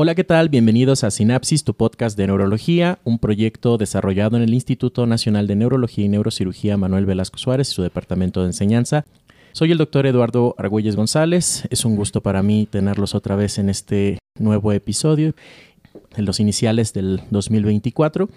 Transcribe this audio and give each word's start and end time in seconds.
Hola, 0.00 0.14
¿qué 0.14 0.22
tal? 0.22 0.48
Bienvenidos 0.48 1.02
a 1.02 1.10
Sinapsis, 1.10 1.64
tu 1.64 1.74
podcast 1.74 2.16
de 2.16 2.28
neurología, 2.28 3.00
un 3.02 3.18
proyecto 3.18 3.78
desarrollado 3.78 4.36
en 4.36 4.44
el 4.44 4.54
Instituto 4.54 5.08
Nacional 5.08 5.48
de 5.48 5.56
Neurología 5.56 6.04
y 6.04 6.08
Neurocirugía 6.08 6.76
Manuel 6.76 7.04
Velasco 7.04 7.36
Suárez 7.36 7.68
y 7.70 7.74
su 7.74 7.82
departamento 7.82 8.42
de 8.42 8.46
enseñanza. 8.46 9.04
Soy 9.50 9.72
el 9.72 9.78
doctor 9.78 10.06
Eduardo 10.06 10.54
Argüelles 10.56 10.94
González. 10.94 11.66
Es 11.70 11.84
un 11.84 11.96
gusto 11.96 12.20
para 12.20 12.44
mí 12.44 12.68
tenerlos 12.70 13.16
otra 13.16 13.34
vez 13.34 13.58
en 13.58 13.70
este 13.70 14.18
nuevo 14.38 14.70
episodio, 14.70 15.34
en 16.14 16.24
los 16.26 16.38
iniciales 16.38 16.92
del 16.92 17.20
2024. 17.32 18.28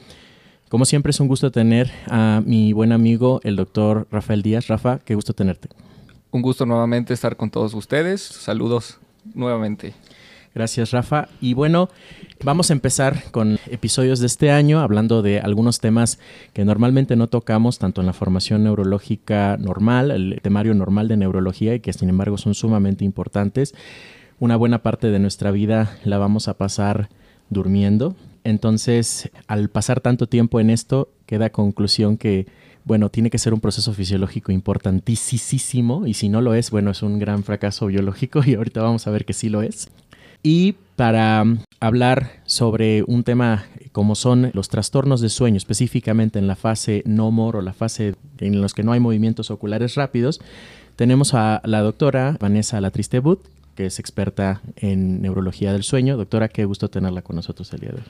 Como 0.68 0.86
siempre 0.86 1.12
es 1.12 1.20
un 1.20 1.28
gusto 1.28 1.52
tener 1.52 1.91
a 2.07 2.41
mi 2.43 2.73
buen 2.73 2.91
amigo, 2.91 3.39
el 3.43 3.55
doctor 3.55 4.07
Rafael 4.09 4.41
Díaz. 4.41 4.65
Rafa, 4.65 4.98
qué 5.06 5.14
gusto 5.14 5.34
tenerte. 5.34 5.70
Un 6.32 6.42
gusto 6.42 6.65
nuevamente 6.65 7.14
estar 7.14 7.37
con 7.37 7.51
todos 7.51 7.75
ustedes. 7.75 8.20
Saludos 8.23 8.98
nuevamente. 9.36 9.93
Gracias, 10.54 10.91
Rafa. 10.91 11.29
Y 11.39 11.54
bueno, 11.54 11.89
vamos 12.43 12.69
a 12.69 12.73
empezar 12.73 13.23
con 13.32 13.57
episodios 13.69 14.19
de 14.19 14.28
este 14.28 14.51
año 14.51 14.82
hablando 14.82 15.21
de 15.21 15.39
algunos 15.39 15.79
temas 15.79 16.19
que 16.54 16.65
normalmente 16.65 17.15
no 17.15 17.28
tocamos, 17.28 17.79
tanto 17.79 18.01
en 18.01 18.07
la 18.07 18.14
formación 18.14 18.64
neurológica 18.64 19.57
normal, 19.57 20.11
el 20.11 20.39
temario 20.42 20.73
normal 20.73 21.07
de 21.07 21.18
neurología, 21.18 21.75
y 21.75 21.79
que 21.79 21.93
sin 21.93 22.09
embargo 22.09 22.37
son 22.37 22.54
sumamente 22.54 23.06
importantes. 23.06 23.73
Una 24.39 24.57
buena 24.57 24.82
parte 24.82 25.09
de 25.09 25.19
nuestra 25.19 25.51
vida 25.51 25.97
la 26.04 26.18
vamos 26.18 26.50
a 26.50 26.57
pasar 26.57 27.09
durmiendo. 27.50 28.15
Entonces, 28.43 29.31
al 29.47 29.70
pasar 29.70 30.01
tanto 30.01 30.28
tiempo 30.28 30.59
en 30.59 30.70
esto, 30.70 31.09
queda 31.28 31.51
conclusión 31.51 32.17
que 32.17 32.47
bueno, 32.83 33.09
tiene 33.09 33.30
que 33.30 33.38
ser 33.38 33.53
un 33.53 33.61
proceso 33.61 33.94
fisiológico 33.94 34.52
importantísimo 34.52 36.08
y 36.08 36.16
si 36.16 36.30
no 36.30 36.42
lo 36.42 36.56
es, 36.56 36.72
bueno, 36.72 36.92
es 36.92 37.04
un 37.04 37.20
gran 37.20 37.44
fracaso 37.44 37.86
biológico 37.86 38.42
y 38.45 38.56
ahorita 38.56 38.81
vamos 38.81 39.08
a 39.08 39.11
ver 39.11 39.23
que 39.23 39.33
sí 39.33 39.50
lo 39.50 39.61
es. 39.61 39.89
Y 40.44 40.75
para 40.95 41.44
hablar 41.80 42.42
sobre 42.45 43.03
un 43.03 43.23
tema 43.23 43.66
como 43.92 44.16
son 44.16 44.52
los 44.53 44.70
trastornos 44.70 45.22
de 45.22 45.30
sueño, 45.30 45.58
específicamente 45.58 46.39
en 46.39 46.48
la 46.48 46.56
fase 46.56 47.03
no 47.06 47.30
more 47.31 47.58
o 47.58 47.61
la 47.61 47.73
fase 47.73 48.16
en 48.39 48.61
los 48.61 48.73
que 48.73 48.83
no 48.83 48.94
hay 48.94 49.00
movimientos 49.00 49.52
oculares 49.52 49.95
rápidos, 49.95 50.39
tenemos 50.95 51.33
a 51.33 51.61
la 51.66 51.81
doctora 51.81 52.38
Vanessa 52.39 52.80
Latristebut, 52.80 53.45
que 53.75 53.88
es 53.88 54.00
experta 54.00 54.61
en 54.75 55.22
neurología 55.22 55.73
del 55.73 55.83
sueño. 55.83 56.17
Doctora, 56.17 56.48
qué 56.48 56.66
gusto 56.66 56.89
tenerla 56.89 57.22
con 57.22 57.36
nosotros 57.36 57.72
el 57.73 57.80
día 57.80 57.89
de 57.89 57.98
hoy. 57.98 58.03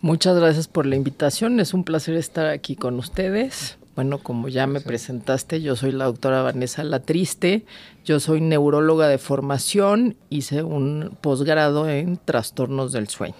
Muchas 0.00 0.36
gracias 0.36 0.68
por 0.68 0.86
la 0.86 0.96
invitación. 0.96 1.60
Es 1.60 1.74
un 1.74 1.84
placer 1.84 2.16
estar 2.16 2.46
aquí 2.46 2.76
con 2.76 2.98
ustedes. 2.98 3.78
Bueno, 3.94 4.18
como 4.18 4.48
ya 4.48 4.66
me 4.66 4.80
presentaste, 4.80 5.60
yo 5.60 5.76
soy 5.76 5.92
la 5.92 6.06
doctora 6.06 6.42
Vanessa 6.42 6.82
Latriste, 6.82 7.66
yo 8.04 8.20
soy 8.20 8.40
neuróloga 8.40 9.06
de 9.06 9.18
formación, 9.18 10.16
hice 10.30 10.62
un 10.62 11.16
posgrado 11.20 11.88
en 11.90 12.16
trastornos 12.16 12.92
del 12.92 13.08
sueño. 13.08 13.34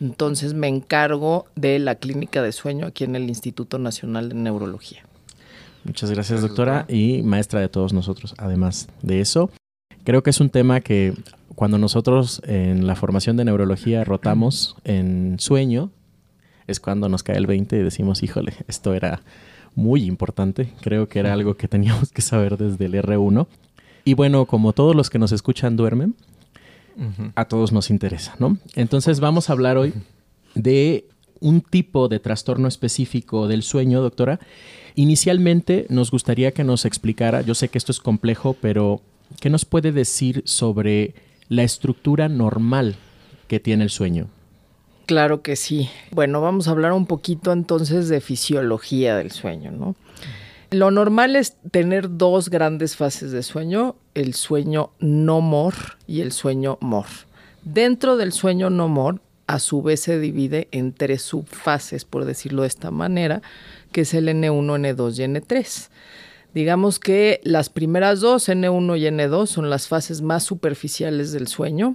Entonces 0.00 0.54
me 0.54 0.68
encargo 0.68 1.46
de 1.54 1.78
la 1.78 1.96
clínica 1.96 2.42
de 2.42 2.52
sueño 2.52 2.86
aquí 2.86 3.04
en 3.04 3.14
el 3.14 3.28
Instituto 3.28 3.78
Nacional 3.78 4.30
de 4.30 4.34
Neurología. 4.36 5.04
Muchas 5.84 6.10
gracias, 6.10 6.40
doctora, 6.40 6.86
y 6.88 7.22
maestra 7.22 7.60
de 7.60 7.68
todos 7.68 7.92
nosotros. 7.92 8.34
Además 8.38 8.88
de 9.02 9.20
eso, 9.20 9.50
creo 10.02 10.22
que 10.22 10.30
es 10.30 10.40
un 10.40 10.48
tema 10.48 10.80
que 10.80 11.12
cuando 11.54 11.76
nosotros 11.76 12.40
en 12.46 12.86
la 12.86 12.96
formación 12.96 13.36
de 13.36 13.44
neurología 13.44 14.02
rotamos 14.02 14.76
en 14.84 15.38
sueño, 15.38 15.90
es 16.66 16.80
cuando 16.80 17.10
nos 17.10 17.22
cae 17.22 17.36
el 17.36 17.46
20 17.46 17.76
y 17.76 17.82
decimos, 17.82 18.22
híjole, 18.22 18.54
esto 18.66 18.94
era 18.94 19.20
muy 19.74 20.04
importante. 20.04 20.72
Creo 20.80 21.08
que 21.08 21.18
era 21.18 21.32
algo 21.32 21.56
que 21.56 21.68
teníamos 21.68 22.12
que 22.12 22.22
saber 22.22 22.56
desde 22.56 22.84
el 22.86 22.94
R1. 22.94 23.46
Y 24.04 24.14
bueno, 24.14 24.46
como 24.46 24.72
todos 24.72 24.94
los 24.94 25.10
que 25.10 25.18
nos 25.18 25.32
escuchan 25.32 25.76
duermen, 25.76 26.14
a 27.34 27.46
todos 27.46 27.72
nos 27.72 27.90
interesa, 27.90 28.36
¿no? 28.38 28.58
Entonces 28.76 29.18
vamos 29.18 29.50
a 29.50 29.52
hablar 29.52 29.76
hoy 29.78 29.92
de 30.54 31.06
un 31.40 31.60
tipo 31.60 32.08
de 32.08 32.20
trastorno 32.20 32.68
específico 32.68 33.48
del 33.48 33.62
sueño, 33.62 34.00
doctora. 34.00 34.38
Inicialmente 34.94 35.86
nos 35.88 36.10
gustaría 36.10 36.52
que 36.52 36.64
nos 36.64 36.84
explicara, 36.84 37.42
yo 37.42 37.54
sé 37.54 37.68
que 37.68 37.78
esto 37.78 37.92
es 37.92 38.00
complejo, 38.00 38.56
pero 38.60 39.00
¿qué 39.40 39.50
nos 39.50 39.64
puede 39.64 39.90
decir 39.90 40.42
sobre 40.46 41.14
la 41.48 41.64
estructura 41.64 42.28
normal 42.28 42.96
que 43.48 43.60
tiene 43.60 43.84
el 43.84 43.90
sueño? 43.90 44.28
Claro 45.06 45.42
que 45.42 45.56
sí. 45.56 45.90
Bueno, 46.10 46.40
vamos 46.40 46.66
a 46.66 46.70
hablar 46.70 46.92
un 46.92 47.06
poquito 47.06 47.52
entonces 47.52 48.08
de 48.08 48.20
fisiología 48.20 49.16
del 49.16 49.30
sueño, 49.30 49.70
¿no? 49.70 49.96
Lo 50.70 50.90
normal 50.90 51.36
es 51.36 51.56
tener 51.70 52.16
dos 52.16 52.48
grandes 52.48 52.96
fases 52.96 53.30
de 53.30 53.42
sueño, 53.42 53.96
el 54.14 54.34
sueño 54.34 54.90
no 54.98 55.40
mor 55.40 55.74
y 56.06 56.20
el 56.20 56.32
sueño 56.32 56.78
mor. 56.80 57.06
Dentro 57.62 58.16
del 58.16 58.32
sueño 58.32 58.70
no 58.70 58.88
mor, 58.88 59.20
a 59.46 59.58
su 59.58 59.82
vez 59.82 60.00
se 60.00 60.18
divide 60.18 60.68
en 60.72 60.94
tres 60.94 61.22
subfases, 61.22 62.06
por 62.06 62.24
decirlo 62.24 62.62
de 62.62 62.68
esta 62.68 62.90
manera, 62.90 63.42
que 63.92 64.00
es 64.00 64.14
el 64.14 64.28
N1, 64.28 64.96
N2 64.96 65.18
y 65.18 65.22
N3. 65.22 65.90
Digamos 66.54 66.98
que 66.98 67.40
las 67.44 67.68
primeras 67.68 68.20
dos, 68.20 68.48
N1 68.48 68.98
y 68.98 69.04
N2, 69.04 69.46
son 69.46 69.70
las 69.70 69.86
fases 69.86 70.22
más 70.22 70.44
superficiales 70.44 71.32
del 71.32 71.46
sueño 71.46 71.94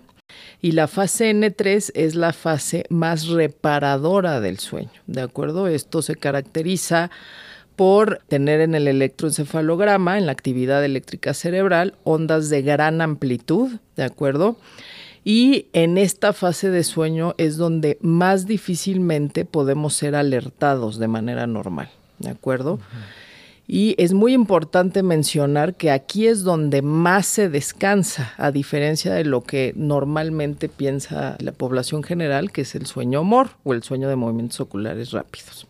y 0.62 0.74
la 0.74 0.88
fase 0.88 1.32
N3 1.32 1.92
es 1.94 2.16
la 2.16 2.34
fase 2.34 2.86
más 2.90 3.28
reparadora 3.28 4.42
del 4.42 4.60
sueño, 4.60 5.02
¿de 5.08 5.22
acuerdo? 5.22 5.68
Esto 5.68 6.02
se 6.02 6.16
caracteriza 6.16 7.12
por 7.76 8.22
tener 8.28 8.60
en 8.60 8.76
el 8.76 8.90
electroencefalograma, 8.90 10.18
en 10.18 10.26
la 10.26 10.34
actividad 10.34 10.84
eléctrica 10.84 11.34
cerebral, 11.34 11.96
ondas 12.04 12.50
de 12.50 12.62
gran 12.62 13.00
amplitud, 13.00 13.80
¿de 13.96 14.04
acuerdo? 14.04 14.58
Y 15.24 15.68
en 15.74 15.98
esta 15.98 16.34
fase 16.34 16.72
de 16.72 16.84
sueño 16.84 17.36
es 17.38 17.56
donde 17.56 17.98
más 18.02 18.48
difícilmente 18.48 19.46
podemos 19.46 19.94
ser 19.94 20.16
alertados 20.16 21.00
de 21.00 21.08
manera 21.08 21.48
normal, 21.48 21.90
¿de 22.20 22.30
acuerdo? 22.30 22.80
Y 23.72 23.94
es 24.00 24.14
muy 24.14 24.34
importante 24.34 25.04
mencionar 25.04 25.76
que 25.76 25.92
aquí 25.92 26.26
es 26.26 26.42
donde 26.42 26.82
más 26.82 27.28
se 27.28 27.50
descansa, 27.50 28.34
a 28.38 28.50
diferencia 28.50 29.14
de 29.14 29.24
lo 29.24 29.44
que 29.44 29.74
normalmente 29.76 30.70
piensa 30.70 31.38
la 31.40 31.52
población 31.52 32.02
general, 32.02 32.52
que 32.52 32.62
es 32.62 32.74
el 32.74 32.88
sueño 32.88 33.24
mor 33.24 33.52
o 33.64 33.76
el 33.76 33.84
sueño 33.84 34.10
de 34.10 34.16
movimientos 34.16 34.60
oculares 34.60 35.12
rápidos. 35.12 35.68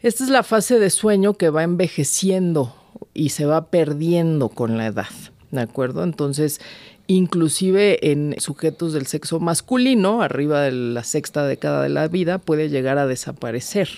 Esta 0.00 0.24
es 0.24 0.30
la 0.30 0.42
fase 0.42 0.78
de 0.78 0.88
sueño 0.88 1.34
que 1.34 1.50
va 1.50 1.62
envejeciendo 1.62 2.74
y 3.12 3.28
se 3.28 3.44
va 3.44 3.66
perdiendo 3.66 4.48
con 4.48 4.78
la 4.78 4.86
edad, 4.86 5.10
¿de 5.50 5.60
acuerdo? 5.60 6.02
Entonces, 6.04 6.58
inclusive 7.06 8.10
en 8.12 8.34
sujetos 8.38 8.94
del 8.94 9.06
sexo 9.06 9.40
masculino, 9.40 10.22
arriba 10.22 10.62
de 10.62 10.72
la 10.72 11.04
sexta 11.04 11.44
década 11.44 11.82
de 11.82 11.90
la 11.90 12.08
vida, 12.08 12.38
puede 12.38 12.70
llegar 12.70 12.96
a 12.96 13.06
desaparecer. 13.06 13.90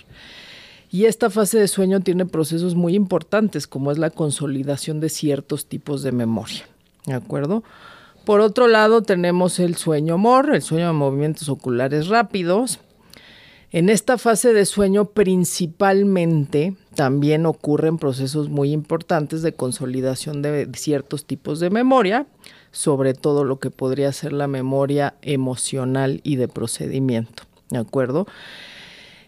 Y 0.91 1.05
esta 1.05 1.31
fase 1.31 1.59
de 1.59 1.69
sueño 1.69 2.01
tiene 2.01 2.27
procesos 2.27 2.75
muy 2.75 2.97
importantes, 2.97 3.69
como 3.69 3.93
es 3.93 3.99
la 3.99 4.11
consolidación 4.11 4.99
de 4.99 5.09
ciertos 5.09 5.67
tipos 5.67 6.03
de 6.03 6.11
memoria. 6.11 6.65
¿De 7.07 7.15
acuerdo? 7.15 7.63
Por 8.25 8.41
otro 8.41 8.67
lado, 8.67 9.03
tenemos 9.03 9.61
el 9.61 9.77
sueño 9.77 10.19
MOR, 10.19 10.55
el 10.55 10.63
sueño 10.63 10.89
de 10.89 10.93
movimientos 10.93 11.49
oculares 11.49 12.09
rápidos. 12.09 12.81
En 13.73 13.89
esta 13.89 14.19
fase 14.19 14.53
de 14.53 14.67
sueño 14.67 15.07
principalmente 15.07 16.75
también 16.97 17.47
ocurren 17.47 17.99
procesos 17.99 18.49
muy 18.49 18.73
importantes 18.73 19.43
de 19.43 19.53
consolidación 19.53 20.43
de 20.43 20.69
ciertos 20.75 21.25
tipos 21.25 21.61
de 21.61 21.71
memoria, 21.71 22.27
sobre 22.73 23.15
todo 23.15 23.45
lo 23.45 23.61
que 23.61 23.71
podría 23.71 24.13
ser 24.13 24.33
la 24.33 24.49
memoria 24.49 25.15
emocional 25.23 26.21
y 26.25 26.35
de 26.35 26.49
procedimiento. 26.49 27.45
¿De 27.71 27.79
acuerdo? 27.79 28.27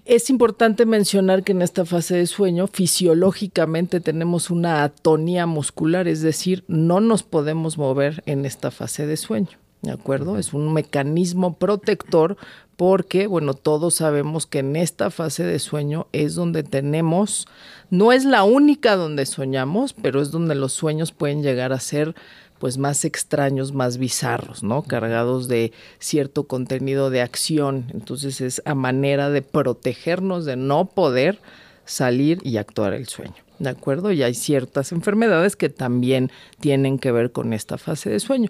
Es 0.04 0.30
importante 0.30 0.84
mencionar 0.84 1.44
que 1.44 1.52
en 1.52 1.62
esta 1.62 1.84
fase 1.84 2.16
de 2.16 2.26
sueño 2.26 2.66
fisiológicamente 2.66 4.00
tenemos 4.00 4.50
una 4.50 4.82
atonía 4.82 5.46
muscular, 5.46 6.08
es 6.08 6.22
decir, 6.22 6.64
no 6.66 7.00
nos 7.00 7.22
podemos 7.22 7.78
mover 7.78 8.20
en 8.26 8.44
esta 8.44 8.72
fase 8.72 9.06
de 9.06 9.16
sueño. 9.16 9.58
¿De 9.80 9.92
acuerdo? 9.92 10.38
Es 10.38 10.54
un 10.54 10.72
mecanismo 10.72 11.54
protector 11.54 12.36
porque, 12.76 13.28
bueno, 13.28 13.54
todos 13.54 13.94
sabemos 13.94 14.46
que 14.46 14.60
en 14.60 14.74
esta 14.74 15.10
fase 15.10 15.44
de 15.44 15.60
sueño 15.60 16.08
es 16.12 16.34
donde 16.34 16.64
tenemos, 16.64 17.46
no 17.90 18.12
es 18.12 18.24
la 18.24 18.42
única 18.42 18.96
donde 18.96 19.26
soñamos, 19.26 19.92
pero 19.92 20.20
es 20.20 20.32
donde 20.32 20.56
los 20.56 20.72
sueños 20.72 21.12
pueden 21.12 21.42
llegar 21.42 21.72
a 21.72 21.80
ser 21.80 22.14
pues 22.62 22.78
más 22.78 23.04
extraños, 23.04 23.72
más 23.72 23.98
bizarros, 23.98 24.62
¿no? 24.62 24.82
Cargados 24.82 25.48
de 25.48 25.72
cierto 25.98 26.44
contenido 26.44 27.10
de 27.10 27.20
acción. 27.20 27.86
Entonces 27.92 28.40
es 28.40 28.62
a 28.64 28.76
manera 28.76 29.30
de 29.30 29.42
protegernos 29.42 30.44
de 30.44 30.54
no 30.54 30.84
poder 30.84 31.40
salir 31.86 32.38
y 32.44 32.58
actuar 32.58 32.94
el 32.94 33.08
sueño. 33.08 33.34
¿De 33.58 33.68
acuerdo? 33.68 34.12
Y 34.12 34.22
hay 34.22 34.34
ciertas 34.34 34.92
enfermedades 34.92 35.56
que 35.56 35.70
también 35.70 36.30
tienen 36.60 37.00
que 37.00 37.10
ver 37.10 37.32
con 37.32 37.52
esta 37.52 37.78
fase 37.78 38.10
de 38.10 38.20
sueño. 38.20 38.48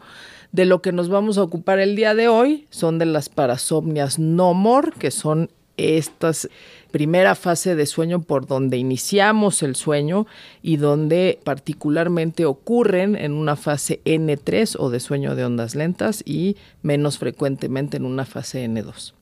De 0.51 0.67
lo 0.67 0.83
que 0.83 0.93
nos 0.93 1.09
vamos 1.09 1.39
a 1.39 1.43
ocupar 1.43 1.79
el 1.79 1.97
día 1.97 2.15
de 2.15 2.29
hoy 2.29 2.67
son 2.69 2.99
de 2.99 3.07
las 3.07 3.31
parasomnias 3.31 4.19
no 4.19 4.53
more, 4.53 4.91
que 4.99 5.11
son 5.11 5.49
estas 5.79 6.51
primera 6.93 7.35
fase 7.35 7.75
de 7.75 7.87
sueño 7.87 8.23
por 8.23 8.47
donde 8.47 8.77
iniciamos 8.77 9.63
el 9.63 9.75
sueño 9.75 10.27
y 10.63 10.77
donde 10.77 11.41
particularmente 11.43 12.45
ocurren 12.45 13.17
en 13.17 13.33
una 13.33 13.57
fase 13.57 14.01
N3 14.05 14.77
o 14.79 14.91
de 14.91 15.01
sueño 15.01 15.35
de 15.35 15.45
ondas 15.45 15.75
lentas 15.75 16.23
y 16.25 16.57
menos 16.83 17.19
frecuentemente 17.19 17.97
en 17.97 18.05
una 18.05 18.25
fase 18.25 18.65
N2. 18.69 19.15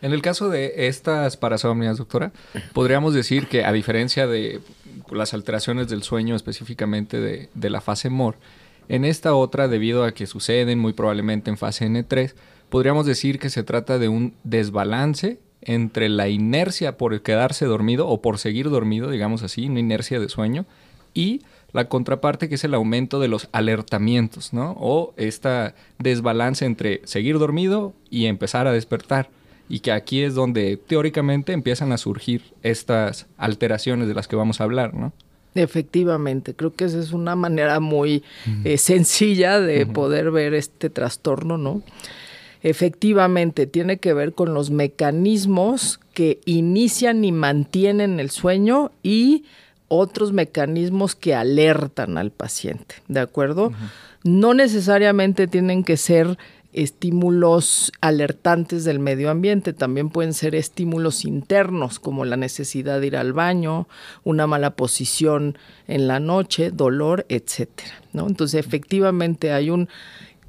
En 0.00 0.12
el 0.12 0.22
caso 0.22 0.48
de 0.48 0.86
estas 0.88 1.36
parasomnias, 1.36 1.98
doctora, 1.98 2.32
podríamos 2.72 3.12
decir 3.12 3.46
que 3.46 3.64
a 3.64 3.72
diferencia 3.72 4.26
de 4.26 4.60
las 5.10 5.34
alteraciones 5.34 5.88
del 5.88 6.02
sueño 6.02 6.34
específicamente 6.34 7.20
de, 7.20 7.50
de 7.54 7.70
la 7.70 7.80
fase 7.80 8.08
MOR, 8.08 8.36
en 8.88 9.04
esta 9.04 9.34
otra, 9.34 9.68
debido 9.68 10.04
a 10.04 10.12
que 10.12 10.26
suceden 10.26 10.78
muy 10.78 10.92
probablemente 10.92 11.50
en 11.50 11.56
fase 11.56 11.86
N3, 11.86 12.34
podríamos 12.68 13.06
decir 13.06 13.38
que 13.38 13.50
se 13.50 13.62
trata 13.62 13.98
de 13.98 14.08
un 14.08 14.34
desbalance 14.44 15.38
entre 15.62 16.08
la 16.08 16.28
inercia 16.28 16.96
por 16.96 17.22
quedarse 17.22 17.64
dormido 17.64 18.08
o 18.08 18.20
por 18.20 18.38
seguir 18.38 18.70
dormido, 18.70 19.10
digamos 19.10 19.42
así, 19.42 19.66
una 19.66 19.80
inercia 19.80 20.20
de 20.20 20.28
sueño, 20.28 20.66
y 21.14 21.42
la 21.72 21.88
contraparte 21.88 22.48
que 22.48 22.56
es 22.56 22.64
el 22.64 22.74
aumento 22.74 23.18
de 23.20 23.28
los 23.28 23.48
alertamientos, 23.52 24.52
¿no? 24.52 24.76
O 24.78 25.14
esta 25.16 25.74
desbalance 25.98 26.64
entre 26.64 27.00
seguir 27.04 27.38
dormido 27.38 27.94
y 28.10 28.26
empezar 28.26 28.66
a 28.66 28.72
despertar. 28.72 29.30
Y 29.68 29.80
que 29.80 29.92
aquí 29.92 30.22
es 30.22 30.34
donde 30.34 30.76
teóricamente 30.76 31.52
empiezan 31.52 31.92
a 31.92 31.98
surgir 31.98 32.42
estas 32.62 33.26
alteraciones 33.38 34.06
de 34.06 34.14
las 34.14 34.28
que 34.28 34.36
vamos 34.36 34.60
a 34.60 34.64
hablar, 34.64 34.92
¿no? 34.92 35.12
Efectivamente, 35.54 36.54
creo 36.54 36.74
que 36.74 36.84
esa 36.84 36.98
es 36.98 37.12
una 37.12 37.36
manera 37.36 37.78
muy 37.80 38.22
eh, 38.64 38.78
sencilla 38.78 39.60
de 39.60 39.86
poder 39.86 40.30
ver 40.30 40.54
este 40.54 40.90
trastorno, 40.90 41.58
¿no? 41.58 41.82
Efectivamente, 42.62 43.66
tiene 43.66 43.98
que 43.98 44.14
ver 44.14 44.34
con 44.34 44.54
los 44.54 44.70
mecanismos 44.70 45.98
que 46.14 46.40
inician 46.44 47.24
y 47.24 47.32
mantienen 47.32 48.20
el 48.20 48.30
sueño 48.30 48.92
y 49.02 49.44
otros 49.88 50.32
mecanismos 50.32 51.14
que 51.14 51.34
alertan 51.34 52.16
al 52.16 52.30
paciente, 52.30 52.94
¿de 53.08 53.20
acuerdo? 53.20 53.72
No 54.24 54.54
necesariamente 54.54 55.48
tienen 55.48 55.84
que 55.84 55.96
ser 55.96 56.38
estímulos 56.72 57.92
alertantes 58.00 58.84
del 58.84 58.98
medio 58.98 59.30
ambiente, 59.30 59.72
también 59.72 60.08
pueden 60.08 60.32
ser 60.32 60.54
estímulos 60.54 61.24
internos 61.24 61.98
como 61.98 62.24
la 62.24 62.36
necesidad 62.36 63.00
de 63.00 63.08
ir 63.08 63.16
al 63.16 63.32
baño, 63.32 63.88
una 64.24 64.46
mala 64.46 64.70
posición 64.70 65.58
en 65.86 66.08
la 66.08 66.18
noche, 66.18 66.70
dolor, 66.70 67.26
etcétera, 67.28 68.00
¿no? 68.12 68.26
Entonces, 68.26 68.64
efectivamente 68.64 69.52
hay 69.52 69.68
un 69.68 69.88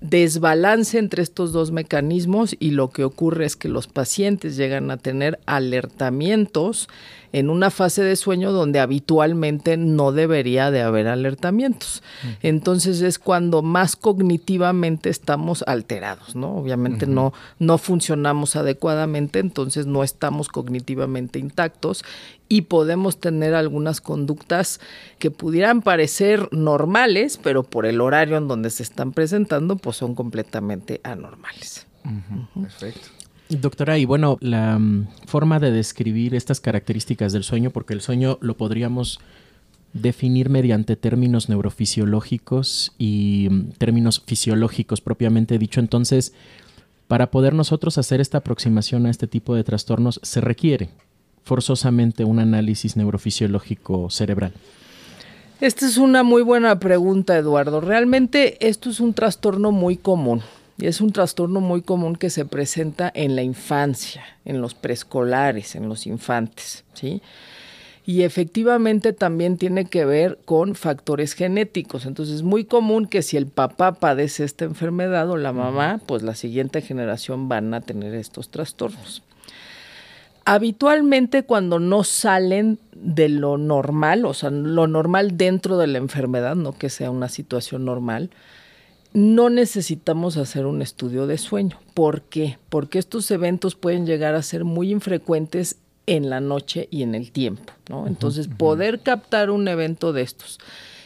desbalance 0.04 1.00
entre 1.00 1.24
estos 1.24 1.54
dos 1.54 1.72
mecanismos 1.72 2.58
y 2.60 2.72
lo 2.72 2.90
que 2.90 3.06
ocurre 3.06 3.46
es 3.46 3.56
que 3.56 3.70
los 3.70 3.88
pacientes 3.88 4.58
llegan 4.58 4.92
a 4.92 4.98
tener 4.98 5.40
alertamientos 5.46 6.90
en 7.32 7.50
una 7.50 7.72
fase 7.72 8.04
de 8.04 8.18
sueño 8.18 8.52
donde 8.52 8.82
habitualmente 8.82 9.78
no 9.78 10.12
debería 10.12 10.72
de 10.72 10.82
haber 10.82 11.08
alertamientos. 11.08 12.04
Entonces 12.42 13.02
es 13.02 13.18
cuando 13.18 13.62
más 13.62 13.96
cognitivamente 13.96 15.10
estamos 15.10 15.64
alterados, 15.68 16.36
¿no? 16.36 16.58
Obviamente 16.58 17.08
no, 17.08 17.34
no 17.58 17.78
funcionamos 17.78 18.58
adecuadamente, 18.58 19.40
entonces 19.40 19.88
no 19.88 20.04
estamos 20.04 20.50
cognitivamente 20.50 21.40
intactos 21.40 22.04
y 22.50 22.62
podemos 22.63 23.19
tener 23.19 23.54
algunas 23.56 24.01
conductas 24.01 24.80
que 25.19 25.31
pudieran 25.31 25.81
parecer 25.81 26.50
normales, 26.51 27.40
pero 27.42 27.63
por 27.63 27.86
el 27.86 28.01
horario 28.01 28.38
en 28.38 28.48
donde 28.48 28.69
se 28.69 28.84
están 28.84 29.12
presentando, 29.12 29.75
pues 29.75 29.98
son 29.98 30.16
completamente 30.16 31.01
anormales. 31.04 31.88
Perfecto. 32.54 33.10
Doctora, 33.50 33.98
y 33.98 34.06
bueno, 34.06 34.38
la 34.42 34.78
mm, 34.80 35.07
forma 35.25 35.60
de 35.60 35.72
describir 35.72 36.36
estas 36.36 36.60
características 36.60 37.34
del 37.34 37.44
sueño, 37.44 37.72
porque 37.72 37.94
el 37.94 38.01
sueño 38.01 38.38
lo 38.42 38.57
podríamos 38.57 39.19
definir 39.94 40.50
mediante 40.50 40.95
términos 40.95 41.50
neurofisiológicos 41.50 42.94
y 42.98 43.48
mm, 43.50 43.72
términos 43.78 44.24
fisiológicos 44.25 45.01
propiamente 45.01 45.57
dicho. 45.57 45.80
Entonces, 45.80 46.34
para 47.07 47.31
poder 47.31 47.54
nosotros 47.54 47.98
hacer 47.98 48.22
esta 48.22 48.40
aproximación 48.40 49.06
a 49.06 49.12
este 49.12 49.28
tipo 49.28 49.56
de 49.56 49.63
trastornos, 49.63 50.19
se 50.24 50.42
requiere 50.42 50.90
forzosamente 51.44 52.25
un 52.25 52.40
análisis 52.40 52.95
neurofisiológico 52.95 54.10
cerebral. 54.10 54.54
Esta 55.62 55.86
es 55.86 55.98
una 55.98 56.24
muy 56.24 56.42
buena 56.42 56.80
pregunta, 56.80 57.38
Eduardo. 57.38 57.80
Realmente 57.80 58.68
esto 58.68 58.90
es 58.90 59.00
un 59.00 59.13
trastorno 59.13 59.72
muy 59.72 59.98
común. 59.98 60.42
Y 60.78 60.88
es 60.88 61.01
un 61.01 61.12
trastorno 61.12 61.62
muy 61.62 61.81
común 61.81 62.16
que 62.16 62.30
se 62.30 62.45
presenta 62.45 63.12
en 63.13 63.36
la 63.36 63.44
infancia, 63.44 64.24
en 64.44 64.60
los 64.60 64.74
preescolares, 64.74 65.75
en 65.75 65.88
los 65.88 66.07
infantes, 66.07 66.84
¿sí? 66.94 67.22
Y 68.06 68.24
efectivamente 68.24 69.13
también 69.13 69.57
tiene 69.57 69.86
que 69.86 70.04
ver 70.04 70.40
con 70.44 70.75
factores 70.75 71.34
genéticos. 71.34 72.06
Entonces 72.06 72.36
es 72.36 72.44
muy 72.44 72.66
común 72.66 73.07
que 73.07 73.22
si 73.22 73.38
el 73.38 73.48
papá 73.48 73.94
padece 73.94 74.44
esta 74.44 74.66
enfermedad 74.66 75.30
o 75.30 75.38
la 75.38 75.54
mamá, 75.54 76.01
pues 76.06 76.24
la 76.24 76.36
siguiente 76.36 76.81
generación 76.81 77.48
van 77.48 77.74
a 77.74 77.80
tener 77.80 78.13
estos 78.13 78.50
trastornos. 78.50 79.22
Habitualmente 80.45 81.44
cuando 81.44 81.80
no 81.80 82.04
salen 82.04 82.80
de 82.94 83.30
lo 83.30 83.57
normal, 83.57 84.25
o 84.25 84.34
sea, 84.34 84.50
lo 84.50 84.88
normal 84.88 85.38
dentro 85.38 85.78
de 85.78 85.88
la 85.88 85.98
enfermedad, 85.98 86.56
no 86.56 86.74
que 86.74 86.90
sea 86.90 87.12
una 87.12 87.30
situación 87.30 87.86
normal, 87.86 88.30
no 89.13 89.50
necesitamos 89.50 90.38
hacer 90.38 90.66
un 90.66 90.81
estudio 90.81 91.28
de 91.28 91.38
sueño. 91.38 91.80
¿Por 91.94 92.24
qué? 92.24 92.57
Porque 92.69 93.00
estos 93.00 93.30
eventos 93.31 93.75
pueden 93.75 94.06
llegar 94.06 94.36
a 94.36 94.42
ser 94.42 94.66
muy 94.66 94.92
infrecuentes 94.92 95.78
en 96.07 96.30
la 96.30 96.42
noche 96.42 96.88
y 96.92 97.04
en 97.04 97.16
el 97.16 97.31
tiempo, 97.31 97.72
¿no? 97.90 98.07
Entonces, 98.07 98.48
poder 98.48 99.00
captar 99.00 99.50
un 99.50 99.68
evento 99.68 100.12
de 100.12 100.24
estos 100.24 100.60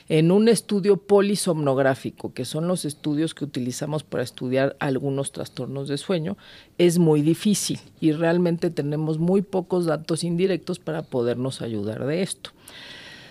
en 0.10 0.32
un 0.32 0.48
estudio 0.48 0.98
polisomnográfico, 0.98 2.34
que 2.34 2.46
son 2.46 2.68
los 2.68 2.86
estudios 2.86 3.34
que 3.34 3.44
utilizamos 3.44 4.04
para 4.04 4.24
estudiar 4.24 4.78
algunos 4.80 5.32
trastornos 5.32 5.90
de 5.90 5.98
sueño, 5.98 6.38
es 6.78 6.98
muy 6.98 7.22
difícil 7.22 7.80
y 8.00 8.14
realmente 8.14 8.70
tenemos 8.70 9.20
muy 9.20 9.42
pocos 9.42 9.86
datos 9.86 10.24
indirectos 10.24 10.80
para 10.80 11.04
podernos 11.04 11.62
ayudar 11.62 12.06
de 12.06 12.22
esto. 12.22 12.52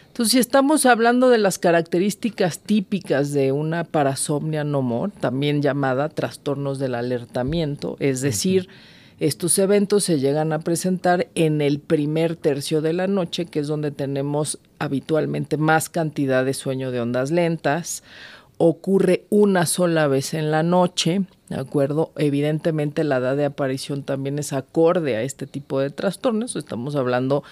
Entonces, 0.09 0.33
si 0.33 0.39
estamos 0.39 0.87
hablando 0.87 1.29
de 1.29 1.37
las 1.37 1.59
características 1.59 2.61
típicas 2.61 3.33
de 3.33 3.53
una 3.53 3.85
parasomnia 3.85 4.65
no 4.65 4.81
more, 4.81 5.13
también 5.21 5.61
llamada 5.61 6.09
trastornos 6.09 6.79
del 6.79 6.95
alertamiento, 6.95 7.97
es 8.01 8.23
decir, 8.23 8.69
estos 9.19 9.59
eventos 9.59 10.05
se 10.05 10.21
llegan 10.21 10.53
a 10.53 10.59
presentar 10.59 11.29
en 11.35 11.63
el 11.63 11.79
primer 11.79 12.37
tercio 12.37 12.83
de 12.83 12.93
la 12.93 13.07
noche, 13.07 13.47
que 13.47 13.61
es 13.61 13.67
donde 13.67 13.91
tenemos 13.91 14.59
habitualmente 14.79 15.57
más 15.57 15.89
cantidad 15.89 16.45
de 16.45 16.53
sueño 16.53 16.91
de 16.91 17.01
ondas 17.01 17.31
lentas. 17.31 18.03
Ocurre 18.59 19.25
una 19.31 19.65
sola 19.65 20.07
vez 20.07 20.35
en 20.35 20.51
la 20.51 20.63
noche, 20.63 21.23
¿de 21.49 21.57
acuerdo? 21.57 22.13
Evidentemente 22.17 23.05
la 23.05 23.17
edad 23.17 23.37
de 23.37 23.47
aparición 23.47 24.03
también 24.03 24.39
es 24.39 24.53
acorde 24.53 25.17
a 25.17 25.23
este 25.23 25.47
tipo 25.47 25.81
de 25.81 25.89
trastornos. 25.89 26.55
Estamos 26.55 26.95
hablando 26.95 27.43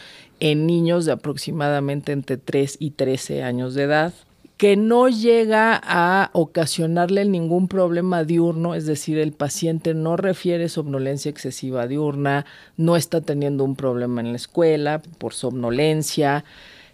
en 0.41 0.67
niños 0.67 1.07
de 1.07 1.13
aproximadamente 1.13 2.13
entre 2.13 2.37
3 2.37 2.77
y 2.79 2.91
13 2.91 3.43
años 3.43 3.75
de 3.75 3.85
edad 3.85 4.13
que 4.57 4.77
no 4.77 5.09
llega 5.09 5.81
a 5.83 6.31
ocasionarle 6.33 7.25
ningún 7.25 7.67
problema 7.67 8.23
diurno, 8.23 8.75
es 8.75 8.87
decir, 8.87 9.19
el 9.19 9.33
paciente 9.33 9.95
no 9.95 10.17
refiere 10.17 10.69
somnolencia 10.69 11.31
excesiva 11.31 11.89
diurna, 11.89 12.47
no 12.77 12.95
está 12.95 13.21
teniendo 13.21 13.65
un 13.65 13.75
problema 13.75 14.21
en 14.21 14.31
la 14.31 14.37
escuela 14.37 15.03
por 15.19 15.35
somnolencia, 15.35 16.45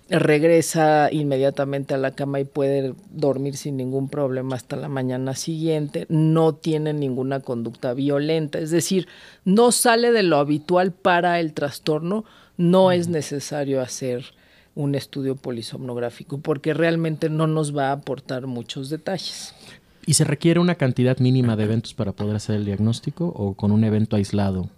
regresa 0.09 1.09
inmediatamente 1.13 1.95
a 1.95 1.99
la 1.99 2.13
cama 2.13 2.41
y 2.41 2.45
puede 2.45 2.95
dormir 3.11 3.57
sin 3.57 3.77
ningún 3.77 4.09
problema 4.09 4.57
hasta 4.57 4.77
la 4.77 4.89
mañana 4.89 5.35
siguiente, 5.35 6.07
no 6.09 6.55
tiene 6.55 6.95
ninguna 6.95 7.41
conducta 7.41 7.93
violenta, 7.93 8.59
es 8.59 8.71
decir, 8.71 9.07
no 9.45 9.71
sale 9.71 10.13
de 10.13 10.23
lo 10.23 10.39
habitual 10.39 10.93
para 10.93 11.39
el 11.41 11.53
trastorno, 11.53 12.25
no 12.57 12.91
es 12.91 13.09
necesario 13.09 13.83
hacer 13.83 14.33
un 14.75 14.95
estudio 14.95 15.37
polisomnográfico 15.37 16.39
porque 16.39 16.75
realmente 16.75 17.29
no 17.29 17.47
nos 17.47 17.77
va 17.77 17.89
a 17.89 17.93
aportar 17.93 18.47
muchos 18.47 18.91
detalles. 18.91 19.55
¿Y 20.07 20.15
se 20.15 20.25
requiere 20.25 20.61
una 20.61 20.77
cantidad 20.77 21.19
mínima 21.19 21.57
de 21.57 21.65
eventos 21.65 21.95
para 21.95 22.13
poder 22.13 22.37
hacer 22.37 22.57
el 22.57 22.65
diagnóstico 22.65 23.27
o 23.27 23.55
con 23.55 23.73
un 23.73 23.85
evento 23.85 24.17
aislado? 24.17 24.71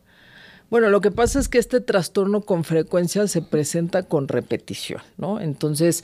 Bueno, 0.70 0.88
lo 0.88 1.00
que 1.00 1.10
pasa 1.10 1.38
es 1.38 1.48
que 1.48 1.58
este 1.58 1.80
trastorno 1.80 2.40
con 2.40 2.64
frecuencia 2.64 3.26
se 3.28 3.42
presenta 3.42 4.04
con 4.04 4.26
repetición, 4.26 5.02
¿no? 5.18 5.38
Entonces, 5.38 6.02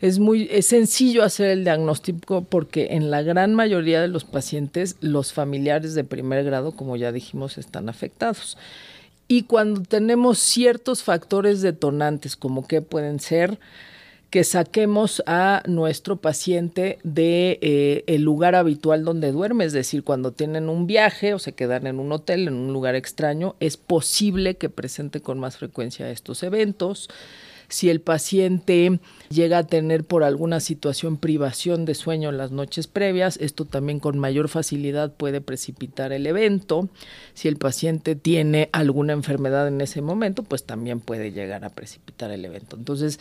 es 0.00 0.18
muy 0.18 0.48
es 0.50 0.66
sencillo 0.66 1.24
hacer 1.24 1.50
el 1.50 1.64
diagnóstico 1.64 2.42
porque 2.44 2.88
en 2.92 3.10
la 3.10 3.22
gran 3.22 3.54
mayoría 3.54 4.00
de 4.00 4.08
los 4.08 4.24
pacientes 4.24 4.96
los 5.00 5.32
familiares 5.32 5.94
de 5.94 6.04
primer 6.04 6.44
grado, 6.44 6.72
como 6.72 6.96
ya 6.96 7.12
dijimos, 7.12 7.58
están 7.58 7.88
afectados. 7.88 8.56
Y 9.28 9.42
cuando 9.42 9.82
tenemos 9.82 10.38
ciertos 10.38 11.02
factores 11.02 11.60
detonantes, 11.60 12.34
como 12.34 12.66
que 12.66 12.80
pueden 12.80 13.20
ser 13.20 13.58
que 14.30 14.44
saquemos 14.44 15.22
a 15.26 15.62
nuestro 15.66 16.16
paciente 16.16 16.98
de 17.02 17.58
eh, 17.62 18.04
el 18.06 18.22
lugar 18.22 18.54
habitual 18.54 19.04
donde 19.04 19.32
duerme, 19.32 19.64
es 19.64 19.72
decir, 19.72 20.02
cuando 20.04 20.32
tienen 20.32 20.68
un 20.68 20.86
viaje 20.86 21.32
o 21.32 21.38
se 21.38 21.52
quedan 21.52 21.86
en 21.86 21.98
un 21.98 22.12
hotel, 22.12 22.48
en 22.48 22.54
un 22.54 22.72
lugar 22.72 22.94
extraño, 22.94 23.56
es 23.60 23.76
posible 23.76 24.56
que 24.56 24.68
presente 24.68 25.20
con 25.20 25.38
más 25.38 25.56
frecuencia 25.56 26.10
estos 26.10 26.42
eventos. 26.42 27.08
Si 27.68 27.90
el 27.90 28.00
paciente 28.00 28.98
llega 29.28 29.58
a 29.58 29.66
tener 29.66 30.04
por 30.04 30.24
alguna 30.24 30.58
situación 30.60 31.18
privación 31.18 31.84
de 31.84 31.94
sueño 31.94 32.30
en 32.30 32.38
las 32.38 32.50
noches 32.50 32.86
previas, 32.86 33.36
esto 33.36 33.66
también 33.66 34.00
con 34.00 34.18
mayor 34.18 34.48
facilidad 34.48 35.12
puede 35.12 35.42
precipitar 35.42 36.12
el 36.12 36.26
evento. 36.26 36.88
Si 37.34 37.46
el 37.46 37.56
paciente 37.56 38.16
tiene 38.16 38.70
alguna 38.72 39.12
enfermedad 39.12 39.68
en 39.68 39.82
ese 39.82 40.00
momento, 40.00 40.44
pues 40.44 40.64
también 40.64 41.00
puede 41.00 41.30
llegar 41.30 41.64
a 41.64 41.68
precipitar 41.68 42.30
el 42.30 42.44
evento. 42.44 42.76
Entonces, 42.76 43.20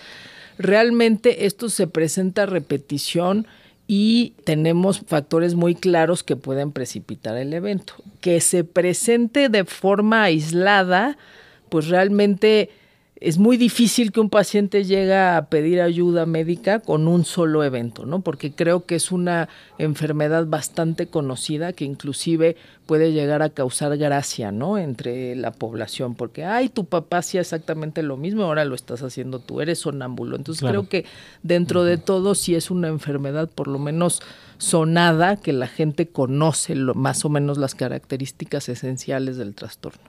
realmente 0.57 1.45
esto 1.45 1.69
se 1.69 1.87
presenta 1.87 2.43
a 2.43 2.45
repetición 2.45 3.47
y 3.85 4.33
tenemos 4.45 4.99
factores 4.99 5.55
muy 5.55 5.75
claros 5.75 6.23
que 6.23 6.37
pueden 6.37 6.71
precipitar 6.71 7.37
el 7.37 7.53
evento. 7.53 7.95
Que 8.21 8.39
se 8.39 8.63
presente 8.63 9.49
de 9.49 9.65
forma 9.65 10.23
aislada, 10.23 11.17
pues 11.69 11.87
realmente 11.87 12.69
es 13.19 13.37
muy 13.37 13.57
difícil 13.57 14.11
que 14.11 14.19
un 14.19 14.29
paciente 14.29 14.83
llegue 14.83 15.15
a 15.15 15.47
pedir 15.49 15.81
ayuda 15.81 16.25
médica 16.25 16.79
con 16.79 17.07
un 17.07 17.25
solo 17.25 17.63
evento, 17.63 18.05
¿no? 18.05 18.21
Porque 18.21 18.51
creo 18.51 18.85
que 18.85 18.95
es 18.95 19.11
una 19.11 19.49
enfermedad 19.77 20.45
bastante 20.45 21.07
conocida 21.07 21.73
que 21.73 21.85
inclusive 21.85 22.57
puede 22.87 23.11
llegar 23.11 23.43
a 23.43 23.49
causar 23.49 23.95
gracia, 23.97 24.51
¿no? 24.51 24.77
Entre 24.77 25.35
la 25.35 25.51
población, 25.51 26.15
porque, 26.15 26.45
ay, 26.45 26.69
tu 26.69 26.85
papá 26.85 27.19
hacía 27.19 27.41
exactamente 27.41 28.01
lo 28.01 28.17
mismo, 28.17 28.43
ahora 28.43 28.65
lo 28.65 28.73
estás 28.73 29.03
haciendo 29.03 29.39
tú, 29.39 29.61
eres 29.61 29.79
sonámbulo. 29.79 30.35
Entonces 30.37 30.67
creo 30.67 30.89
que 30.89 31.05
dentro 31.43 31.83
de 31.83 31.97
todo 31.97 32.33
sí 32.33 32.55
es 32.55 32.71
una 32.71 32.87
enfermedad 32.87 33.49
por 33.49 33.67
lo 33.67 33.77
menos 33.77 34.23
sonada 34.57 35.35
que 35.35 35.53
la 35.53 35.67
gente 35.67 36.07
conoce 36.07 36.75
lo, 36.75 36.95
más 36.95 37.25
o 37.25 37.29
menos 37.29 37.57
las 37.57 37.75
características 37.75 38.69
esenciales 38.69 39.37
del 39.37 39.53
trastorno. 39.53 40.01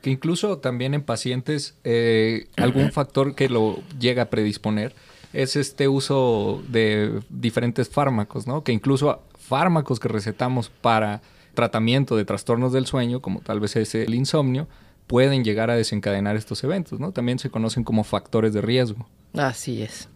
Que 0.00 0.10
incluso 0.10 0.58
también 0.58 0.94
en 0.94 1.02
pacientes 1.02 1.76
eh, 1.84 2.48
algún 2.56 2.92
factor 2.92 3.34
que 3.34 3.48
lo 3.48 3.80
llega 3.98 4.22
a 4.22 4.30
predisponer 4.30 4.94
es 5.32 5.56
este 5.56 5.88
uso 5.88 6.62
de 6.68 7.20
diferentes 7.28 7.88
fármacos, 7.88 8.46
¿no? 8.46 8.64
Que 8.64 8.72
incluso 8.72 9.22
fármacos 9.38 10.00
que 10.00 10.08
recetamos 10.08 10.70
para 10.70 11.20
tratamiento 11.58 12.16
de 12.16 12.24
trastornos 12.24 12.72
del 12.72 12.86
sueño, 12.86 13.20
como 13.20 13.40
tal 13.40 13.58
vez 13.58 13.74
es 13.74 13.92
el 13.96 14.14
insomnio, 14.14 14.68
pueden 15.08 15.42
llegar 15.42 15.72
a 15.72 15.74
desencadenar 15.74 16.36
estos 16.36 16.62
eventos, 16.62 17.00
¿no? 17.00 17.10
También 17.10 17.40
se 17.40 17.50
conocen 17.50 17.82
como 17.82 18.04
factores 18.04 18.54
de 18.54 18.60
riesgo. 18.60 19.08
Así 19.34 19.82
es 19.82 20.08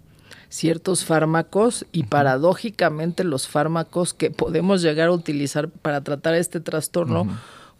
ciertos 0.49 1.06
fármacos 1.06 1.87
y 1.92 2.02
paradójicamente 2.04 3.25
los 3.25 3.49
fármacos 3.49 4.12
que 4.12 4.30
podemos 4.30 4.82
llegar 4.82 5.08
a 5.08 5.12
utilizar 5.12 5.70
para 5.70 6.02
tratar 6.02 6.34
este 6.34 6.61
trastorno 6.61 7.26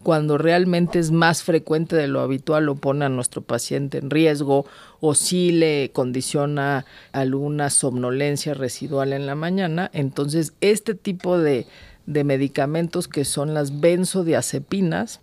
cuando 0.01 0.37
realmente 0.37 0.99
es 0.99 1.11
más 1.11 1.43
frecuente 1.43 1.95
de 1.95 2.07
lo 2.07 2.21
habitual 2.21 2.65
lo 2.65 2.75
pone 2.75 3.05
a 3.05 3.09
nuestro 3.09 3.41
paciente 3.41 3.97
en 3.99 4.09
riesgo 4.09 4.65
o 4.99 5.15
si 5.15 5.51
le 5.51 5.91
condiciona 5.93 6.85
alguna 7.11 7.69
somnolencia 7.69 8.53
residual 8.53 9.13
en 9.13 9.25
la 9.25 9.35
mañana, 9.35 9.89
entonces 9.93 10.53
este 10.59 10.93
tipo 10.93 11.37
de, 11.37 11.65
medicamentos 12.05 13.07
que 13.07 13.25
son 13.25 13.53
las 13.53 13.79
benzodiazepinas 13.79 15.21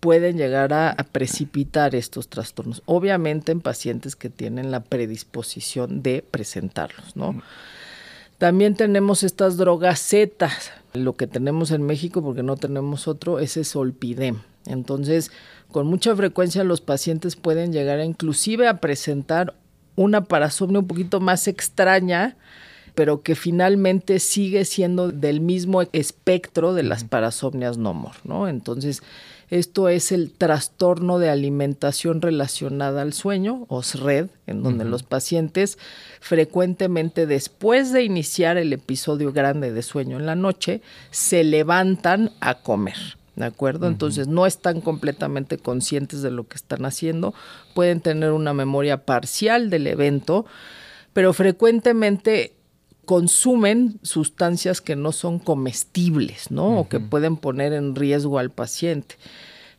pueden 0.00 0.36
llegar 0.36 0.72
a, 0.72 0.94
precipitar 1.12 1.94
estos 1.94 2.28
trastornos. 2.28 2.82
Obviamente 2.86 3.52
en 3.52 3.60
pacientes 3.60 4.14
que 4.16 4.30
tienen 4.30 4.70
la 4.70 4.80
predisposición 4.80 6.02
de 6.02 6.24
presentarlos, 6.28 7.16
¿no? 7.16 7.42
También 8.38 8.74
tenemos 8.74 9.22
estas 9.22 9.56
drogas 9.56 9.98
Z. 9.98 10.50
Lo 10.92 11.16
que 11.16 11.26
tenemos 11.26 11.70
en 11.70 11.82
México, 11.82 12.22
porque 12.22 12.42
no 12.42 12.56
tenemos 12.56 13.08
otro, 13.08 13.38
es 13.38 13.56
el 13.56 13.64
Solpidem. 13.64 14.40
Entonces, 14.66 15.30
con 15.70 15.86
mucha 15.86 16.14
frecuencia 16.14 16.62
los 16.64 16.80
pacientes 16.80 17.34
pueden 17.34 17.72
llegar 17.72 17.98
a, 17.98 18.04
inclusive 18.04 18.68
a 18.68 18.78
presentar 18.78 19.54
una 19.94 20.24
parasomnia 20.24 20.80
un 20.80 20.86
poquito 20.86 21.20
más 21.20 21.48
extraña, 21.48 22.36
pero 22.96 23.20
que 23.20 23.36
finalmente 23.36 24.18
sigue 24.18 24.64
siendo 24.64 25.12
del 25.12 25.40
mismo 25.40 25.82
espectro 25.92 26.72
de 26.72 26.82
las 26.82 27.04
parasomnias 27.04 27.76
no 27.76 27.92
more, 27.92 28.16
¿no? 28.24 28.48
Entonces, 28.48 29.02
esto 29.50 29.90
es 29.90 30.12
el 30.12 30.32
trastorno 30.32 31.18
de 31.18 31.28
alimentación 31.28 32.22
relacionada 32.22 33.02
al 33.02 33.12
sueño, 33.12 33.66
o 33.68 33.82
SRED, 33.82 34.28
en 34.46 34.62
donde 34.62 34.86
los 34.86 35.02
pacientes 35.02 35.78
frecuentemente 36.20 37.26
después 37.26 37.92
de 37.92 38.02
iniciar 38.02 38.56
el 38.56 38.72
episodio 38.72 39.30
grande 39.30 39.72
de 39.72 39.82
sueño 39.82 40.18
en 40.18 40.24
la 40.24 40.34
noche, 40.34 40.80
se 41.10 41.44
levantan 41.44 42.32
a 42.40 42.54
comer. 42.62 42.96
¿De 43.36 43.44
acuerdo? 43.44 43.88
Entonces 43.88 44.26
no 44.26 44.46
están 44.46 44.80
completamente 44.80 45.58
conscientes 45.58 46.22
de 46.22 46.30
lo 46.30 46.48
que 46.48 46.56
están 46.56 46.86
haciendo, 46.86 47.34
pueden 47.74 48.00
tener 48.00 48.32
una 48.32 48.54
memoria 48.54 49.04
parcial 49.04 49.68
del 49.68 49.86
evento, 49.86 50.46
pero 51.12 51.34
frecuentemente 51.34 52.54
consumen 53.06 53.98
sustancias 54.02 54.80
que 54.82 54.96
no 54.96 55.12
son 55.12 55.38
comestibles, 55.38 56.50
¿no? 56.50 56.80
O 56.80 56.88
que 56.88 57.00
pueden 57.00 57.36
poner 57.36 57.72
en 57.72 57.94
riesgo 57.94 58.38
al 58.38 58.50
paciente. 58.50 59.14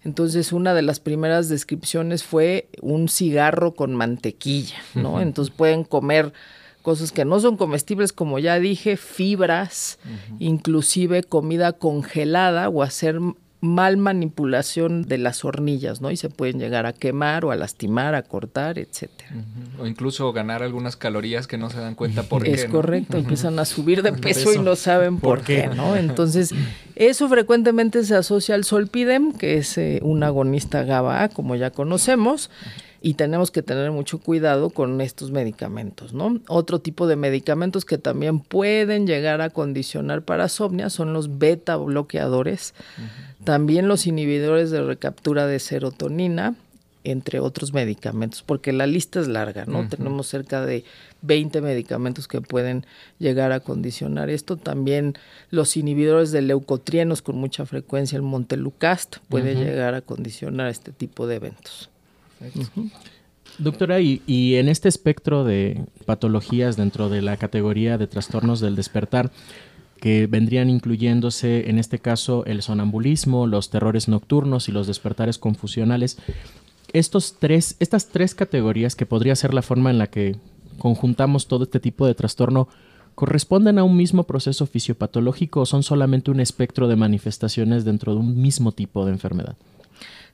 Entonces, 0.03 0.53
una 0.53 0.73
de 0.73 0.81
las 0.81 0.99
primeras 0.99 1.49
descripciones 1.49 2.23
fue 2.23 2.69
un 2.81 3.09
cigarro 3.09 3.75
con 3.75 3.93
mantequilla, 3.93 4.77
¿no? 4.95 5.21
Entonces 5.21 5.53
pueden 5.53 5.83
comer 5.83 6.33
cosas 6.81 7.11
que 7.11 7.25
no 7.25 7.41
son 7.41 7.57
comestibles, 7.57 8.13
como 8.13 8.39
ya 8.39 8.59
dije, 8.59 8.95
fibras, 8.95 9.99
inclusive 10.39 11.23
comida 11.23 11.73
congelada 11.73 12.69
o 12.69 12.81
hacer 12.81 13.19
mal 13.59 13.97
manipulación 13.97 15.03
de 15.03 15.17
las 15.17 15.43
hornillas, 15.43 15.99
¿no? 15.99 16.11
Y 16.11 16.17
se 16.17 16.29
pueden 16.29 16.59
llegar 16.59 16.85
a 16.85 16.93
quemar 16.93 17.43
o 17.43 17.51
a 17.51 17.55
lastimar, 17.55 18.13
a 18.13 18.21
cortar, 18.21 18.77
etcétera. 18.77 19.31
O 19.79 19.87
incluso 19.87 20.31
ganar 20.31 20.61
algunas 20.61 20.95
calorías 20.95 21.47
que 21.47 21.57
no 21.57 21.69
se 21.69 21.79
dan 21.79 21.95
cuenta 21.95 22.23
por 22.23 22.43
qué. 22.43 22.51
Es 22.51 22.65
correcto, 22.65 23.17
empiezan 23.17 23.57
a 23.57 23.65
subir 23.65 24.03
de 24.03 24.13
peso, 24.13 24.53
y 24.53 24.59
no 24.59 24.75
saben 24.75 25.17
por, 25.17 25.41
qué? 25.41 25.69
¿no? 25.75 25.95
Entonces, 25.95 26.53
eso 26.95 27.27
frecuentemente 27.29 28.03
se 28.03 28.15
asocia 28.15 28.53
al 28.53 28.63
solpidem, 28.63 29.33
que 29.33 29.57
es 29.57 29.77
eh, 29.77 29.99
un 30.03 30.23
agonista 30.23 30.83
GABA, 30.83 31.29
como 31.29 31.55
ya 31.55 31.71
conocemos 31.71 32.51
y 33.01 33.13
tenemos 33.13 33.51
que 33.51 33.61
tener 33.61 33.91
mucho 33.91 34.19
cuidado 34.19 34.69
con 34.69 34.99
estos 35.01 35.31
medicamentos, 35.31 36.13
¿no? 36.13 36.39
Otro 36.47 36.79
tipo 36.79 37.07
de 37.07 37.15
medicamentos 37.15 37.85
que 37.85 37.97
también 37.97 38.39
pueden 38.39 39.07
llegar 39.07 39.41
a 39.41 39.49
condicionar 39.49 40.23
parasomnia 40.23 40.89
son 40.89 41.13
los 41.13 41.37
beta 41.37 41.77
bloqueadores, 41.77 42.73
también 43.47 43.87
los 43.87 44.07
inhibidores 44.07 44.71
de 44.71 44.81
recaptura 44.81 45.47
de 45.47 45.59
serotonina, 45.59 46.55
entre 47.05 47.39
otros 47.39 47.71
medicamentos, 47.71 48.43
porque 48.45 48.73
la 48.73 48.87
lista 48.87 49.21
es 49.21 49.29
larga, 49.29 49.63
¿no? 49.65 49.87
Tenemos 49.87 50.27
cerca 50.27 50.65
de 50.65 50.83
20 51.21 51.61
medicamentos 51.61 52.27
que 52.27 52.41
pueden 52.41 52.85
llegar 53.19 53.53
a 53.53 53.61
condicionar 53.61 54.29
esto. 54.29 54.57
También 54.57 55.13
los 55.49 55.77
inhibidores 55.77 56.33
de 56.33 56.41
leucotrienos 56.41 57.21
con 57.21 57.37
mucha 57.37 57.65
frecuencia, 57.65 58.17
el 58.17 58.21
Montelucast, 58.21 59.19
puede 59.29 59.55
llegar 59.55 59.93
a 59.93 60.01
condicionar 60.01 60.67
este 60.67 60.91
tipo 60.91 61.25
de 61.25 61.37
eventos. 61.37 61.89
Doctora, 63.59 64.01
y, 64.01 64.55
en 64.57 64.67
este 64.67 64.89
espectro 64.89 65.45
de 65.45 65.85
patologías 66.05 66.75
dentro 66.75 67.07
de 67.07 67.21
la 67.21 67.37
categoría 67.37 67.97
de 67.97 68.07
trastornos 68.07 68.59
del 68.59 68.75
despertar, 68.75 69.31
que 69.97 70.27
vendrían 70.27 70.69
incluyéndose 70.69 71.69
en 71.69 71.79
este 71.79 71.99
caso 71.99 72.45
el 72.45 72.61
sonambulismo, 72.61 73.47
los 73.47 73.69
terrores 73.69 74.07
nocturnos 74.07 74.69
y 74.69 74.71
los 74.71 74.87
despertares 74.87 75.37
confusionales, 75.37 76.17
estos 76.93 77.35
tres, 77.39 77.75
estas 77.79 78.07
tres 78.07 78.35
categorías 78.35 78.95
que 78.95 79.05
podría 79.05 79.35
ser 79.35 79.53
la 79.53 79.61
forma 79.61 79.89
en 79.89 79.97
la 79.97 80.07
que 80.07 80.35
conjuntamos 80.77 81.47
todo 81.47 81.63
este 81.65 81.79
tipo 81.79 82.05
de 82.05 82.15
trastorno, 82.15 82.67
¿corresponden 83.15 83.79
a 83.79 83.83
un 83.83 83.97
mismo 83.97 84.23
proceso 84.23 84.65
fisiopatológico 84.67 85.61
o 85.61 85.65
son 85.65 85.83
solamente 85.83 86.31
un 86.31 86.39
espectro 86.39 86.87
de 86.87 86.95
manifestaciones 86.95 87.83
dentro 87.83 88.13
de 88.13 88.19
un 88.19 88.41
mismo 88.41 88.71
tipo 88.71 89.05
de 89.05 89.11
enfermedad? 89.11 89.55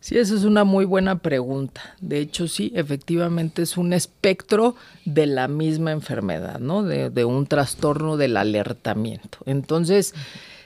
Sí, 0.03 0.17
esa 0.17 0.35
es 0.35 0.43
una 0.43 0.65
muy 0.65 0.83
buena 0.83 1.19
pregunta. 1.19 1.95
De 2.01 2.19
hecho, 2.19 2.49
sí, 2.49 2.73
efectivamente 2.75 3.61
es 3.61 3.77
un 3.77 3.93
espectro 3.93 4.75
de 5.05 5.27
la 5.27 5.47
misma 5.47 5.93
enfermedad, 5.93 6.59
¿no? 6.59 6.83
De, 6.83 7.23
un 7.23 7.47
trastorno 7.47 8.17
del 8.17 8.35
alertamiento. 8.35 9.37
Entonces, 9.45 10.13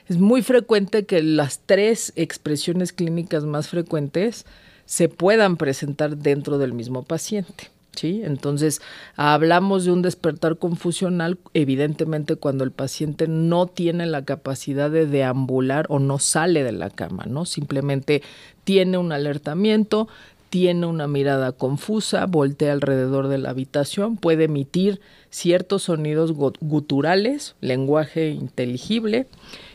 es 0.08 0.18
muy 0.18 0.42
frecuente 0.42 1.06
que 1.06 1.22
las 1.22 1.60
tres 1.64 2.12
expresiones 2.16 2.92
clínicas 2.92 3.44
más 3.44 3.68
frecuentes 3.68 4.44
se 4.86 5.08
puedan 5.08 5.56
presentar 5.56 6.16
dentro 6.16 6.58
del 6.58 6.72
mismo 6.72 7.04
paciente. 7.04 7.70
Entonces, 8.04 8.80
hablamos 9.16 9.84
de 9.84 9.92
un 9.92 10.02
despertar 10.02 10.56
confusional, 10.56 11.38
evidentemente 11.54 12.36
cuando 12.36 12.64
el 12.64 12.70
paciente 12.70 13.28
no 13.28 13.66
tiene 13.66 14.06
la 14.06 14.24
capacidad 14.24 14.90
de 14.90 15.06
deambular 15.06 15.86
o 15.88 15.98
no 15.98 16.18
sale 16.18 16.62
de 16.62 16.72
la 16.72 16.90
cama, 16.90 17.24
¿no? 17.26 17.44
Simplemente 17.44 18.22
tiene 18.64 18.98
un 18.98 19.12
alertamiento, 19.12 20.08
tiene 20.50 20.86
una 20.86 21.06
mirada 21.06 21.52
confusa, 21.52 22.26
voltea 22.26 22.72
alrededor 22.72 23.28
de 23.28 23.38
la 23.38 23.50
habitación, 23.50 24.16
puede 24.16 24.44
emitir 24.44 25.00
ciertos 25.30 25.84
sonidos 25.84 26.32
guturales, 26.32 27.54
lenguaje 27.60 28.30
inteligible 28.30 29.26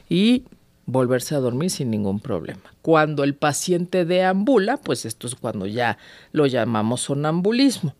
y 0.10 0.44
volverse 0.86 1.36
a 1.36 1.39
dormir 1.39 1.70
sin 1.70 1.92
ningún 1.92 2.20
problema. 2.20 2.73
Cuando 2.84 3.24
el 3.24 3.34
paciente 3.34 4.06
deambula, 4.06 4.78
pues 4.78 5.06
esto 5.06 5.25
es 5.25 5.34
cuando 5.34 5.66
ya 5.66 5.98
lo 6.34 6.46
llamamos 6.46 7.02
sonambulismo 7.02 7.96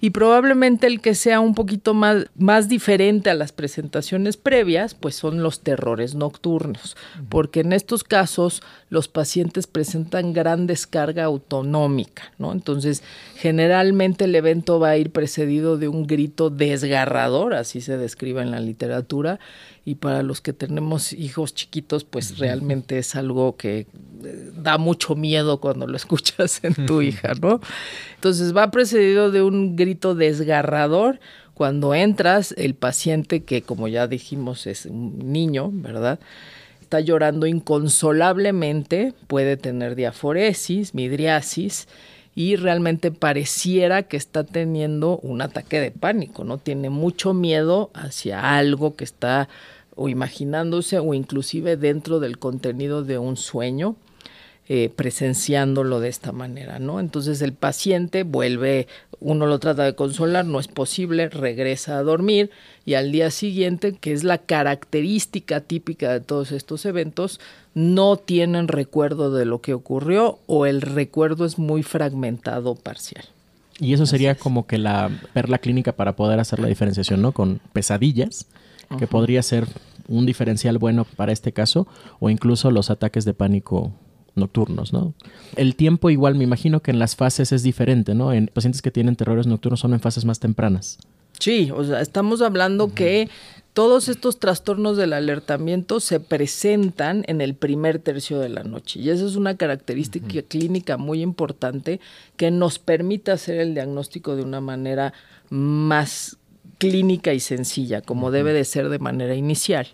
y 0.00 0.10
probablemente 0.10 0.86
el 0.86 1.00
que 1.00 1.14
sea 1.14 1.40
un 1.40 1.54
poquito 1.54 1.92
más, 1.92 2.26
más 2.36 2.68
diferente 2.68 3.28
a 3.28 3.34
las 3.34 3.52
presentaciones 3.52 4.36
previas, 4.36 4.94
pues 4.94 5.14
son 5.14 5.42
los 5.42 5.60
terrores 5.60 6.14
nocturnos, 6.14 6.96
porque 7.28 7.60
en 7.60 7.72
estos 7.72 8.02
casos 8.02 8.62
los 8.88 9.08
pacientes 9.08 9.66
presentan 9.66 10.32
gran 10.32 10.66
descarga 10.66 11.24
autonómica, 11.24 12.32
¿no? 12.38 12.52
Entonces, 12.52 13.02
generalmente 13.36 14.24
el 14.24 14.34
evento 14.34 14.80
va 14.80 14.90
a 14.90 14.96
ir 14.96 15.10
precedido 15.10 15.76
de 15.76 15.88
un 15.88 16.06
grito 16.06 16.50
desgarrador, 16.50 17.54
así 17.54 17.80
se 17.80 17.98
describe 17.98 18.40
en 18.40 18.50
la 18.50 18.60
literatura, 18.60 19.38
y 19.84 19.96
para 19.96 20.22
los 20.22 20.40
que 20.40 20.52
tenemos 20.52 21.12
hijos 21.12 21.54
chiquitos, 21.54 22.04
pues 22.04 22.38
realmente 22.38 22.98
es 22.98 23.16
algo 23.16 23.56
que 23.56 23.86
eh, 24.24 24.52
da 24.54 24.78
mucho 24.78 25.14
miedo 25.14 25.58
cuando 25.60 25.86
lo 25.86 25.96
escuchas 25.96 26.60
en 26.62 26.86
tu 26.86 27.02
hija, 27.02 27.32
¿no? 27.40 27.60
Entonces 28.14 28.54
va 28.54 28.70
precedido 28.70 29.30
de 29.30 29.42
un 29.42 29.76
grito 29.76 29.89
desgarrador. 29.94 31.20
Cuando 31.54 31.94
entras, 31.94 32.54
el 32.56 32.74
paciente, 32.74 33.42
que 33.42 33.62
como 33.62 33.88
ya 33.88 34.06
dijimos 34.06 34.66
es 34.66 34.86
un 34.86 35.32
niño, 35.32 35.70
¿verdad? 35.72 36.18
Está 36.80 37.00
llorando 37.00 37.46
inconsolablemente, 37.46 39.14
puede 39.26 39.56
tener 39.56 39.94
diaforesis, 39.94 40.94
midriasis, 40.94 41.86
y 42.34 42.56
realmente 42.56 43.10
pareciera 43.10 44.04
que 44.04 44.16
está 44.16 44.44
teniendo 44.44 45.18
un 45.18 45.42
ataque 45.42 45.80
de 45.80 45.90
pánico, 45.90 46.44
¿no? 46.44 46.58
Tiene 46.58 46.88
mucho 46.88 47.34
miedo 47.34 47.90
hacia 47.92 48.56
algo 48.56 48.96
que 48.96 49.04
está 49.04 49.48
o 49.96 50.08
imaginándose 50.08 50.98
o 50.98 51.12
inclusive 51.12 51.76
dentro 51.76 52.20
del 52.20 52.38
contenido 52.38 53.04
de 53.04 53.18
un 53.18 53.36
sueño. 53.36 53.96
Eh, 54.72 54.88
presenciándolo 54.94 55.98
de 55.98 56.08
esta 56.08 56.30
manera, 56.30 56.78
¿no? 56.78 57.00
Entonces 57.00 57.42
el 57.42 57.54
paciente 57.54 58.22
vuelve, 58.22 58.86
uno 59.18 59.46
lo 59.46 59.58
trata 59.58 59.82
de 59.82 59.96
consolar, 59.96 60.46
no 60.46 60.60
es 60.60 60.68
posible, 60.68 61.28
regresa 61.28 61.98
a 61.98 62.04
dormir 62.04 62.52
y 62.86 62.94
al 62.94 63.10
día 63.10 63.32
siguiente, 63.32 63.94
que 63.94 64.12
es 64.12 64.22
la 64.22 64.38
característica 64.38 65.60
típica 65.60 66.12
de 66.12 66.20
todos 66.20 66.52
estos 66.52 66.86
eventos, 66.86 67.40
no 67.74 68.16
tienen 68.16 68.68
recuerdo 68.68 69.34
de 69.34 69.44
lo 69.44 69.60
que 69.60 69.74
ocurrió 69.74 70.38
o 70.46 70.66
el 70.66 70.82
recuerdo 70.82 71.46
es 71.46 71.58
muy 71.58 71.82
fragmentado 71.82 72.76
parcial. 72.76 73.24
Y 73.80 73.92
eso 73.94 74.06
sería 74.06 74.36
como 74.36 74.68
que 74.68 74.78
la 74.78 75.10
perla 75.32 75.58
clínica 75.58 75.90
para 75.96 76.14
poder 76.14 76.38
hacer 76.38 76.60
la 76.60 76.68
diferenciación, 76.68 77.20
¿no? 77.22 77.32
Con 77.32 77.60
pesadillas, 77.72 78.46
que 79.00 79.08
podría 79.08 79.42
ser 79.42 79.66
un 80.06 80.26
diferencial 80.26 80.78
bueno 80.78 81.04
para 81.16 81.32
este 81.32 81.50
caso, 81.50 81.88
o 82.20 82.30
incluso 82.30 82.70
los 82.70 82.88
ataques 82.88 83.24
de 83.24 83.34
pánico 83.34 83.92
nocturnos, 84.34 84.92
¿no? 84.92 85.14
El 85.56 85.76
tiempo 85.76 86.10
igual 86.10 86.34
me 86.34 86.44
imagino 86.44 86.80
que 86.80 86.90
en 86.90 86.98
las 86.98 87.16
fases 87.16 87.52
es 87.52 87.62
diferente, 87.62 88.14
¿no? 88.14 88.32
En 88.32 88.46
pacientes 88.46 88.82
que 88.82 88.90
tienen 88.90 89.16
terrores 89.16 89.46
nocturnos 89.46 89.80
son 89.80 89.92
en 89.92 90.00
fases 90.00 90.24
más 90.24 90.40
tempranas. 90.40 90.98
Sí, 91.38 91.70
o 91.74 91.82
sea, 91.84 92.00
estamos 92.00 92.42
hablando 92.42 92.92
que 92.94 93.30
todos 93.72 94.08
estos 94.08 94.38
trastornos 94.38 94.96
del 94.96 95.12
alertamiento 95.12 96.00
se 96.00 96.20
presentan 96.20 97.24
en 97.28 97.40
el 97.40 97.54
primer 97.54 97.98
tercio 97.98 98.38
de 98.38 98.48
la 98.48 98.64
noche 98.64 99.00
y 99.00 99.10
esa 99.10 99.24
es 99.24 99.36
una 99.36 99.56
característica 99.56 100.42
clínica 100.42 100.96
muy 100.96 101.22
importante 101.22 102.00
que 102.36 102.50
nos 102.50 102.78
permite 102.78 103.30
hacer 103.30 103.58
el 103.58 103.74
diagnóstico 103.74 104.36
de 104.36 104.42
una 104.42 104.60
manera 104.60 105.14
más 105.50 106.36
clínica 106.78 107.32
y 107.32 107.40
sencilla, 107.40 108.00
como 108.00 108.30
debe 108.30 108.52
de 108.52 108.64
ser 108.64 108.88
de 108.88 108.98
manera 108.98 109.34
inicial. 109.34 109.86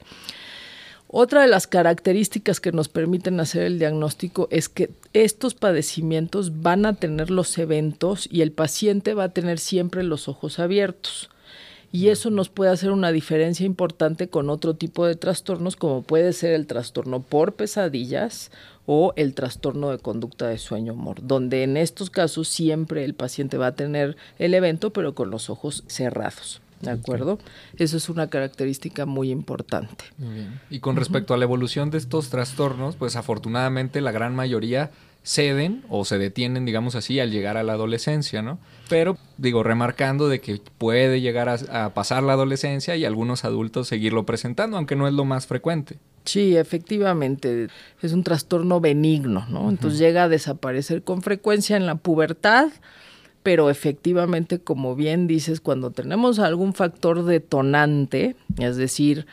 Otra 1.08 1.42
de 1.42 1.48
las 1.48 1.68
características 1.68 2.58
que 2.58 2.72
nos 2.72 2.88
permiten 2.88 3.38
hacer 3.38 3.62
el 3.62 3.78
diagnóstico 3.78 4.48
es 4.50 4.68
que 4.68 4.90
estos 5.12 5.54
padecimientos 5.54 6.62
van 6.62 6.84
a 6.84 6.94
tener 6.94 7.30
los 7.30 7.56
eventos 7.58 8.28
y 8.30 8.42
el 8.42 8.50
paciente 8.50 9.14
va 9.14 9.25
a 9.25 9.32
tener 9.32 9.60
siempre 9.60 10.02
los 10.02 10.28
ojos 10.28 10.58
abiertos. 10.58 11.30
Y 11.92 12.08
eso 12.08 12.30
nos 12.30 12.48
puede 12.48 12.72
hacer 12.72 12.90
una 12.90 13.12
diferencia 13.12 13.64
importante 13.64 14.28
con 14.28 14.50
otro 14.50 14.75
tipo 14.75 15.06
de 15.06 15.14
trastornos, 15.14 15.76
como 15.76 16.02
puede 16.02 16.32
ser 16.32 16.52
el 16.54 16.66
trastorno 16.66 17.21
por 17.21 17.54
pesadillas 17.54 18.50
o 18.84 19.12
el 19.14 19.34
trastorno 19.34 19.90
de 19.90 19.99
conducta 19.99 20.49
de 20.49 20.58
sueño 20.58 20.95
humor, 20.95 21.19
donde 21.23 21.62
en 21.62 21.76
estos 21.76 22.10
casos 22.10 22.49
siempre 22.49 23.04
el 23.04 23.14
paciente 23.14 23.58
va 23.58 23.69
a 23.69 23.75
tener 23.76 24.16
el 24.40 24.54
evento, 24.54 24.92
pero 24.92 25.14
con 25.14 25.30
los 25.30 25.50
ojos 25.50 25.84
cerrados. 25.86 26.60
¿De 26.86 27.00
acuerdo? 27.00 27.38
Eso 27.76 27.96
es 27.96 28.08
una 28.08 28.28
característica 28.28 29.06
muy 29.06 29.30
importante. 29.30 30.04
Y 30.70 30.80
con 30.80 30.96
respecto 30.96 31.34
a 31.34 31.36
la 31.36 31.44
evolución 31.44 31.90
de 31.90 31.99
estos 31.99 32.30
trastornos, 32.30 32.96
pues 32.96 33.16
afortunadamente 33.16 34.00
la 34.00 34.12
gran 34.12 34.34
mayoría 34.34 34.90
ceden 35.26 35.82
o 35.88 36.04
se 36.04 36.18
detienen, 36.18 36.64
digamos 36.64 36.94
así, 36.94 37.18
al 37.18 37.32
llegar 37.32 37.56
a 37.56 37.64
la 37.64 37.72
adolescencia, 37.72 38.42
¿no? 38.42 38.60
Pero, 38.88 39.18
digo, 39.38 39.64
remarcando 39.64 40.28
de 40.28 40.40
que 40.40 40.60
puede 40.78 41.20
llegar 41.20 41.49
a, 41.49 41.92
pasar 41.94 42.22
la 42.22 42.34
adolescencia 42.34 42.94
y 42.94 43.04
algunos 43.04 43.44
adultos 43.44 43.88
seguirlo 43.88 44.25
presentando, 44.25 44.76
aunque 44.76 44.94
no 44.94 45.08
es 45.08 45.14
lo 45.14 45.25
más 45.25 45.49
frecuente. 45.49 45.99
Sí, 46.25 46.56
efectivamente, 46.56 47.66
es 48.02 48.12
un 48.12 48.22
trastorno 48.22 48.80
benigno, 48.80 49.46
¿no? 49.49 49.68
Entonces 49.68 49.99
llega 49.99 50.25
a 50.25 50.28
desaparecer 50.28 51.02
con 51.02 51.22
frecuencia 51.22 51.76
en 51.76 51.86
la 51.86 51.96
pubertad, 51.96 52.68
pero 53.47 53.71
efectivamente, 53.71 54.59
como 54.59 54.97
bien 54.97 55.28
dices, 55.28 55.61
cuando 55.61 55.93
tenemos 55.93 56.41
algún 56.41 56.75
factor 56.75 57.23
detonante, 57.25 58.35
es 58.59 58.76
decir, 58.76 59.25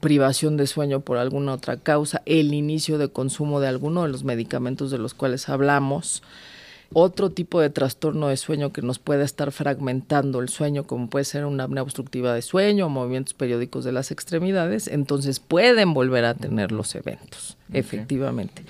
privación 0.00 0.56
de 0.56 0.66
sueño 0.66 0.98
por 0.98 1.16
alguna 1.16 1.52
otra 1.52 1.76
causa, 1.76 2.22
el 2.26 2.54
inicio 2.54 2.98
de 2.98 3.10
consumo 3.10 3.60
de 3.60 3.68
alguno 3.68 4.02
de 4.02 4.08
los 4.08 4.24
medicamentos 4.24 4.90
de 4.90 4.98
los 4.98 5.14
cuales 5.14 5.48
hablamos, 5.48 6.24
otro 6.92 7.30
tipo 7.30 7.60
de 7.60 7.70
trastorno 7.70 8.26
de 8.26 8.36
sueño 8.36 8.72
que 8.72 8.82
nos 8.82 8.98
puede 8.98 9.22
estar 9.22 9.52
fragmentando 9.52 10.40
el 10.40 10.48
sueño, 10.48 10.82
como 10.82 11.08
puede 11.08 11.24
ser 11.24 11.46
una 11.46 11.62
apnea 11.62 11.84
obstructiva 11.84 12.34
de 12.34 12.42
sueño 12.42 12.86
o 12.86 12.88
movimientos 12.88 13.32
periódicos 13.32 13.84
de 13.84 13.92
las 13.92 14.10
extremidades, 14.10 14.88
entonces 14.88 15.38
pueden 15.38 15.94
volver 15.94 16.24
a 16.24 16.34
tener 16.34 16.72
los 16.72 16.96
eventos, 16.96 17.56
efectivamente. 17.72 18.64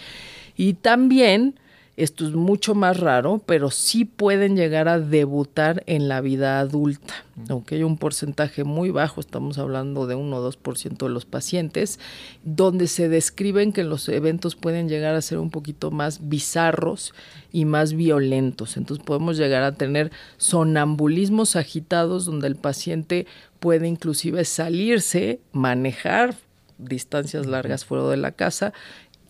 Y 0.55 0.75
también 0.75 1.55
esto 1.97 2.27
es 2.27 2.33
mucho 2.33 2.75
más 2.75 3.01
raro, 3.01 3.43
pero 3.45 3.71
sí 3.71 4.07
pueden 4.07 4.57
llegar 4.57 4.89
a 4.89 4.99
debutar 4.99 5.83
en 5.87 6.09
la 6.09 6.23
vida 6.23 6.59
adulta. 6.59 7.15
Aunque 7.51 7.75
hay 7.75 7.83
un 7.83 7.99
porcentaje 7.99 8.65
muy 8.65 8.91
bajo, 8.91 9.21
estamos 9.21 9.59
hablando 9.59 10.07
de 10.07 10.15
1 10.15 10.37
o 10.37 10.53
2% 10.53 10.97
de 10.97 11.09
los 11.11 11.27
pacientes, 11.27 12.01
donde 12.45 12.87
se 12.87 13.11
describen 13.11 13.73
que 13.73 13.85
los 13.85 14.09
eventos 14.09 14.57
pueden 14.57 14.89
llegar 14.89 15.15
a 15.15 15.21
ser 15.21 15.39
un 15.39 15.51
poquito 15.51 15.91
más 15.91 16.29
bizarros 16.29 17.13
y 17.53 17.67
más 17.67 17.93
violentos. 17.93 18.79
Entonces 18.79 19.05
podemos 19.05 19.37
llegar 19.37 19.63
a 19.63 19.75
tener 19.75 20.11
sonambulismos 20.39 21.57
agitados 21.57 22.25
donde 22.25 22.47
el 22.47 22.57
paciente 22.57 23.27
puede 23.61 23.87
inclusive 23.87 24.47
salirse, 24.47 25.41
manejar 25.53 26.35
distancias 26.79 27.47
largas 27.47 27.85
fuera 27.85 28.09
de 28.09 28.17
la 28.17 28.33
casa 28.33 28.73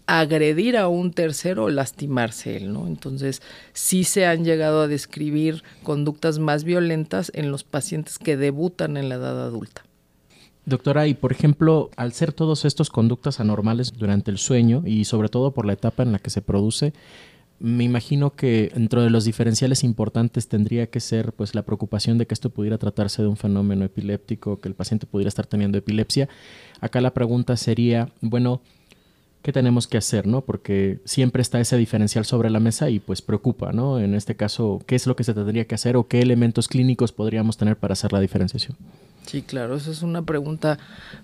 agredir 0.07 0.77
a 0.77 0.89
un 0.89 1.13
tercero 1.13 1.65
o 1.65 1.71
lastimarse 1.71 2.57
él, 2.57 2.73
¿no? 2.73 2.87
Entonces, 2.87 3.43
sí 3.73 4.05
se 4.05 4.27
han 4.27 4.45
llegado 4.45 4.83
a 4.83 4.89
describir 4.89 5.63
conductas 5.83 6.39
más 6.39 6.65
violentas 6.65 7.31
en 7.35 7.51
los 7.51 7.65
pacientes 7.65 8.19
que 8.19 8.37
debutan 8.37 8.97
en 8.97 9.09
la 9.09 9.17
edad 9.17 9.43
adulta. 9.43 9.85
Doctora, 10.65 11.09
y 11.09 11.15
por 11.15 11.33
ejemplo, 11.33 11.91
al 11.97 12.13
ser 12.13 12.33
todos 12.33 12.65
estos 12.65 12.89
conductas 12.89 13.41
anormales 13.41 13.93
durante 13.93 14.31
el 14.31 14.39
sueño 14.39 14.83
y 14.87 15.05
sobre 15.07 15.29
todo 15.29 15.53
por 15.53 15.67
la 15.67 15.73
etapa 15.73 16.05
en 16.05 16.13
la 16.13 16.21
que 16.21 16.31
se 16.31 16.41
produce, 16.41 16.93
me 17.59 17.85
imagino 17.85 18.35
que 18.35 18.71
dentro 18.75 19.03
de 19.03 19.11
los 19.11 19.25
diferenciales 19.25 19.85
importantes 19.85 20.49
tendría 20.49 20.89
que 20.89 20.99
ser 21.01 21.33
pues 21.33 21.55
la 21.55 21.63
preocupación 21.63 22.19
de 22.19 22.27
que 22.27 22.35
esto 22.35 22.51
pudiera 22.51 22.79
tratarse 22.79 23.23
de 23.23 23.29
un 23.29 23.37
fenómeno 23.37 23.85
epiléptico, 23.85 24.61
que 24.61 24.69
el 24.69 24.75
paciente 24.75 25.07
pudiera 25.07 25.29
estar 25.29 25.47
teniendo 25.47 25.79
epilepsia. 25.79 26.29
Acá 26.81 27.01
la 27.01 27.15
pregunta 27.15 27.57
sería, 27.57 28.09
bueno, 28.21 28.63
qué 29.43 29.53
tenemos 29.53 29.87
que 29.87 29.99
hacer, 29.99 30.27
¿no? 30.27 30.41
Porque 30.41 31.01
siempre 31.05 31.43
está 31.43 31.61
ese 31.61 31.77
diferencial 31.77 32.25
sobre 32.25 32.49
la 32.51 32.61
mesa 32.61 32.91
y 32.91 33.01
pues 33.01 33.23
preocupa, 33.23 33.73
¿no? 33.73 33.99
En 33.99 34.15
este 34.15 34.37
caso, 34.37 34.81
¿qué 34.87 34.95
es 34.95 35.07
lo 35.07 35.17
que 35.17 35.25
se 35.25 35.35
tendría 35.35 35.67
que 35.67 35.75
hacer 35.75 35.97
o 35.97 36.07
qué 36.07 36.21
elementos 36.21 36.69
clínicos 36.69 37.13
podríamos 37.13 37.57
tener 37.57 37.77
para 37.77 37.93
hacer 37.93 38.13
la 38.13 38.21
diferenciación? 38.21 38.77
Sí, 39.27 39.43
claro, 39.43 39.77
esa 39.77 39.91
es 39.91 40.03
una 40.03 40.23
pregunta 40.23 40.79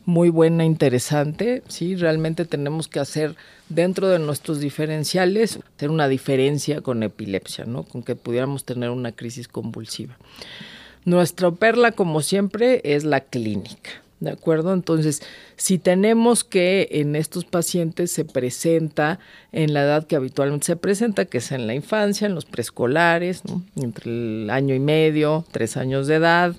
muy 0.05 0.31
buena, 0.31 0.65
interesante. 0.65 1.63
Sí, 1.69 1.97
realmente 1.97 2.45
tenemos 2.45 2.87
que 2.89 3.01
hacer 3.01 3.35
dentro 3.69 4.09
de 4.09 4.19
nuestros 4.19 4.61
diferenciales, 4.61 5.59
hacer 5.77 5.91
una 5.91 6.09
diferencia 6.09 6.81
con 6.81 7.03
epilepsia, 7.03 7.65
¿no? 7.65 7.83
Con 7.83 8.03
que 8.03 8.15
pudiéramos 8.15 8.65
tener 8.65 8.91
una 8.91 9.13
crisis 9.13 9.49
convulsiva. 9.49 10.17
Nuestra 11.05 11.51
perla, 11.51 11.93
como 11.93 12.21
siempre, 12.21 12.81
es 12.85 13.05
la 13.05 13.21
clínica. 13.21 13.91
¿De 14.21 14.31
acuerdo? 14.31 14.73
Entonces, 14.73 15.23
si 15.57 15.79
tenemos 15.79 16.43
que 16.43 16.89
en 16.91 17.15
estos 17.15 17.45
pacientes 17.45 18.11
se 18.11 18.25
presenta 18.25 19.21
en 19.53 19.75
la 19.75 19.83
edad 19.85 20.07
que 20.09 20.17
habitualmente 20.17 20.67
se 20.67 20.77
presenta, 20.77 21.27
que 21.27 21.39
es 21.39 21.53
en 21.53 21.69
la 21.69 21.75
infancia, 21.75 22.27
en 22.27 22.35
los 22.35 22.45
preescolares, 22.45 23.43
entre 23.77 24.11
el 24.11 24.51
año 24.51 24.75
y 24.75 24.81
medio, 24.81 25.45
tres 25.53 25.77
años 25.77 26.09
de 26.09 26.17
edad, 26.17 26.57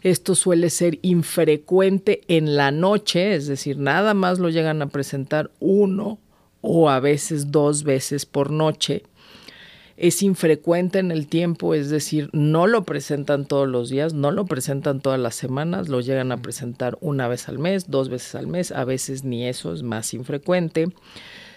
esto 0.00 0.34
suele 0.34 0.70
ser 0.70 0.98
infrecuente 1.02 2.22
en 2.28 2.56
la 2.56 2.70
noche, 2.70 3.34
es 3.34 3.46
decir, 3.46 3.78
nada 3.78 4.14
más 4.14 4.38
lo 4.38 4.48
llegan 4.48 4.80
a 4.80 4.88
presentar 4.88 5.50
uno 5.60 6.18
o 6.60 6.88
a 6.88 7.00
veces 7.00 7.50
dos 7.50 7.84
veces 7.84 8.24
por 8.24 8.50
noche 8.50 9.02
es 9.96 10.22
infrecuente 10.22 10.98
en 10.98 11.10
el 11.10 11.28
tiempo, 11.28 11.74
es 11.74 11.88
decir, 11.88 12.28
no 12.32 12.66
lo 12.66 12.84
presentan 12.84 13.46
todos 13.46 13.68
los 13.68 13.90
días, 13.90 14.12
no 14.12 14.30
lo 14.32 14.44
presentan 14.44 15.00
todas 15.00 15.20
las 15.20 15.36
semanas, 15.36 15.88
lo 15.88 16.00
llegan 16.00 16.32
a 16.32 16.42
presentar 16.42 16.98
una 17.00 17.28
vez 17.28 17.48
al 17.48 17.58
mes, 17.58 17.90
dos 17.90 18.08
veces 18.08 18.34
al 18.34 18.46
mes, 18.46 18.72
a 18.72 18.84
veces 18.84 19.24
ni 19.24 19.46
eso 19.46 19.72
es 19.72 19.82
más 19.82 20.12
infrecuente. 20.14 20.88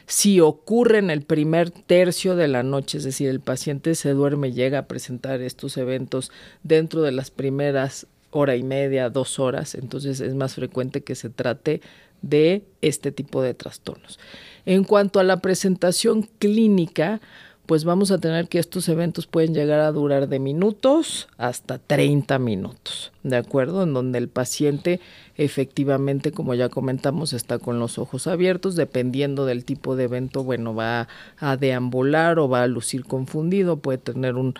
Si 0.06 0.40
ocurre 0.40 1.00
en 1.00 1.10
el 1.10 1.24
primer 1.24 1.72
tercio 1.72 2.36
de 2.36 2.48
la 2.48 2.64
noche, 2.64 3.00
es 3.00 3.04
decir, 3.04 3.28
el 3.28 3.42
paciente 3.42 3.96
se 3.96 4.12
duerme 4.12 4.50
y 4.50 4.54
llega 4.54 4.80
a 4.80 4.88
presentar 4.88 5.42
estos 5.42 5.76
eventos 5.76 6.32
dentro 6.64 7.02
de 7.02 7.12
las 7.12 7.32
primeras 7.32 8.08
hora 8.30 8.56
y 8.56 8.64
media, 8.64 9.10
dos 9.10 9.40
horas, 9.40 9.74
entonces 9.74 10.20
es 10.22 10.36
más 10.36 10.56
frecuente 10.56 11.02
que 11.02 11.16
se 11.16 11.30
trate 11.30 11.82
de 12.22 12.64
este 12.82 13.12
tipo 13.12 13.42
de 13.42 13.54
trastornos. 13.54 14.20
En 14.66 14.84
cuanto 14.84 15.20
a 15.20 15.24
la 15.24 15.38
presentación 15.38 16.24
clínica, 16.40 17.22
pues 17.68 17.84
vamos 17.84 18.12
a 18.12 18.18
tener 18.18 18.48
que 18.48 18.60
estos 18.60 18.90
eventos 18.90 19.28
pueden 19.28 19.54
llegar 19.54 19.82
a 19.82 19.92
durar 19.92 20.30
de 20.30 20.40
minutos 20.40 21.28
hasta 21.38 21.78
30 21.78 22.40
minutos, 22.40 23.12
¿de 23.24 23.36
acuerdo? 23.36 23.84
En 23.84 23.94
donde 23.94 24.18
el 24.18 24.30
paciente 24.30 25.00
efectivamente, 25.38 26.32
como 26.32 26.56
ya 26.56 26.70
comentamos, 26.70 27.34
está 27.34 27.60
con 27.60 27.80
los 27.80 28.00
ojos 28.00 28.26
abiertos, 28.28 28.76
dependiendo 28.76 29.46
del 29.46 29.66
tipo 29.66 29.96
de 29.96 30.06
evento, 30.06 30.44
bueno, 30.44 30.74
va 30.74 31.08
a 31.38 31.58
deambular 31.58 32.40
o 32.40 32.50
va 32.50 32.64
a 32.64 32.68
lucir 32.68 33.06
confundido, 33.06 33.78
puede 33.78 34.00
tener 34.00 34.36
un 34.36 34.56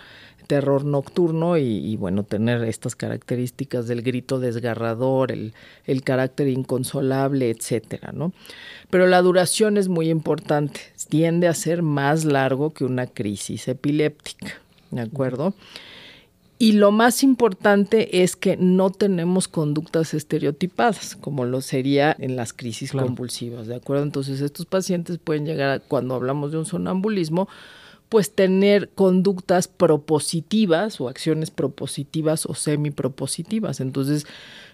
terror 0.48 0.84
nocturno 0.84 1.58
y, 1.58 1.96
bueno, 1.96 2.24
tener 2.24 2.64
estas 2.64 2.96
características 2.96 3.86
del 3.86 4.02
grito 4.02 4.40
desgarrador, 4.40 5.30
el, 5.30 5.52
el 5.84 6.02
carácter 6.02 6.48
inconsolable, 6.48 7.50
etcétera, 7.50 8.12
¿no? 8.12 8.32
Pero 8.90 9.06
la 9.06 9.22
duración 9.22 9.76
es 9.76 9.88
muy 9.88 10.08
importante, 10.08 10.80
tiende 11.08 11.46
a 11.48 11.54
ser 11.54 11.82
más 11.82 12.24
largo 12.24 12.70
que 12.70 12.84
una 12.84 13.06
crisis 13.06 13.68
epiléptica, 13.68 14.54
¿de 14.90 15.02
acuerdo? 15.02 15.54
Y 16.58 16.72
lo 16.72 16.90
más 16.90 17.22
importante 17.22 18.22
es 18.22 18.34
que 18.34 18.56
no 18.56 18.90
tenemos 18.90 19.46
conductas 19.46 20.12
estereotipadas, 20.14 21.14
como 21.14 21.44
lo 21.44 21.60
sería 21.60 22.16
en 22.18 22.36
las 22.36 22.52
crisis 22.52 22.92
convulsivas, 22.92 23.68
¿de 23.68 23.76
acuerdo? 23.76 24.02
Entonces 24.02 24.40
estos 24.40 24.66
pacientes 24.66 25.18
pueden 25.18 25.44
llegar, 25.44 25.82
cuando 25.86 26.14
hablamos 26.14 26.50
de 26.50 26.58
un 26.58 26.66
sonambulismo, 26.66 27.48
pues 28.08 28.34
tener 28.34 28.88
conductas 28.90 29.68
propositivas 29.68 31.00
o 31.00 31.08
acciones 31.08 31.50
propositivas 31.50 32.46
o 32.46 32.54
semipropositivas. 32.54 33.80
Entonces, 33.80 34.26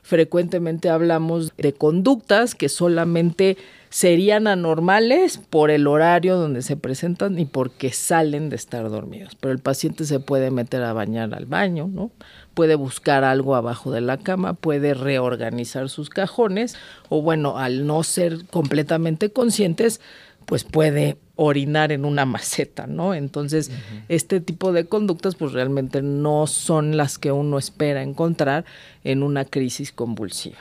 frecuentemente 0.03 0.89
hablamos 0.89 1.53
de 1.57 1.73
conductas 1.73 2.55
que 2.55 2.69
solamente 2.69 3.57
serían 3.95 4.49
anormales 4.49 5.39
por 5.39 5.71
el 5.71 5.87
horario 5.87 6.37
donde 6.37 6.63
se 6.63 6.77
presentan 6.77 7.39
y 7.39 7.45
porque 7.45 7.93
salen 7.93 8.51
de 8.51 8.57
estar 8.57 8.89
dormidos. 8.91 9.37
Pero 9.39 9.53
el 9.53 9.61
paciente 9.61 10.05
se 10.05 10.21
puede 10.21 10.51
meter 10.51 10.83
a 10.83 10.93
bañar 10.93 11.33
al 11.33 11.47
baño, 11.47 11.89
¿no? 11.89 12.11
Puede 12.55 12.75
buscar 12.75 13.25
algo 13.25 13.55
abajo 13.55 13.93
de 13.93 14.01
la 14.01 14.19
cama, 14.19 14.55
puede 14.55 14.95
reorganizar 14.95 15.89
sus 15.89 16.11
cajones 16.11 16.77
o 17.09 17.23
bueno, 17.23 17.57
al 17.57 17.87
no 17.87 18.03
ser 18.03 18.47
completamente 18.47 19.31
conscientes, 19.31 20.01
pues 20.47 20.65
puede 20.65 21.17
orinar 21.37 21.93
en 21.93 22.05
una 22.05 22.25
maceta, 22.25 22.87
¿no? 22.87 23.15
Entonces, 23.15 23.71
este 24.09 24.41
tipo 24.41 24.73
de 24.73 24.87
conductas 24.87 25.35
pues 25.35 25.53
realmente 25.53 26.03
no 26.03 26.47
son 26.47 26.97
las 26.97 27.19
que 27.19 27.33
uno 27.33 27.59
espera 27.59 28.03
encontrar 28.03 28.65
en 29.03 29.23
una 29.23 29.45
crisis 29.45 29.93
convulsiva. 29.93 30.59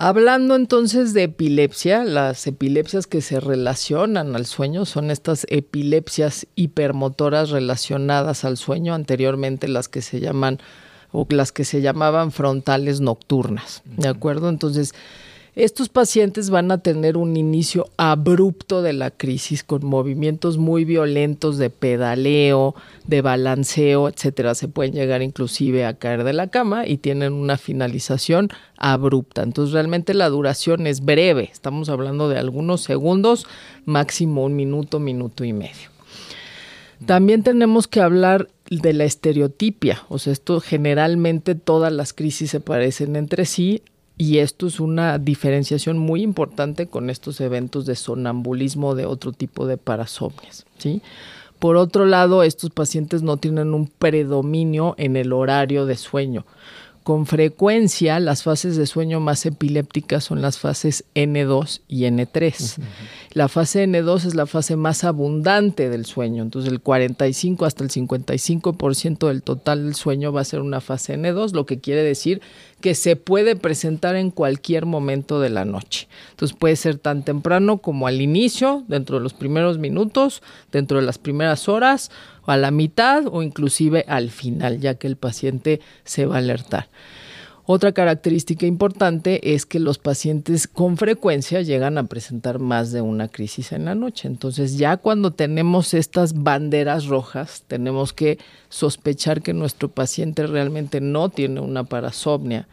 Hablando 0.00 0.54
entonces 0.54 1.12
de 1.12 1.24
epilepsia, 1.24 2.04
las 2.04 2.46
epilepsias 2.46 3.08
que 3.08 3.20
se 3.20 3.40
relacionan 3.40 4.36
al 4.36 4.46
sueño 4.46 4.84
son 4.84 5.10
estas 5.10 5.44
epilepsias 5.50 6.46
hipermotoras 6.54 7.50
relacionadas 7.50 8.44
al 8.44 8.56
sueño, 8.56 8.94
anteriormente 8.94 9.66
las 9.66 9.88
que 9.88 10.00
se 10.00 10.20
llaman 10.20 10.60
o 11.12 11.26
las 11.30 11.52
que 11.52 11.64
se 11.64 11.80
llamaban 11.80 12.32
frontales 12.32 13.00
nocturnas, 13.00 13.82
¿de 13.96 14.08
acuerdo? 14.08 14.48
Entonces, 14.48 14.94
estos 15.58 15.88
pacientes 15.88 16.50
van 16.50 16.70
a 16.70 16.78
tener 16.78 17.16
un 17.16 17.36
inicio 17.36 17.88
abrupto 17.96 18.80
de 18.80 18.92
la 18.92 19.10
crisis 19.10 19.64
con 19.64 19.84
movimientos 19.84 20.56
muy 20.56 20.84
violentos 20.84 21.58
de 21.58 21.68
pedaleo, 21.68 22.76
de 23.08 23.22
balanceo, 23.22 24.08
etcétera. 24.08 24.54
Se 24.54 24.68
pueden 24.68 24.92
llegar 24.92 25.20
inclusive 25.20 25.84
a 25.84 25.94
caer 25.94 26.22
de 26.22 26.32
la 26.32 26.46
cama 26.46 26.86
y 26.86 26.98
tienen 26.98 27.32
una 27.32 27.58
finalización 27.58 28.50
abrupta. 28.76 29.42
Entonces 29.42 29.72
realmente 29.72 30.14
la 30.14 30.28
duración 30.28 30.86
es 30.86 31.04
breve. 31.04 31.50
Estamos 31.50 31.88
hablando 31.88 32.28
de 32.28 32.38
algunos 32.38 32.82
segundos, 32.82 33.44
máximo 33.84 34.44
un 34.44 34.54
minuto, 34.54 35.00
minuto 35.00 35.42
y 35.42 35.52
medio. 35.52 35.97
También 37.06 37.42
tenemos 37.42 37.86
que 37.86 38.00
hablar 38.00 38.48
de 38.70 38.92
la 38.92 39.04
estereotipia, 39.04 40.02
o 40.08 40.18
sea, 40.18 40.32
esto 40.32 40.60
generalmente 40.60 41.54
todas 41.54 41.92
las 41.92 42.12
crisis 42.12 42.50
se 42.50 42.60
parecen 42.60 43.16
entre 43.16 43.46
sí 43.46 43.82
y 44.18 44.38
esto 44.38 44.66
es 44.66 44.80
una 44.80 45.18
diferenciación 45.18 45.96
muy 45.96 46.22
importante 46.22 46.88
con 46.88 47.08
estos 47.08 47.40
eventos 47.40 47.86
de 47.86 47.94
sonambulismo 47.94 48.94
de 48.94 49.06
otro 49.06 49.32
tipo 49.32 49.66
de 49.66 49.76
parasomnias, 49.76 50.66
¿sí? 50.78 51.00
Por 51.58 51.76
otro 51.76 52.04
lado, 52.04 52.42
estos 52.42 52.70
pacientes 52.70 53.22
no 53.22 53.36
tienen 53.36 53.74
un 53.74 53.88
predominio 53.88 54.94
en 54.96 55.16
el 55.16 55.32
horario 55.32 55.86
de 55.86 55.96
sueño. 55.96 56.46
Con 57.08 57.24
frecuencia, 57.24 58.20
las 58.20 58.42
fases 58.42 58.76
de 58.76 58.84
sueño 58.84 59.18
más 59.18 59.46
epilépticas 59.46 60.24
son 60.24 60.42
las 60.42 60.58
fases 60.58 61.06
N2 61.14 61.80
y 61.88 62.02
N3. 62.02 62.82
La 63.32 63.48
fase 63.48 63.86
N2 63.86 64.26
es 64.26 64.34
la 64.34 64.44
fase 64.44 64.76
más 64.76 65.04
abundante 65.04 65.88
del 65.88 66.04
sueño, 66.04 66.42
entonces 66.42 66.70
el 66.70 66.80
45 66.80 67.64
hasta 67.64 67.82
el 67.82 67.88
55% 67.88 69.26
del 69.26 69.42
total 69.42 69.86
del 69.86 69.94
sueño 69.94 70.34
va 70.34 70.42
a 70.42 70.44
ser 70.44 70.60
una 70.60 70.82
fase 70.82 71.16
N2, 71.16 71.54
lo 71.54 71.64
que 71.64 71.80
quiere 71.80 72.02
decir 72.02 72.42
que 72.80 72.94
se 72.94 73.16
puede 73.16 73.56
presentar 73.56 74.16
en 74.16 74.30
cualquier 74.30 74.86
momento 74.86 75.40
de 75.40 75.50
la 75.50 75.64
noche. 75.64 76.08
Entonces 76.30 76.56
puede 76.56 76.76
ser 76.76 76.98
tan 76.98 77.24
temprano 77.24 77.78
como 77.78 78.06
al 78.06 78.20
inicio, 78.20 78.84
dentro 78.88 79.16
de 79.16 79.22
los 79.22 79.34
primeros 79.34 79.78
minutos, 79.78 80.42
dentro 80.70 80.98
de 80.98 81.06
las 81.06 81.18
primeras 81.18 81.68
horas, 81.68 82.10
a 82.46 82.56
la 82.56 82.70
mitad 82.70 83.24
o 83.30 83.42
inclusive 83.42 84.04
al 84.08 84.30
final, 84.30 84.80
ya 84.80 84.94
que 84.94 85.06
el 85.06 85.16
paciente 85.16 85.80
se 86.04 86.24
va 86.24 86.36
a 86.36 86.38
alertar. 86.38 86.88
Otra 87.70 87.92
característica 87.92 88.64
importante 88.64 89.52
es 89.52 89.66
que 89.66 89.78
los 89.78 89.98
pacientes 89.98 90.66
con 90.66 90.96
frecuencia 90.96 91.60
llegan 91.60 91.98
a 91.98 92.04
presentar 92.04 92.60
más 92.60 92.92
de 92.92 93.02
una 93.02 93.28
crisis 93.28 93.72
en 93.72 93.84
la 93.84 93.94
noche. 93.94 94.26
Entonces 94.26 94.78
ya 94.78 94.96
cuando 94.96 95.32
tenemos 95.32 95.92
estas 95.92 96.32
banderas 96.32 97.08
rojas, 97.08 97.64
tenemos 97.68 98.14
que 98.14 98.38
sospechar 98.70 99.42
que 99.42 99.52
nuestro 99.52 99.90
paciente 99.90 100.46
realmente 100.46 101.02
no 101.02 101.28
tiene 101.28 101.60
una 101.60 101.84
parasomnia 101.84 102.66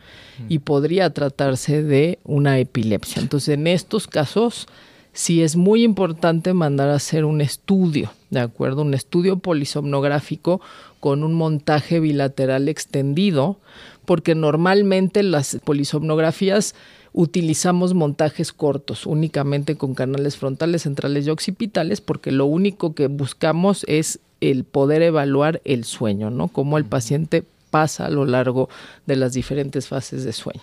y 0.48 0.60
podría 0.60 1.10
tratarse 1.10 1.84
de 1.84 2.20
una 2.24 2.58
epilepsia. 2.58 3.22
Entonces 3.22 3.50
en 3.50 3.68
estos 3.68 4.08
casos 4.08 4.66
sí 5.12 5.44
es 5.44 5.58
muy 5.58 5.84
importante 5.84 6.54
mandar 6.54 6.88
a 6.88 6.96
hacer 6.96 7.26
un 7.26 7.42
estudio, 7.42 8.14
¿de 8.30 8.40
acuerdo? 8.40 8.84
Un 8.84 8.94
estudio 8.94 9.40
polisomnográfico 9.40 10.62
con 11.02 11.24
un 11.26 11.34
montaje 11.34 12.00
bilateral 12.00 12.70
extendido 12.70 13.58
porque 14.06 14.36
normalmente 14.36 15.24
las 15.24 15.58
polisomnografías 15.64 16.76
utilizamos 17.14 17.94
montajes 17.94 18.52
cortos, 18.52 19.06
únicamente 19.06 19.78
con 19.78 19.96
canales 19.96 20.36
frontales, 20.36 20.84
centrales 20.84 21.26
y 21.26 21.30
occipitales, 21.30 22.02
porque 22.02 22.32
lo 22.32 22.46
único 22.46 22.94
que 22.94 23.08
buscamos 23.08 23.86
es 23.88 24.20
el 24.42 24.66
poder 24.66 25.02
evaluar 25.02 25.62
el 25.64 25.86
sueño, 25.86 26.30
¿no? 26.30 26.50
Cómo 26.50 26.78
el 26.78 26.86
paciente 26.86 27.44
pasa 27.72 28.06
a 28.06 28.10
lo 28.10 28.26
largo 28.26 28.70
de 29.06 29.16
las 29.16 29.34
diferentes 29.34 29.88
fases 29.88 30.24
de 30.24 30.34
sueño. 30.34 30.62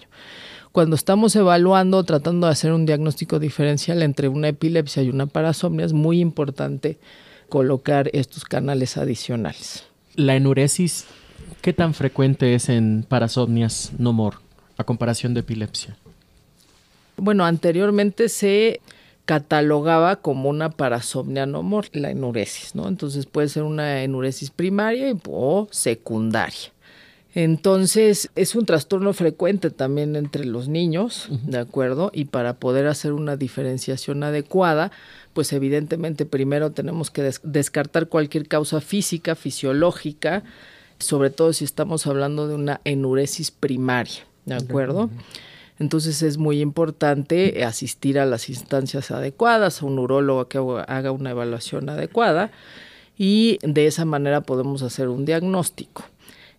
Cuando 0.73 0.97
estamos 0.97 1.37
evaluando, 1.37 2.03
tratando 2.05 2.47
de 2.47 2.53
hacer 2.53 2.73
un 2.73 2.87
diagnóstico 2.87 3.39
diferencial 3.39 4.03
entre 4.03 4.29
una 4.29 4.49
epilepsia 4.49 5.03
y 5.03 5.11
una 5.11 5.27
parasomnia, 5.27 5.85
es 5.85 5.93
muy 5.93 6.21
importante 6.21 6.99
colocar 7.51 8.09
estos 8.15 8.45
canales 8.45 8.97
adicionales. 8.97 9.85
La 10.15 10.37
enuresis 10.37 11.07
¿Qué 11.63 11.73
tan 11.73 11.95
frecuente 11.95 12.57
es 12.57 12.69
en 12.69 13.05
parasomnias 13.09 13.93
no 13.97 14.13
more 14.13 14.37
a 14.77 14.83
comparación 14.83 15.33
de 15.33 15.41
epilepsia? 15.41 15.97
Bueno, 17.17 17.45
anteriormente 17.45 18.29
se 18.29 18.81
catalogaba 19.27 20.17
como 20.17 20.49
una 20.51 20.71
parasomnia 20.71 21.47
no 21.47 21.63
mor, 21.63 21.87
la 21.93 22.11
enuresis, 22.11 22.75
¿no? 22.75 22.89
Entonces 22.89 23.27
puede 23.27 23.49
ser 23.49 23.63
una 23.63 24.03
enuresis 24.03 24.51
primaria 24.51 25.15
o 25.29 25.69
secundaria. 25.71 26.73
Entonces, 27.35 28.29
es 28.35 28.57
un 28.57 28.67
trastorno 28.67 29.13
frecuente 29.13 29.71
también 29.71 30.17
entre 30.17 30.45
los 30.45 30.67
niños, 30.69 31.29
¿de 31.47 31.59
acuerdo? 31.59 32.11
Y 32.13 32.27
para 32.27 32.55
poder 32.55 32.89
hacer 32.89 33.13
una 33.13 33.37
diferenciación 33.37 34.25
adecuada, 34.25 34.91
pues 35.33 35.53
evidentemente 35.53 36.27
primero 36.27 36.73
tenemos 36.73 37.11
que 37.11 37.31
descartar 37.45 38.09
cualquier 38.09 38.49
causa 38.49 38.81
física, 38.83 39.35
fisiológica, 39.35 40.43
sobre 41.03 41.31
todo 41.31 41.53
si 41.53 41.65
estamos 41.65 42.07
hablando 42.07 42.49
de 42.49 42.55
una 42.55 42.81
enuresis 42.85 43.51
primaria, 43.51 44.25
¿de 44.45 44.55
acuerdo? 44.55 45.11
Entonces 45.79 46.23
es 46.23 46.39
muy 46.39 46.61
importante 46.61 47.65
asistir 47.65 48.19
a 48.19 48.27
las 48.27 48.49
instancias 48.49 49.11
adecuadas, 49.11 49.83
a 49.83 49.87
un 49.87 49.99
urólogo 49.99 50.49
que 50.49 50.59
haga 50.87 51.11
una 51.11 51.31
evaluación 51.31 51.89
adecuada 51.89 52.51
y 53.19 53.59
de 53.63 53.87
esa 53.87 54.05
manera 54.05 54.43
podemos 54.43 54.83
hacer 54.83 55.09
un 55.09 55.25
diagnóstico. 55.25 56.05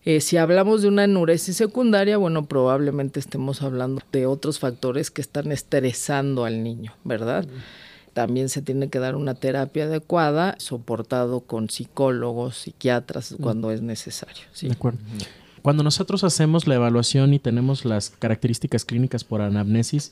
Eh, 0.06 0.20
si 0.20 0.36
hablamos 0.36 0.82
de 0.82 0.90
una 0.90 1.06
enuresis 1.06 1.56
secundaria, 1.56 2.18
bueno, 2.18 2.46
probablemente 2.46 3.20
estemos 3.20 3.62
hablando 3.62 4.02
de 4.12 4.26
otros 4.26 4.60
factores 4.60 5.10
que 5.10 5.22
están 5.22 5.52
estresando 5.54 6.44
al 6.44 6.62
niño, 6.62 6.94
¿verdad? 7.06 7.46
También 8.14 8.50
se 8.50 8.62
tiene 8.62 8.90
que 8.90 9.00
dar 9.00 9.16
una 9.16 9.34
terapia 9.34 9.86
adecuada, 9.86 10.56
soportado 10.60 11.42
con 11.42 11.70
psicólogos, 11.70 12.58
psiquiatras, 12.58 13.36
cuando 13.42 13.72
es 13.72 13.82
necesario. 13.82 14.44
¿sí? 14.52 14.68
De 14.68 14.74
acuerdo. 14.74 15.00
Cuando 15.64 15.82
nosotros 15.82 16.24
hacemos 16.24 16.68
la 16.68 16.76
evaluación 16.76 17.34
y 17.34 17.40
tenemos 17.40 17.86
las 17.86 18.12
características 18.12 18.86
clínicas 18.86 19.24
por 19.24 19.42
anamnesis, 19.42 20.12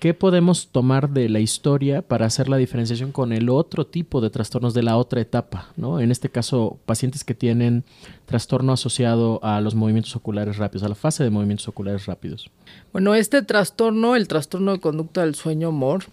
¿qué 0.00 0.14
podemos 0.14 0.68
tomar 0.68 1.10
de 1.10 1.28
la 1.28 1.38
historia 1.38 2.02
para 2.02 2.26
hacer 2.26 2.48
la 2.48 2.56
diferenciación 2.56 3.12
con 3.12 3.32
el 3.32 3.50
otro 3.50 3.86
tipo 3.86 4.20
de 4.20 4.30
trastornos 4.30 4.74
de 4.74 4.82
la 4.82 4.96
otra 4.96 5.20
etapa? 5.20 5.68
¿no? 5.76 6.00
En 6.00 6.10
este 6.10 6.30
caso, 6.30 6.78
pacientes 6.86 7.24
que 7.24 7.34
tienen 7.34 7.84
trastorno 8.24 8.72
asociado 8.72 9.38
a 9.44 9.60
los 9.60 9.74
movimientos 9.74 10.16
oculares 10.16 10.56
rápidos, 10.56 10.82
a 10.82 10.88
la 10.88 10.94
fase 10.94 11.22
de 11.22 11.30
movimientos 11.30 11.68
oculares 11.68 12.06
rápidos. 12.06 12.50
Bueno, 12.90 13.14
este 13.14 13.42
trastorno, 13.42 14.16
el 14.16 14.26
trastorno 14.28 14.72
de 14.72 14.80
conducta 14.80 15.20
del 15.20 15.34
sueño 15.34 15.70
MOR, 15.72 16.06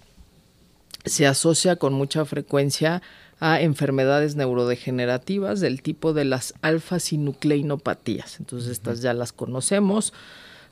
se 1.06 1.28
asocia 1.28 1.76
con 1.76 1.94
mucha 1.94 2.26
frecuencia 2.26 3.02
a 3.40 3.60
enfermedades 3.60 4.36
neurodegenerativas 4.36 5.60
del 5.60 5.82
tipo 5.82 6.14
de 6.14 6.26
las 6.26 6.54
alfa-sinucleinopatías. 6.62 8.40
Entonces 8.40 8.70
estas 8.70 9.02
ya 9.02 9.14
las 9.14 9.34
conocemos, 9.34 10.14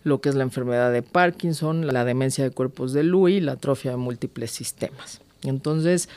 lo 0.03 0.21
que 0.21 0.29
es 0.29 0.35
la 0.35 0.43
enfermedad 0.43 0.91
de 0.91 1.01
Parkinson, 1.01 1.87
la 1.87 2.05
demencia 2.05 2.43
de 2.43 2.51
cuerpos 2.51 2.93
de 2.93 3.03
Lewy, 3.03 3.39
la 3.41 3.53
atrofia 3.53 3.91
de 3.91 3.97
múltiples 3.97 4.51
sistemas. 4.51 5.19
Entonces, 5.43 6.09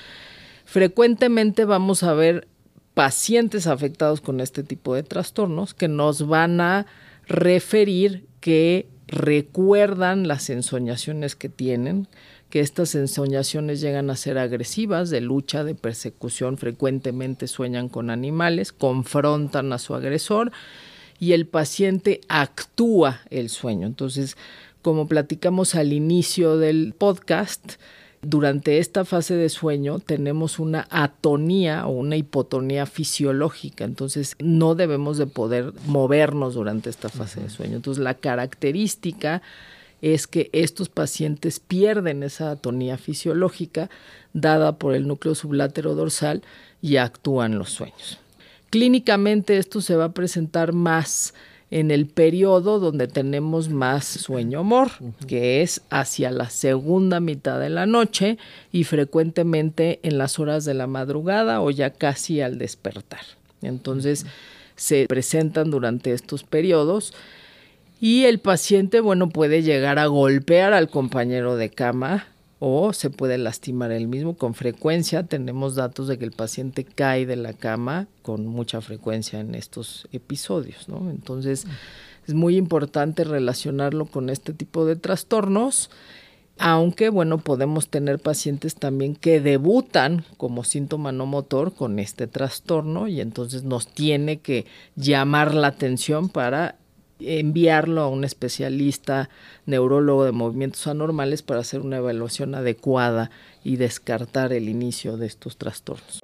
frecuentemente 0.66 1.64
vamos 1.64 2.03
a 2.03 2.12
ver 2.12 2.46
pacientes 2.94 3.66
afectados 3.66 4.20
con 4.20 4.40
este 4.40 4.62
tipo 4.62 4.94
de 4.94 5.03
trastornos 5.03 5.72
que 5.75 5.88
nos 5.88 6.27
van 6.27 6.61
a 6.61 6.87
referir 7.27 8.27
que 8.40 8.88
recuerdan 9.07 10.29
las 10.29 10.51
ensoñaciones 10.51 11.37
que 11.37 11.48
tienen, 11.48 12.09
que 12.52 12.60
estas 12.60 12.94
ensoñaciones 12.94 13.80
llegan 13.80 14.10
a 14.10 14.14
ser 14.14 14.36
agresivas, 14.36 15.08
de 15.08 15.22
lucha, 15.22 15.64
de 15.64 15.74
persecución, 15.74 16.58
frecuentemente 16.58 17.46
sueñan 17.46 17.88
con 17.88 18.10
animales, 18.10 18.72
confrontan 18.72 19.72
a 19.72 19.78
su 19.78 19.94
agresor 19.94 20.52
y 21.18 21.32
el 21.32 21.46
paciente 21.46 22.20
actúa 22.28 23.22
el 23.30 23.48
sueño. 23.48 23.86
Entonces, 23.86 24.36
como 24.82 25.08
platicamos 25.08 25.74
al 25.74 25.94
inicio 25.94 26.58
del 26.58 26.92
podcast, 26.92 27.76
durante 28.20 28.76
esta 28.76 29.06
fase 29.06 29.34
de 29.34 29.48
sueño 29.48 29.98
tenemos 29.98 30.58
una 30.58 30.86
atonía 30.90 31.86
o 31.86 31.92
una 31.92 32.16
hipotonía 32.16 32.84
fisiológica, 32.84 33.84
entonces 33.84 34.36
no 34.38 34.74
debemos 34.74 35.16
de 35.16 35.26
poder 35.26 35.72
movernos 35.86 36.52
durante 36.52 36.90
esta 36.90 37.08
fase 37.08 37.40
de 37.40 37.48
sueño. 37.48 37.76
Entonces 37.76 38.04
la 38.04 38.12
característica 38.12 39.40
es 40.02 40.26
que 40.26 40.50
estos 40.52 40.88
pacientes 40.88 41.60
pierden 41.60 42.22
esa 42.24 42.50
atonía 42.50 42.98
fisiológica 42.98 43.88
dada 44.34 44.76
por 44.76 44.94
el 44.94 45.06
núcleo 45.06 45.34
sublátero 45.34 45.94
dorsal 45.94 46.42
y 46.82 46.96
actúan 46.96 47.58
los 47.58 47.70
sueños. 47.70 48.18
Clínicamente 48.68 49.58
esto 49.58 49.80
se 49.80 49.96
va 49.96 50.06
a 50.06 50.12
presentar 50.12 50.72
más 50.72 51.34
en 51.70 51.90
el 51.90 52.06
periodo 52.06 52.80
donde 52.80 53.06
tenemos 53.06 53.70
más 53.70 54.04
sueño-amor, 54.04 54.90
que 55.26 55.62
es 55.62 55.80
hacia 55.88 56.30
la 56.30 56.50
segunda 56.50 57.18
mitad 57.20 57.58
de 57.60 57.70
la 57.70 57.86
noche 57.86 58.36
y 58.72 58.84
frecuentemente 58.84 60.00
en 60.02 60.18
las 60.18 60.38
horas 60.38 60.66
de 60.66 60.74
la 60.74 60.86
madrugada 60.86 61.62
o 61.62 61.70
ya 61.70 61.90
casi 61.90 62.42
al 62.42 62.58
despertar. 62.58 63.22
Entonces 63.62 64.26
se 64.76 65.06
presentan 65.06 65.70
durante 65.70 66.12
estos 66.12 66.44
periodos 66.44 67.14
y 68.02 68.24
el 68.24 68.40
paciente, 68.40 68.98
bueno, 68.98 69.28
puede 69.28 69.62
llegar 69.62 70.00
a 70.00 70.06
golpear 70.06 70.72
al 70.72 70.90
compañero 70.90 71.54
de 71.54 71.70
cama 71.70 72.26
o 72.58 72.92
se 72.92 73.10
puede 73.10 73.38
lastimar 73.38 73.92
él 73.92 74.08
mismo. 74.08 74.36
Con 74.36 74.54
frecuencia 74.54 75.22
tenemos 75.22 75.76
datos 75.76 76.08
de 76.08 76.18
que 76.18 76.24
el 76.24 76.32
paciente 76.32 76.82
cae 76.82 77.26
de 77.26 77.36
la 77.36 77.52
cama 77.52 78.08
con 78.22 78.44
mucha 78.44 78.80
frecuencia 78.80 79.38
en 79.38 79.54
estos 79.54 80.08
episodios, 80.10 80.88
¿no? 80.88 81.12
Entonces 81.12 81.64
es 82.26 82.34
muy 82.34 82.56
importante 82.56 83.22
relacionarlo 83.22 84.06
con 84.06 84.30
este 84.30 84.52
tipo 84.52 84.84
de 84.84 84.96
trastornos 84.96 85.88
aunque 86.58 87.08
bueno, 87.08 87.38
podemos 87.38 87.88
tener 87.88 88.18
pacientes 88.18 88.74
también 88.74 89.16
que 89.16 89.40
debutan 89.40 90.24
como 90.36 90.64
síntoma 90.64 91.10
no 91.10 91.26
motor 91.26 91.72
con 91.72 91.98
este 91.98 92.26
trastorno 92.26 93.08
y 93.08 93.20
entonces 93.20 93.64
nos 93.64 93.88
tiene 93.88 94.40
que 94.40 94.66
llamar 94.94 95.54
la 95.54 95.68
atención 95.68 96.28
para 96.28 96.76
enviarlo 97.26 98.02
a 98.02 98.08
un 98.08 98.24
especialista 98.24 99.30
neurólogo 99.66 100.24
de 100.24 100.32
movimientos 100.32 100.87
anormales 100.87 101.42
para 101.42 101.61
hacer 101.61 101.80
una 101.80 101.98
evaluación 101.98 102.54
adecuada 102.54 103.30
y 103.64 103.76
descartar 103.76 104.52
el 104.52 104.68
inicio 104.68 105.16
de 105.16 105.26
estos 105.26 105.56
trastornos. 105.56 106.20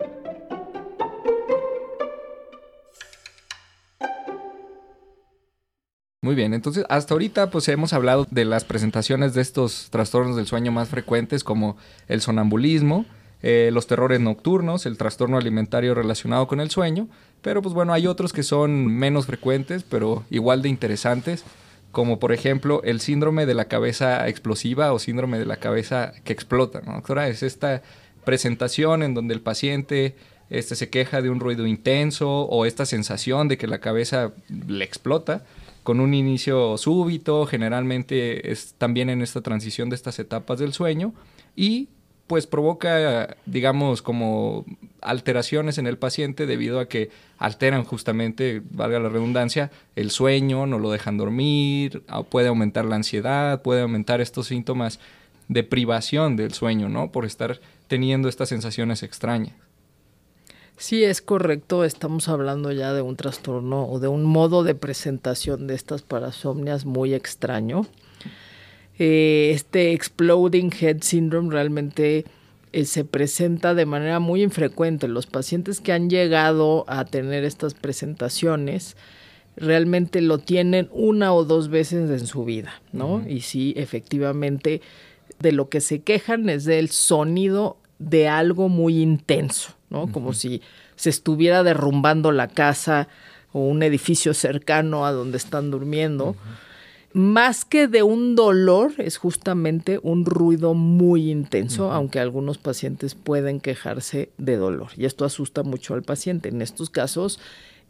Muy 6.21 6.35
bien, 6.35 6.53
entonces 6.53 6.85
hasta 6.89 7.15
ahorita 7.15 7.49
pues 7.51 7.69
hemos 7.69 7.93
hablado 7.93 8.27
de 8.31 8.45
las 8.45 8.65
presentaciones 8.65 9.35
de 9.35 9.41
estos 9.41 9.89
trastornos 9.91 10.37
del 10.37 10.47
sueño 10.47 10.73
más 10.73 10.89
frecuentes 10.89 11.45
como 11.45 11.77
el 12.09 12.21
sonambulismo, 12.21 13.07
eh, 13.43 13.71
los 13.73 13.87
terrores 13.87 14.21
nocturnos, 14.21 14.87
el 14.87 14.99
trastorno 14.99 15.37
alimentario 15.37 15.95
relacionado 15.95 16.49
con 16.49 16.61
el 16.61 16.71
sueño, 16.71 17.09
pero 17.43 17.63
pues 17.63 17.75
bueno, 17.75 17.93
hay 17.93 18.07
otros 18.07 18.33
que 18.33 18.43
son 18.43 18.87
menos 18.87 19.27
frecuentes, 19.27 19.85
pero 19.85 20.25
igual 20.31 20.63
de 20.63 20.69
interesantes, 20.69 21.45
como 21.93 22.19
por 22.19 22.33
ejemplo 22.33 22.83
el 22.85 23.01
síndrome 23.01 23.47
de 23.47 23.55
la 23.55 23.67
cabeza 23.67 24.29
explosiva 24.29 24.93
o 24.93 24.99
síndrome 24.99 25.39
de 25.39 25.47
la 25.47 25.57
cabeza 25.57 26.13
que 26.25 26.33
explota, 26.33 26.83
¿no, 26.85 26.95
doctora? 26.95 27.29
Es 27.29 27.43
esta 27.43 27.83
presentación 28.25 29.03
en 29.03 29.15
donde 29.15 29.35
el 29.35 29.41
paciente 29.41 30.17
este, 30.51 30.75
se 30.75 30.91
queja 30.91 31.23
de 31.23 31.31
un 31.31 31.41
ruido 31.41 31.67
intenso 31.67 32.43
o 32.43 32.67
esta 32.67 32.87
sensación 32.87 33.49
de 33.49 33.57
que 33.57 33.67
la 33.67 33.79
cabeza 33.79 34.33
le 34.49 34.85
explota 34.85 35.45
con 35.83 36.01
un 36.01 36.13
inicio 36.13 36.77
súbito, 36.77 37.47
generalmente 37.47 38.51
es 38.51 38.75
también 38.77 39.09
en 39.09 39.23
esta 39.23 39.41
transición 39.41 39.89
de 39.89 39.97
estas 39.97 40.19
etapas 40.19 40.59
del 40.59 40.73
sueño 40.73 41.15
y 41.57 41.89
pues 42.29 42.47
provoca, 42.47 43.37
digamos, 43.47 44.03
como 44.03 44.65
alteraciones 45.01 45.79
en 45.79 45.87
el 45.87 45.99
paciente 45.99 46.47
debido 46.47 46.79
a 46.79 46.87
que 46.87 47.11
alteran 47.39 47.85
justamente, 47.85 48.63
valga 48.71 49.01
la 49.01 49.09
redundancia, 49.09 49.71
el 49.97 50.11
sueño, 50.11 50.67
no 50.67 50.79
lo 50.79 50.91
dejan 50.91 51.17
dormir, 51.17 52.05
puede 52.29 52.49
aumentar 52.49 52.85
la 52.85 52.97
ansiedad, 52.97 53.63
puede 53.63 53.81
aumentar 53.81 54.21
estos 54.21 54.47
síntomas 54.47 55.01
de 55.49 55.65
privación 55.65 56.37
del 56.37 56.53
sueño, 56.53 56.91
¿no? 56.91 57.11
Por 57.11 57.25
estar 57.25 57.61
teniendo 57.89 58.29
estas 58.29 58.51
sensaciones 58.51 59.03
extrañas. 59.03 59.55
Sí, 60.77 61.03
es 61.03 61.23
correcto. 61.23 61.83
Estamos 61.83 62.29
hablando 62.29 62.71
ya 62.71 62.93
de 62.93 63.03
un 63.03 63.17
trastorno 63.17 63.87
o 63.89 63.99
de 63.99 64.09
un 64.09 64.25
modo 64.25 64.63
de 64.63 64.75
presentación 64.75 65.67
de 65.67 65.75
estas 65.75 66.03
parasomnias 66.03 66.85
muy 66.85 67.15
extraño. 67.15 67.87
Eh, 68.99 69.53
este 69.55 69.93
exploding 69.93 70.73
head 70.81 71.03
syndrome 71.03 71.53
realmente 71.53 72.25
eh, 72.73 72.85
se 72.85 73.05
presenta 73.05 73.75
de 73.75 73.87
manera 73.87 74.19
muy 74.19 74.43
infrecuente. 74.43 75.09
Los 75.09 75.27
pacientes 75.27 75.81
que 75.81 75.93
han 75.93 76.11
llegado 76.11 76.85
a 76.89 77.05
tener 77.05 77.45
estas 77.45 77.75
presentaciones 77.75 78.97
realmente 79.57 80.21
lo 80.21 80.39
tienen 80.39 80.89
una 80.93 81.33
o 81.33 81.45
dos 81.45 81.69
veces 81.69 82.11
en 82.11 82.27
su 82.27 82.45
vida, 82.45 82.81
¿no? 82.93 83.25
Y 83.27 83.41
sí, 83.41 83.75
efectivamente, 83.77 84.81
de 85.41 85.53
lo 85.53 85.69
que 85.69 85.81
se 85.81 86.01
quejan 86.03 86.49
es 86.49 86.65
del 86.65 86.91
sonido 86.91 87.77
de 87.99 88.29
algo 88.29 88.69
muy 88.69 89.01
intenso, 89.01 89.75
¿no? 89.91 90.11
Como 90.13 90.33
si 90.33 90.63
se 90.97 91.11
estuviera 91.11 91.63
derrumbando 91.63 92.33
la 92.33 92.49
casa 92.49 93.09
o 93.53 93.61
un 93.61 93.83
edificio 93.83 94.35
cercano 94.35 95.07
a 95.07 95.13
donde 95.13 95.39
están 95.39 95.71
durmiendo. 95.71 96.37
Más 97.13 97.65
que 97.65 97.89
de 97.89 98.03
un 98.03 98.37
dolor, 98.37 98.93
es 98.99 99.17
justamente 99.17 99.99
un 100.03 100.25
ruido 100.25 100.75
muy 100.75 101.31
intenso, 101.31 101.91
aunque 101.91 102.21
algunos 102.21 102.59
pacientes 102.59 103.15
pueden 103.15 103.61
quejarse 103.61 104.31
de 104.37 104.57
dolor. 104.57 104.91
Y 104.97 105.07
esto 105.07 105.25
asusta 105.25 105.63
mucho 105.63 105.95
al 105.95 106.03
paciente. 106.03 106.51
En 106.51 106.61
estos 106.61 106.91
casos, 106.91 107.41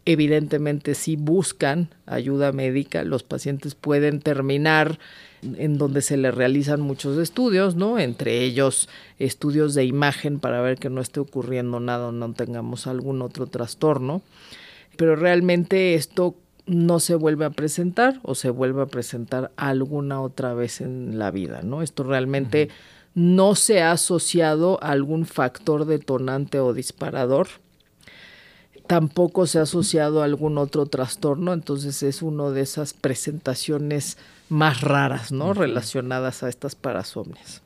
evidentemente, 0.05 0.95
si 0.95 1.17
buscan 1.17 1.89
ayuda 2.07 2.53
médica, 2.53 3.03
los 3.03 3.25
pacientes 3.25 3.75
pueden 3.75 4.21
terminar 4.21 4.99
en 5.43 5.79
donde 5.79 6.03
se 6.03 6.17
le 6.17 6.31
realizan 6.31 6.81
muchos 6.81 7.19
estudios, 7.19 7.75
¿no? 7.75 7.99
Entre 7.99 8.43
ellos 8.43 8.89
estudios 9.19 9.75
de 9.75 9.85
imagen 9.85 10.39
para 10.39 10.61
ver 10.61 10.79
que 10.79 10.91
no 10.91 11.01
esté 11.01 11.21
ocurriendo 11.21 11.81
nada 11.81 12.09
o 12.09 12.13
no 12.13 12.33
tengamos 12.33 12.87
algún 12.87 13.23
otro 13.23 13.47
trastorno. 13.47 14.23
Pero 14.97 15.17
realmente 15.17 15.95
esto 15.95 16.37
no 16.69 17.01
se 17.01 17.15
vuelve 17.15 17.47
a 17.47 17.51
presentar 17.51 18.21
o 18.23 18.35
se 18.35 18.51
vuelve 18.51 18.83
a 18.83 18.87
presentar 18.87 19.51
alguna 19.57 20.21
otra 20.21 20.55
vez 20.55 20.81
en 20.81 21.19
la 21.19 21.31
vida, 21.31 21.63
¿no? 21.63 21.83
Esto 21.83 22.05
realmente 22.05 22.69
no 23.15 23.55
se 23.55 23.83
ha 23.83 23.93
asociado 23.93 24.79
a 24.83 24.91
algún 24.91 25.27
factor 25.27 25.87
detonante 25.87 26.61
o 26.61 26.75
disparador. 26.75 27.49
Tampoco 28.87 29.47
se 29.47 29.59
ha 29.59 29.63
asociado 29.63 30.23
a 30.23 30.25
algún 30.25 30.57
otro 30.59 30.87
trastorno, 30.87 31.53
entonces 31.53 32.03
es 32.03 32.23
una 32.23 32.51
de 32.51 32.61
esas 32.61 32.93
presentaciones 32.93 34.19
más 34.49 34.83
raras, 34.83 35.33
¿no? 35.33 35.53
Relacionadas 35.55 36.43
a 36.43 36.49
estas 36.49 36.75
parasomnias. 36.75 37.63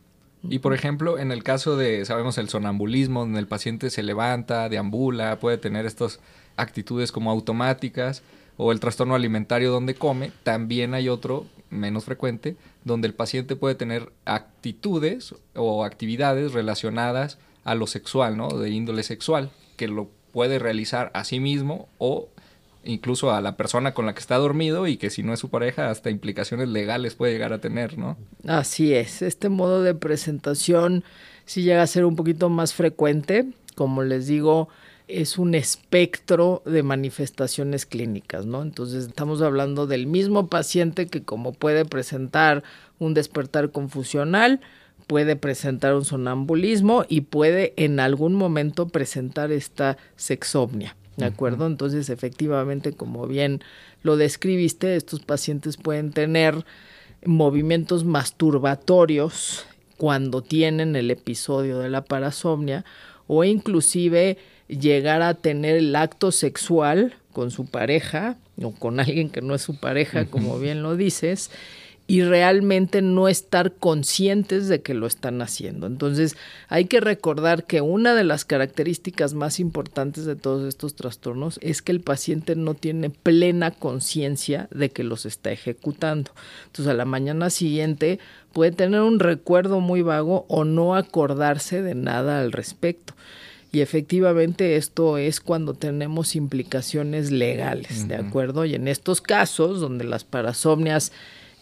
Y 0.48 0.58
por 0.58 0.74
ejemplo, 0.74 1.18
en 1.18 1.30
el 1.30 1.44
caso 1.44 1.76
de, 1.76 2.04
sabemos, 2.04 2.38
el 2.38 2.48
sonambulismo, 2.48 3.20
donde 3.20 3.38
el 3.38 3.46
paciente 3.46 3.90
se 3.90 4.02
levanta, 4.02 4.68
deambula, 4.68 5.38
puede 5.38 5.58
tener 5.58 5.86
estas 5.86 6.18
actitudes 6.56 7.12
como 7.12 7.30
automáticas, 7.30 8.22
o 8.62 8.70
el 8.70 8.80
trastorno 8.80 9.16
alimentario 9.16 9.72
donde 9.72 9.96
come, 9.96 10.30
también 10.44 10.94
hay 10.94 11.08
otro 11.08 11.46
menos 11.68 12.04
frecuente, 12.04 12.56
donde 12.84 13.08
el 13.08 13.14
paciente 13.14 13.56
puede 13.56 13.74
tener 13.74 14.12
actitudes 14.24 15.34
o 15.56 15.84
actividades 15.84 16.52
relacionadas 16.52 17.38
a 17.64 17.74
lo 17.74 17.86
sexual, 17.88 18.36
¿no? 18.36 18.48
De 18.50 18.70
índole 18.70 19.02
sexual, 19.02 19.50
que 19.76 19.88
lo 19.88 20.10
puede 20.32 20.60
realizar 20.60 21.10
a 21.14 21.24
sí 21.24 21.40
mismo 21.40 21.88
o 21.98 22.28
incluso 22.84 23.32
a 23.32 23.40
la 23.40 23.56
persona 23.56 23.94
con 23.94 24.06
la 24.06 24.14
que 24.14 24.20
está 24.20 24.36
dormido 24.36 24.86
y 24.86 24.96
que 24.96 25.10
si 25.10 25.22
no 25.22 25.32
es 25.32 25.40
su 25.40 25.50
pareja 25.50 25.90
hasta 25.90 26.10
implicaciones 26.10 26.68
legales 26.68 27.14
puede 27.14 27.32
llegar 27.32 27.52
a 27.52 27.60
tener, 27.60 27.98
¿no? 27.98 28.16
Así 28.46 28.94
es, 28.94 29.22
este 29.22 29.48
modo 29.48 29.82
de 29.82 29.94
presentación 29.94 31.02
sí 31.46 31.62
llega 31.62 31.82
a 31.82 31.86
ser 31.88 32.04
un 32.04 32.14
poquito 32.14 32.48
más 32.48 32.74
frecuente, 32.74 33.46
como 33.74 34.04
les 34.04 34.28
digo, 34.28 34.68
es 35.20 35.38
un 35.38 35.54
espectro 35.54 36.62
de 36.64 36.82
manifestaciones 36.82 37.86
clínicas, 37.86 38.46
¿no? 38.46 38.62
Entonces 38.62 39.06
estamos 39.06 39.42
hablando 39.42 39.86
del 39.86 40.06
mismo 40.06 40.48
paciente 40.48 41.06
que 41.06 41.22
como 41.22 41.52
puede 41.52 41.84
presentar 41.84 42.62
un 42.98 43.14
despertar 43.14 43.70
confusional, 43.70 44.60
puede 45.06 45.36
presentar 45.36 45.94
un 45.94 46.04
sonambulismo 46.04 47.04
y 47.08 47.22
puede 47.22 47.74
en 47.76 48.00
algún 48.00 48.34
momento 48.34 48.88
presentar 48.88 49.52
esta 49.52 49.98
sexomnia. 50.16 50.96
¿De 51.16 51.26
acuerdo? 51.26 51.66
Entonces, 51.66 52.08
efectivamente, 52.08 52.92
como 52.92 53.26
bien 53.26 53.60
lo 54.02 54.16
describiste, 54.16 54.96
estos 54.96 55.20
pacientes 55.20 55.76
pueden 55.76 56.10
tener 56.10 56.64
movimientos 57.26 58.04
masturbatorios 58.04 59.66
cuando 59.98 60.42
tienen 60.42 60.96
el 60.96 61.10
episodio 61.10 61.78
de 61.80 61.90
la 61.90 62.02
parasomnia 62.02 62.84
o 63.26 63.44
inclusive 63.44 64.38
llegar 64.68 65.22
a 65.22 65.34
tener 65.34 65.76
el 65.76 65.94
acto 65.96 66.32
sexual 66.32 67.14
con 67.32 67.50
su 67.50 67.66
pareja 67.66 68.36
o 68.62 68.72
con 68.72 69.00
alguien 69.00 69.30
que 69.30 69.42
no 69.42 69.54
es 69.54 69.62
su 69.62 69.78
pareja, 69.78 70.26
como 70.26 70.58
bien 70.58 70.82
lo 70.82 70.96
dices, 70.96 71.50
y 72.06 72.22
realmente 72.22 73.00
no 73.00 73.28
estar 73.28 73.72
conscientes 73.72 74.68
de 74.68 74.82
que 74.82 74.92
lo 74.92 75.06
están 75.06 75.40
haciendo. 75.40 75.86
Entonces, 75.86 76.36
hay 76.68 76.86
que 76.86 77.00
recordar 77.00 77.64
que 77.64 77.80
una 77.80 78.14
de 78.14 78.24
las 78.24 78.44
características 78.44 79.34
más 79.34 79.60
importantes 79.60 80.26
de 80.26 80.36
todos 80.36 80.66
estos 80.66 80.94
trastornos 80.94 81.58
es 81.62 81.80
que 81.80 81.92
el 81.92 82.00
paciente 82.00 82.56
no 82.56 82.74
tiene 82.74 83.08
plena 83.08 83.70
conciencia 83.70 84.68
de 84.72 84.90
que 84.90 85.04
los 85.04 85.26
está 85.26 85.52
ejecutando. 85.52 86.32
Entonces, 86.66 86.90
a 86.92 86.96
la 86.96 87.04
mañana 87.04 87.50
siguiente 87.50 88.18
puede 88.52 88.72
tener 88.72 89.00
un 89.00 89.20
recuerdo 89.20 89.80
muy 89.80 90.02
vago 90.02 90.44
o 90.48 90.64
no 90.64 90.96
acordarse 90.96 91.82
de 91.82 91.94
nada 91.94 92.40
al 92.40 92.52
respecto. 92.52 93.14
Y 93.72 93.80
efectivamente 93.80 94.76
esto 94.76 95.16
es 95.16 95.40
cuando 95.40 95.72
tenemos 95.72 96.36
implicaciones 96.36 97.30
legales, 97.30 98.06
¿de 98.06 98.16
acuerdo? 98.16 98.66
Y 98.66 98.74
en 98.74 98.86
estos 98.86 99.22
casos 99.22 99.80
donde 99.80 100.04
las 100.04 100.24
parasomnias 100.24 101.10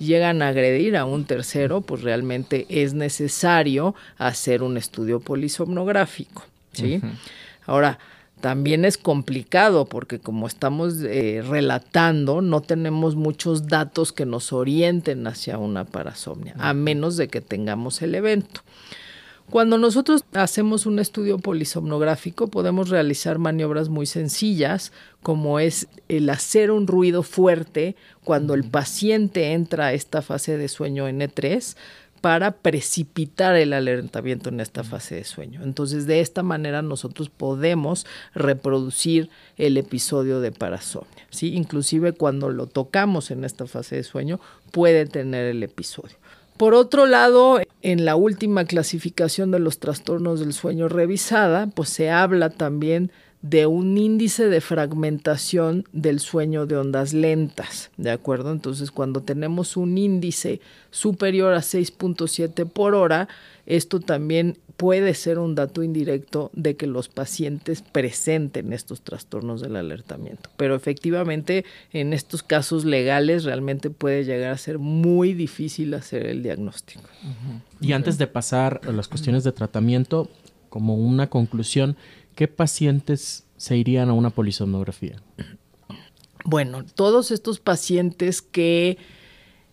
llegan 0.00 0.42
a 0.42 0.48
agredir 0.48 0.96
a 0.96 1.04
un 1.04 1.24
tercero, 1.24 1.82
pues 1.82 2.02
realmente 2.02 2.66
es 2.68 2.94
necesario 2.94 3.94
hacer 4.18 4.64
un 4.64 4.76
estudio 4.76 5.20
polisomnográfico, 5.20 6.44
¿sí? 6.72 7.00
Ahora, 7.64 8.00
también 8.40 8.84
es 8.84 8.96
complicado 8.98 9.84
porque 9.84 10.18
como 10.18 10.46
estamos 10.46 10.94
eh, 11.02 11.44
relatando, 11.46 12.40
no 12.40 12.62
tenemos 12.62 13.14
muchos 13.14 13.68
datos 13.68 14.12
que 14.12 14.26
nos 14.26 14.52
orienten 14.52 15.26
hacia 15.26 15.58
una 15.58 15.84
parasomnia, 15.84 16.54
a 16.58 16.72
menos 16.72 17.16
de 17.16 17.28
que 17.28 17.40
tengamos 17.40 18.02
el 18.02 18.14
evento. 18.14 18.62
Cuando 19.50 19.78
nosotros 19.78 20.24
hacemos 20.32 20.86
un 20.86 21.00
estudio 21.00 21.38
polisomnográfico 21.38 22.48
podemos 22.48 22.88
realizar 22.88 23.38
maniobras 23.38 23.88
muy 23.88 24.06
sencillas 24.06 24.92
como 25.22 25.58
es 25.58 25.88
el 26.08 26.30
hacer 26.30 26.70
un 26.70 26.86
ruido 26.86 27.24
fuerte 27.24 27.96
cuando 28.22 28.54
el 28.54 28.62
paciente 28.62 29.52
entra 29.52 29.86
a 29.86 29.92
esta 29.92 30.22
fase 30.22 30.56
de 30.56 30.68
sueño 30.68 31.08
N3 31.08 31.76
para 32.20 32.52
precipitar 32.52 33.56
el 33.56 33.72
alertamiento 33.72 34.50
en 34.50 34.60
esta 34.60 34.84
fase 34.84 35.16
de 35.16 35.24
sueño. 35.24 35.62
Entonces, 35.64 36.06
de 36.06 36.20
esta 36.20 36.42
manera 36.42 36.82
nosotros 36.82 37.30
podemos 37.30 38.06
reproducir 38.34 39.30
el 39.56 39.76
episodio 39.78 40.40
de 40.40 40.52
parasomnia. 40.52 41.26
¿sí? 41.30 41.54
Inclusive 41.54 42.12
cuando 42.12 42.50
lo 42.50 42.66
tocamos 42.66 43.30
en 43.30 43.44
esta 43.44 43.66
fase 43.66 43.96
de 43.96 44.04
sueño, 44.04 44.38
puede 44.70 45.06
tener 45.06 45.46
el 45.46 45.62
episodio. 45.62 46.19
Por 46.60 46.74
otro 46.74 47.06
lado, 47.06 47.58
en 47.80 48.04
la 48.04 48.16
última 48.16 48.66
clasificación 48.66 49.50
de 49.50 49.58
los 49.58 49.78
trastornos 49.78 50.40
del 50.40 50.52
sueño 50.52 50.90
revisada, 50.90 51.68
pues 51.68 51.88
se 51.88 52.10
habla 52.10 52.50
también 52.50 53.10
de 53.40 53.64
un 53.64 53.96
índice 53.96 54.50
de 54.50 54.60
fragmentación 54.60 55.86
del 55.92 56.20
sueño 56.20 56.66
de 56.66 56.76
ondas 56.76 57.14
lentas, 57.14 57.90
¿de 57.96 58.10
acuerdo? 58.10 58.52
Entonces, 58.52 58.90
cuando 58.90 59.22
tenemos 59.22 59.78
un 59.78 59.96
índice 59.96 60.60
superior 60.90 61.54
a 61.54 61.60
6.7 61.60 62.70
por 62.70 62.94
hora, 62.94 63.28
esto 63.64 63.98
también 63.98 64.58
puede 64.80 65.12
ser 65.12 65.38
un 65.38 65.54
dato 65.54 65.82
indirecto 65.82 66.50
de 66.54 66.74
que 66.74 66.86
los 66.86 67.10
pacientes 67.10 67.82
presenten 67.82 68.72
estos 68.72 69.02
trastornos 69.02 69.60
del 69.60 69.76
alertamiento. 69.76 70.48
Pero 70.56 70.74
efectivamente, 70.74 71.66
en 71.92 72.14
estos 72.14 72.42
casos 72.42 72.86
legales 72.86 73.44
realmente 73.44 73.90
puede 73.90 74.24
llegar 74.24 74.52
a 74.52 74.56
ser 74.56 74.78
muy 74.78 75.34
difícil 75.34 75.92
hacer 75.92 76.24
el 76.24 76.42
diagnóstico. 76.42 77.02
Y 77.82 77.92
antes 77.92 78.16
de 78.16 78.26
pasar 78.26 78.80
a 78.88 78.92
las 78.92 79.06
cuestiones 79.06 79.44
de 79.44 79.52
tratamiento, 79.52 80.30
como 80.70 80.94
una 80.94 81.28
conclusión, 81.28 81.98
¿qué 82.34 82.48
pacientes 82.48 83.44
se 83.58 83.76
irían 83.76 84.08
a 84.08 84.14
una 84.14 84.30
polisomnografía? 84.30 85.20
Bueno, 86.46 86.86
todos 86.94 87.32
estos 87.32 87.60
pacientes 87.60 88.40
que 88.40 88.96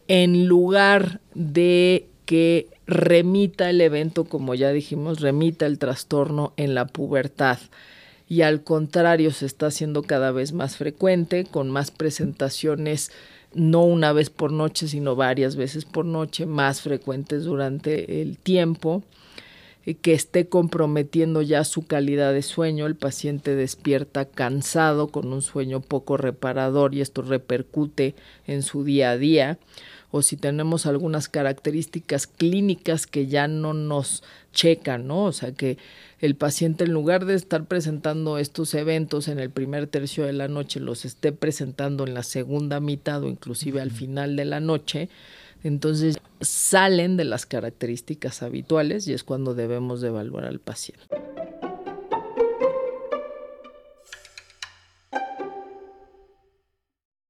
en 0.10 0.48
lugar 0.48 1.22
de 1.34 2.10
que 2.26 2.77
remita 2.88 3.70
el 3.70 3.82
evento, 3.82 4.24
como 4.26 4.56
ya 4.56 4.72
dijimos, 4.72 5.20
remita 5.20 5.66
el 5.66 5.78
trastorno 5.78 6.54
en 6.58 6.74
la 6.74 6.88
pubertad. 6.88 7.60
Y 8.30 8.42
al 8.42 8.64
contrario 8.64 9.32
se 9.32 9.46
está 9.46 9.68
haciendo 9.68 10.04
cada 10.04 10.32
vez 10.32 10.54
más 10.54 10.78
frecuente, 10.78 11.46
con 11.46 11.70
más 11.70 11.92
presentaciones 11.92 13.12
no 13.54 13.84
una 13.84 14.12
vez 14.14 14.30
por 14.30 14.52
noche, 14.52 14.88
sino 14.88 15.16
varias 15.16 15.56
veces 15.56 15.86
por 15.86 16.06
noche, 16.06 16.46
más 16.46 16.82
frecuentes 16.82 17.46
durante 17.46 18.22
el 18.22 18.38
tiempo 18.38 19.04
que 19.96 20.14
esté 20.14 20.50
comprometiendo 20.50 21.42
ya 21.42 21.64
su 21.64 21.88
calidad 21.88 22.34
de 22.34 22.42
sueño, 22.42 22.86
el 22.88 22.96
paciente 22.96 23.56
despierta 23.56 24.26
cansado 24.26 25.08
con 25.08 25.32
un 25.32 25.42
sueño 25.42 25.80
poco 25.80 26.18
reparador 26.18 26.94
y 26.94 27.00
esto 27.00 27.22
repercute 27.22 28.14
en 28.48 28.64
su 28.64 28.84
día 28.84 29.12
a 29.12 29.18
día, 29.18 29.60
o 30.12 30.22
si 30.22 30.38
tenemos 30.38 30.86
algunas 30.86 31.28
características 31.28 32.28
clínicas 32.28 33.08
que 33.08 33.28
ya 33.28 33.48
no 33.48 33.74
nos 33.74 34.24
checan, 34.54 35.08
¿no? 35.08 35.26
O 35.26 35.32
sea 35.32 35.52
que 35.52 35.78
el 36.20 36.36
paciente 36.36 36.86
en 36.86 36.94
lugar 36.94 37.26
de 37.26 37.36
estar 37.36 37.66
presentando 37.66 38.38
estos 38.38 38.74
eventos 38.74 39.28
en 39.28 39.40
el 39.40 39.50
primer 39.50 39.88
tercio 39.88 40.26
de 40.26 40.34
la 40.34 40.48
noche, 40.48 40.80
los 40.80 41.06
esté 41.06 41.32
presentando 41.32 42.08
en 42.08 42.14
la 42.14 42.24
segunda 42.24 42.80
mitad 42.80 43.24
o 43.24 43.28
inclusive 43.28 43.82
al 43.82 43.92
final 43.92 44.36
de 44.36 44.46
la 44.46 44.60
noche, 44.60 45.10
entonces 45.64 46.18
salen 46.40 47.18
de 47.18 47.26
las 47.26 47.46
características 47.46 48.44
habituales 48.44 49.08
y 49.08 49.14
es 49.14 49.24
cuando 49.24 49.54
debemos 49.54 50.02
de 50.02 50.08
evaluar 50.08 50.46
al 50.46 50.60
paciente. 50.60 51.04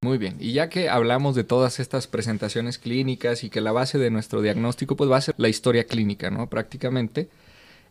Muy 0.08 0.18
bien, 0.18 0.38
y 0.40 0.54
ya 0.54 0.70
que 0.70 0.88
hablamos 0.88 1.36
de 1.36 1.44
todas 1.44 1.82
estas 1.82 2.08
presentaciones 2.08 2.78
clínicas 2.78 3.44
y 3.44 3.50
que 3.50 3.60
la 3.60 3.74
base 3.74 3.98
de 3.98 4.10
nuestro 4.10 4.42
diagnóstico 4.42 4.96
pues 4.96 5.12
va 5.12 5.18
a 5.18 5.22
ser 5.22 5.36
la 5.38 5.50
historia 5.50 5.84
clínica, 5.84 6.32
¿no? 6.32 6.48
Prácticamente. 6.48 7.28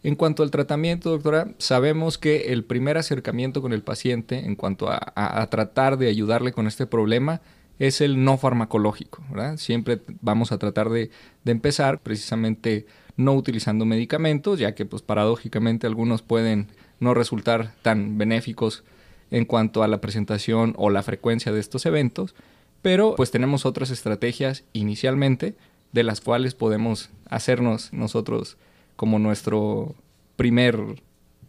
En 0.03 0.15
cuanto 0.15 0.43
al 0.43 0.51
tratamiento, 0.51 1.11
doctora, 1.11 1.49
sabemos 1.59 2.17
que 2.17 2.55
el 2.55 2.65
primer 2.65 2.97
acercamiento 2.97 3.61
con 3.61 3.75
el 3.75 3.83
paciente 3.83 4.39
en 4.39 4.57
cuanto 4.57 4.89
a, 4.89 5.47
tratar 5.51 5.99
de 5.99 6.09
ayudarle 6.09 6.53
con 6.53 6.67
este 6.67 6.87
problema 6.87 7.43
es 7.79 8.01
el 8.01 8.25
no 8.25 8.39
farmacológico. 8.39 9.23
Siempre 9.59 10.01
vamos 10.23 10.53
a 10.53 10.59
tratar 10.59 10.89
de, 10.89 11.11
de 11.45 11.53
empezar 11.53 12.01
precisamente 12.01 12.87
no 13.19 13.35
utilizando 13.35 13.85
medicamentos, 13.85 14.59
ya 14.59 14.75
que 14.75 14.87
pues 14.87 15.03
paradójicamente 15.03 15.87
algunos 15.87 16.23
pueden 16.23 16.69
no 16.99 17.13
resultar 17.13 17.75
tan 17.83 18.17
benéficos 18.17 18.85
en 19.31 19.45
cuanto 19.45 19.83
a 19.83 19.89
la 19.89 20.01
presentación 20.01 20.75
o 20.77 20.91
la 20.91 21.03
frecuencia 21.03 21.53
de 21.53 21.61
estos 21.61 21.87
eventos, 21.87 22.35
pero 22.83 23.15
pues 23.17 23.31
tenemos 23.31 23.67
otras 23.67 23.91
estrategias 23.91 24.65
inicialmente 24.73 25.55
de 25.93 26.03
las 26.03 26.21
cuales 26.21 26.55
podemos 26.55 27.11
hacernos 27.29 27.93
nosotros 27.93 28.57
como 28.97 29.19
nuestro 29.19 29.95
primer 30.37 30.79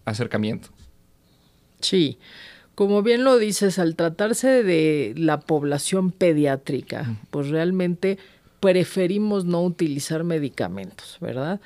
acercamiento. 0.05 0.69
Sí, 1.79 2.17
como 2.75 3.03
bien 3.03 3.23
lo 3.23 3.37
dices, 3.37 3.79
al 3.79 3.95
tratarse 3.95 4.63
de 4.63 5.13
la 5.17 5.39
población 5.39 6.11
pediátrica, 6.11 7.17
pues 7.31 7.49
realmente 7.49 8.17
preferimos 8.59 9.45
no 9.45 9.63
utilizar 9.63 10.23
medicamentos, 10.23 11.17
¿verdad? 11.19 11.59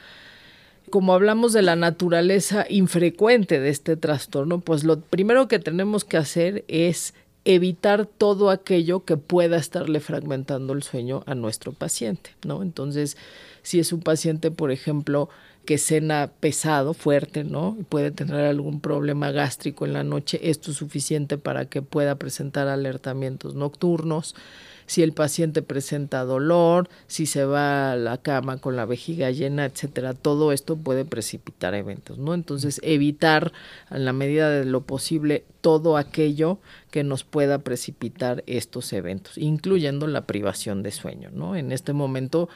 Como 0.92 1.14
hablamos 1.14 1.54
de 1.54 1.64
la 1.64 1.76
naturaleza 1.76 2.66
infrecuente 2.70 3.60
de 3.60 3.70
este 3.70 3.98
trastorno, 3.98 4.60
pues 4.60 4.84
lo 4.84 5.00
primero 5.00 5.48
que 5.48 5.58
tenemos 5.58 6.06
que 6.06 6.18
hacer 6.18 6.64
es 6.68 7.16
evitar 7.44 8.06
todo 8.06 8.52
aquello 8.52 9.04
que 9.04 9.18
pueda 9.18 9.58
estarle 9.58 10.00
fragmentando 10.00 10.74
el 10.74 10.84
sueño 10.84 11.24
a 11.26 11.34
nuestro 11.34 11.72
paciente, 11.74 12.36
¿no? 12.46 12.62
Entonces, 12.62 13.18
si 13.64 13.80
es 13.80 13.92
un 13.92 14.02
paciente, 14.02 14.52
por 14.52 14.72
ejemplo, 14.72 15.30
que 15.66 15.78
cena 15.78 16.32
pesado, 16.40 16.94
fuerte, 16.94 17.44
¿no? 17.44 17.78
Puede 17.90 18.12
tener 18.12 18.46
algún 18.46 18.80
problema 18.80 19.32
gástrico 19.32 19.86
en 19.86 19.94
la 19.94 20.04
noche, 20.04 20.40
esto 20.44 20.72
es 20.72 20.78
suficiente 20.78 21.38
para 21.38 21.66
que 21.66 21.82
pueda 21.82 22.16
presentar 22.16 22.68
alertamientos 22.68 23.56
nocturnos 23.56 24.36
si 24.92 25.04
el 25.04 25.14
paciente 25.14 25.62
presenta 25.62 26.26
dolor, 26.26 26.90
si 27.08 27.26
se 27.26 27.46
va 27.46 27.94
a 27.94 27.96
la 27.96 28.18
cama 28.18 28.58
con 28.58 28.76
la 28.76 28.84
vejiga 28.84 29.32
llena, 29.32 29.64
etcétera, 29.64 30.14
todo 30.14 30.52
esto 30.52 30.76
puede 30.76 31.06
precipitar 31.06 31.76
eventos, 31.76 32.18
¿no? 32.18 32.34
Entonces, 32.34 32.82
evitar 32.84 33.54
en 33.90 34.04
la 34.04 34.12
medida 34.12 34.50
de 34.50 34.66
lo 34.66 34.82
posible 34.82 35.46
todo 35.62 35.96
aquello 35.96 36.60
que 36.90 37.06
nos 37.06 37.24
pueda 37.24 37.60
precipitar 37.60 38.44
estos 38.48 38.92
eventos, 38.92 39.38
incluyendo 39.38 40.08
la 40.08 40.26
privación 40.26 40.84
de 40.84 40.92
sueño, 40.92 41.30
¿no? 41.32 41.56
En 41.56 41.72
este 41.72 41.94
momento 41.94 42.50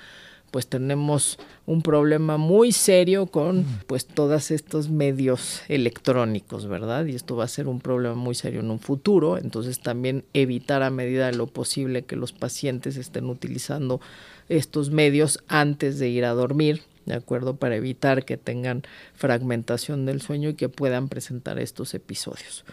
pues 0.56 0.68
tenemos 0.68 1.38
un 1.66 1.82
problema 1.82 2.38
muy 2.38 2.72
serio 2.72 3.26
con 3.26 3.66
pues 3.88 4.06
todos 4.06 4.52
estos 4.52 4.90
medios 4.90 5.62
electrónicos, 5.68 6.68
¿verdad? 6.68 7.08
Y 7.08 7.14
esto 7.14 7.36
va 7.36 7.44
a 7.44 7.50
ser 7.50 7.68
un 7.68 7.82
problema 7.82 8.16
muy 8.16 8.36
serio 8.36 8.62
en 8.62 8.72
un 8.72 8.80
futuro, 8.80 9.38
entonces 9.38 9.82
también 9.82 10.24
evitar 10.34 10.82
a 10.82 10.92
medida 10.92 11.26
de 11.26 11.36
lo 11.36 11.48
posible 11.48 12.04
que 12.04 12.16
los 12.16 12.32
pacientes 12.32 12.96
estén 12.96 13.26
utilizando 13.26 14.00
estos 14.48 14.92
medios 14.92 15.44
antes 15.50 16.00
de 16.00 16.08
ir 16.08 16.24
a 16.24 16.32
dormir, 16.32 16.84
¿de 17.06 17.16
acuerdo? 17.16 17.58
Para 17.58 17.76
evitar 17.76 18.24
que 18.24 18.38
tengan 18.38 18.84
fragmentación 19.14 20.06
del 20.06 20.22
sueño 20.22 20.48
y 20.48 20.54
que 20.54 20.70
puedan 20.70 21.10
presentar 21.10 21.60
estos 21.60 21.94
episodios. 21.94 22.64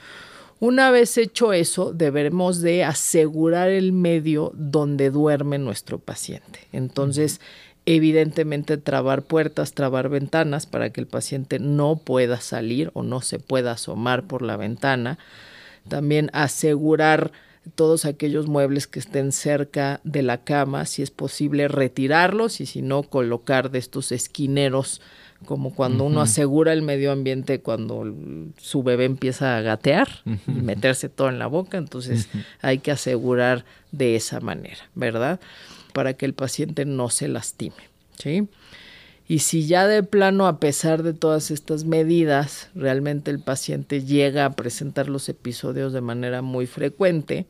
Una 0.62 0.92
vez 0.92 1.18
hecho 1.18 1.52
eso, 1.52 1.92
debemos 1.92 2.60
de 2.60 2.84
asegurar 2.84 3.68
el 3.70 3.90
medio 3.90 4.52
donde 4.54 5.10
duerme 5.10 5.58
nuestro 5.58 5.98
paciente. 5.98 6.60
Entonces, 6.70 7.40
evidentemente 7.86 8.76
trabar 8.76 9.22
puertas, 9.22 9.72
trabar 9.72 10.08
ventanas 10.08 10.66
para 10.66 10.90
que 10.90 11.00
el 11.00 11.06
paciente 11.06 11.58
no 11.58 11.96
pueda 11.96 12.40
salir 12.40 12.90
o 12.94 13.02
no 13.02 13.20
se 13.20 13.38
pueda 13.38 13.72
asomar 13.72 14.24
por 14.24 14.42
la 14.42 14.56
ventana. 14.56 15.18
También 15.88 16.30
asegurar 16.32 17.32
todos 17.74 18.04
aquellos 18.04 18.46
muebles 18.46 18.86
que 18.86 18.98
estén 18.98 19.32
cerca 19.32 20.00
de 20.04 20.22
la 20.22 20.38
cama, 20.38 20.84
si 20.86 21.02
es 21.02 21.10
posible 21.10 21.68
retirarlos 21.68 22.60
y 22.60 22.66
si 22.66 22.82
no 22.82 23.02
colocar 23.04 23.70
de 23.70 23.78
estos 23.78 24.12
esquineros 24.12 25.00
como 25.44 25.74
cuando 25.74 26.04
uno 26.04 26.20
asegura 26.20 26.72
el 26.72 26.82
medio 26.82 27.10
ambiente 27.10 27.60
cuando 27.60 28.04
su 28.58 28.82
bebé 28.84 29.06
empieza 29.06 29.56
a 29.56 29.60
gatear 29.60 30.08
y 30.24 30.52
meterse 30.52 31.08
todo 31.08 31.28
en 31.28 31.40
la 31.40 31.48
boca, 31.48 31.78
entonces 31.78 32.28
hay 32.60 32.78
que 32.78 32.92
asegurar 32.92 33.64
de 33.90 34.14
esa 34.14 34.38
manera, 34.38 34.88
¿verdad? 34.94 35.40
Para 35.92 36.14
que 36.14 36.26
el 36.26 36.34
paciente 36.34 36.84
no 36.84 37.08
se 37.08 37.28
lastime. 37.28 37.76
¿sí? 38.18 38.48
Y 39.28 39.38
si 39.38 39.66
ya 39.66 39.86
de 39.86 40.02
plano, 40.02 40.46
a 40.46 40.58
pesar 40.58 41.02
de 41.02 41.14
todas 41.14 41.50
estas 41.50 41.84
medidas, 41.84 42.70
realmente 42.74 43.30
el 43.30 43.40
paciente 43.40 44.04
llega 44.04 44.44
a 44.44 44.52
presentar 44.52 45.08
los 45.08 45.28
episodios 45.28 45.92
de 45.92 46.00
manera 46.00 46.42
muy 46.42 46.66
frecuente, 46.66 47.46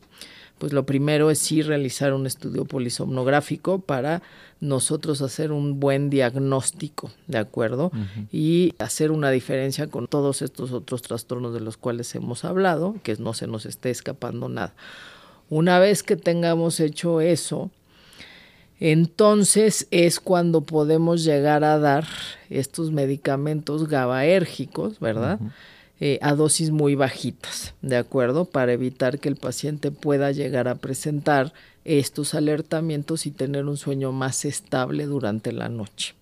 pues 0.59 0.72
lo 0.72 0.86
primero 0.86 1.30
es 1.30 1.40
sí 1.40 1.61
realizar 1.61 2.12
un 2.12 2.24
estudio 2.24 2.64
polisomnográfico 2.66 3.80
para 3.80 4.22
nosotros 4.61 5.20
hacer 5.20 5.51
un 5.51 5.80
buen 5.80 6.09
diagnóstico, 6.09 7.11
¿de 7.26 7.38
acuerdo? 7.38 7.90
Y 8.30 8.74
hacer 8.78 9.11
una 9.11 9.32
diferencia 9.32 9.88
con 9.88 10.07
todos 10.07 10.40
estos 10.40 10.70
otros 10.70 11.03
trastornos 11.03 11.53
de 11.53 11.59
los 11.59 11.76
cuales 11.76 12.14
hemos 12.14 12.45
hablado, 12.45 12.95
que 13.03 13.16
no 13.16 13.34
se 13.34 13.49
nos 13.49 13.66
esté 13.66 13.90
escapando 13.90 14.49
nada. 14.49 14.72
Una 15.51 15.80
vez 15.80 16.05
que 16.05 16.14
tengamos 16.14 16.78
hecho 16.78 17.20
eso, 17.20 17.72
entonces 18.85 19.87
es 19.93 20.18
cuando 20.18 20.62
podemos 20.62 21.22
llegar 21.22 21.62
a 21.62 21.78
dar 21.78 22.05
estos 22.51 22.91
medicamentos 22.91 23.87
gabaérgicos, 23.87 24.99
¿verdad? 24.99 25.39
Eh, 26.01 26.18
a 26.20 26.35
dosis 26.35 26.72
muy 26.72 26.97
bajitas, 26.97 27.74
¿de 27.80 27.97
acuerdo? 27.97 28.45
Para 28.45 28.72
evitar 28.72 29.20
que 29.20 29.28
el 29.28 29.37
paciente 29.37 29.93
pueda 29.93 30.33
llegar 30.33 30.66
a 30.66 30.74
presentar 30.74 31.53
estos 31.85 32.35
alertamientos 32.35 33.24
y 33.26 33.30
tener 33.30 33.66
un 33.66 33.76
sueño 33.76 34.11
más 34.11 34.45
estable 34.45 35.07
durante 35.07 35.53
la 35.53 35.68
noche. 35.68 36.14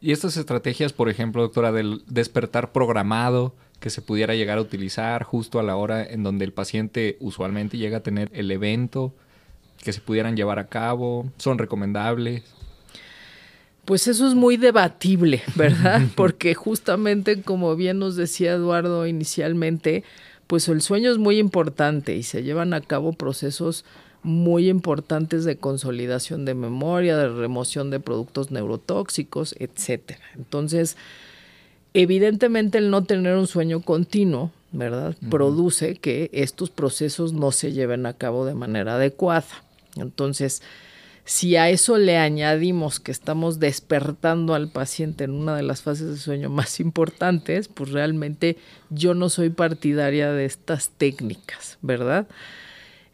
Y 0.00 0.12
estas 0.12 0.38
estrategias, 0.38 0.94
por 0.94 1.10
ejemplo, 1.10 1.42
doctora, 1.42 1.70
del 1.70 2.00
despertar 2.06 2.72
programado 2.72 3.52
que 3.78 3.90
se 3.90 4.00
pudiera 4.00 4.34
llegar 4.34 4.56
a 4.56 4.62
utilizar 4.62 5.22
justo 5.22 5.60
a 5.60 5.62
la 5.62 5.76
hora 5.76 6.02
en 6.02 6.22
donde 6.22 6.46
el 6.46 6.52
paciente 6.54 7.18
usualmente 7.20 7.76
llega 7.76 7.98
a 7.98 8.02
tener 8.02 8.30
el 8.32 8.50
evento, 8.50 9.12
que 9.82 9.92
se 9.92 10.00
pudieran 10.00 10.36
llevar 10.36 10.58
a 10.58 10.66
cabo? 10.66 11.30
¿Son 11.38 11.58
recomendables? 11.58 12.42
Pues 13.84 14.06
eso 14.06 14.28
es 14.28 14.34
muy 14.34 14.56
debatible, 14.58 15.42
¿verdad? 15.54 16.02
Porque 16.14 16.54
justamente 16.54 17.42
como 17.42 17.74
bien 17.74 17.98
nos 17.98 18.16
decía 18.16 18.52
Eduardo 18.52 19.06
inicialmente, 19.06 20.04
pues 20.46 20.68
el 20.68 20.82
sueño 20.82 21.10
es 21.10 21.18
muy 21.18 21.38
importante 21.38 22.16
y 22.16 22.22
se 22.22 22.42
llevan 22.42 22.74
a 22.74 22.80
cabo 22.80 23.12
procesos 23.12 23.84
muy 24.22 24.68
importantes 24.68 25.44
de 25.44 25.56
consolidación 25.56 26.44
de 26.44 26.54
memoria, 26.54 27.16
de 27.16 27.28
remoción 27.28 27.90
de 27.90 28.00
productos 28.00 28.50
neurotóxicos, 28.50 29.54
etcétera. 29.58 30.20
Entonces, 30.36 30.96
evidentemente 31.94 32.78
el 32.78 32.90
no 32.90 33.04
tener 33.04 33.36
un 33.36 33.46
sueño 33.46 33.80
continuo, 33.80 34.50
¿verdad? 34.72 35.16
Produce 35.30 35.96
que 35.96 36.30
estos 36.32 36.70
procesos 36.70 37.32
no 37.32 37.52
se 37.52 37.72
lleven 37.72 38.06
a 38.06 38.12
cabo 38.12 38.44
de 38.44 38.54
manera 38.54 38.96
adecuada. 38.96 39.46
Entonces, 39.96 40.62
si 41.28 41.56
a 41.56 41.68
eso 41.68 41.98
le 41.98 42.16
añadimos 42.16 43.00
que 43.00 43.12
estamos 43.12 43.60
despertando 43.60 44.54
al 44.54 44.70
paciente 44.70 45.24
en 45.24 45.32
una 45.32 45.54
de 45.56 45.62
las 45.62 45.82
fases 45.82 46.08
de 46.08 46.16
sueño 46.16 46.48
más 46.48 46.80
importantes, 46.80 47.68
pues 47.68 47.90
realmente 47.90 48.56
yo 48.88 49.12
no 49.12 49.28
soy 49.28 49.50
partidaria 49.50 50.32
de 50.32 50.46
estas 50.46 50.88
técnicas, 50.88 51.76
¿verdad? 51.82 52.28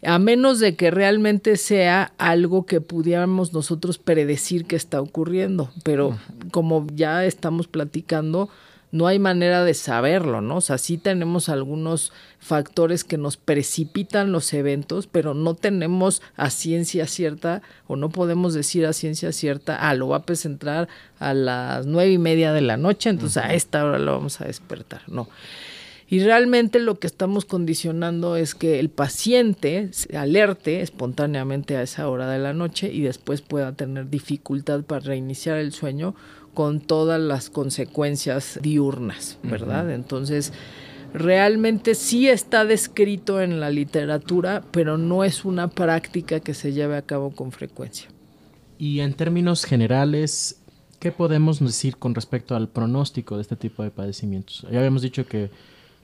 A 0.05 0.21
menos 0.21 0.61
de 0.61 0.77
que 0.77 0.93
realmente 0.93 1.57
sea 1.57 2.13
algo 2.17 2.67
que 2.67 2.81
pudiéramos 2.81 3.53
nosotros 3.53 3.99
predecir 3.99 4.67
que 4.67 4.77
está 4.77 5.01
ocurriendo, 5.01 5.73
pero 5.83 6.17
como 6.53 6.87
ya 6.95 7.25
estamos 7.25 7.67
platicando, 7.67 8.49
no 8.95 9.09
hay 9.09 9.19
manera 9.19 9.65
de 9.65 9.75
saberlo, 9.75 10.41
¿no? 10.41 10.59
O 10.59 10.61
sea, 10.61 10.79
sí 10.79 10.99
tenemos 10.99 11.49
algunos 11.49 12.13
factores 12.39 13.03
que 13.03 13.19
nos 13.19 13.37
precipitan 13.37 14.31
los 14.31 14.55
eventos, 14.55 15.09
pero 15.09 15.35
no 15.35 15.57
tenemos 15.57 16.23
a 16.37 16.49
ciencia 16.49 17.09
cierta 17.09 17.61
o 17.89 17.97
no 17.97 18.11
podemos 18.11 18.55
decir 18.55 18.87
a 18.87 18.93
ciencia 18.93 19.33
cierta, 19.33 19.75
ah, 19.89 19.95
lo 19.95 20.07
va 20.07 20.19
a 20.19 20.23
presentar 20.23 20.89
a 21.19 21.35
las 21.35 21.87
nueve 21.87 22.13
y 22.13 22.19
media 22.19 22.53
de 22.53 22.61
la 22.61 22.77
noche, 22.77 23.11
entonces 23.11 23.39
a 23.39 23.53
esta 23.53 23.85
hora 23.85 23.99
lo 23.99 24.13
vamos 24.13 24.41
a 24.41 24.45
despertar, 24.45 25.03
no. 25.09 25.29
Y 26.09 26.21
realmente 26.21 26.79
lo 26.79 27.01
que 27.01 27.09
estamos 27.09 27.47
condicionando 27.47 28.37
es 28.37 28.55
que 28.55 28.79
el 28.79 28.91
paciente 28.91 29.89
se 29.91 30.17
alerte 30.17 30.83
espontáneamente 30.83 31.77
a 31.77 31.83
esa 31.83 32.09
hora 32.09 32.31
de 32.31 32.39
la 32.39 32.53
noche 32.53 32.93
y 32.93 33.01
después 33.01 33.41
pueda 33.41 33.73
tener 33.73 34.09
dificultad 34.09 34.85
para 34.85 35.01
reiniciar 35.01 35.59
el 35.59 35.73
sueño 35.73 36.15
con 36.55 36.81
todas 36.81 37.21
las 37.21 37.51
consecuencias 37.51 38.59
diurnas, 38.63 39.39
¿verdad? 39.43 39.91
Entonces, 39.91 40.53
realmente 41.13 41.95
sí 41.95 42.29
está 42.29 42.65
descrito 42.65 43.41
en 43.41 43.61
la 43.61 43.71
literatura, 43.71 44.63
pero 44.71 44.97
no 44.97 45.25
es 45.25 45.45
una 45.45 45.69
práctica 45.69 46.41
que 46.41 46.55
se 46.55 46.73
lleve 46.73 46.97
a 46.97 47.03
cabo 47.03 47.31
con 47.31 47.53
frecuencia. 47.53 48.09
Y 48.79 49.01
en 49.01 49.15
términos 49.15 49.65
generales, 49.65 50.61
¿qué 50.99 51.13
podemos 51.13 51.61
decir 51.61 51.97
con 51.97 52.15
respecto 52.15 52.57
al 52.57 52.69
pronóstico 52.69 53.37
de 53.37 53.43
este 53.43 53.57
tipo 53.57 53.83
de 53.83 53.91
padecimientos? 53.91 54.67
Ya 54.71 54.79
habíamos 54.79 55.03
dicho 55.03 55.27
que 55.27 55.51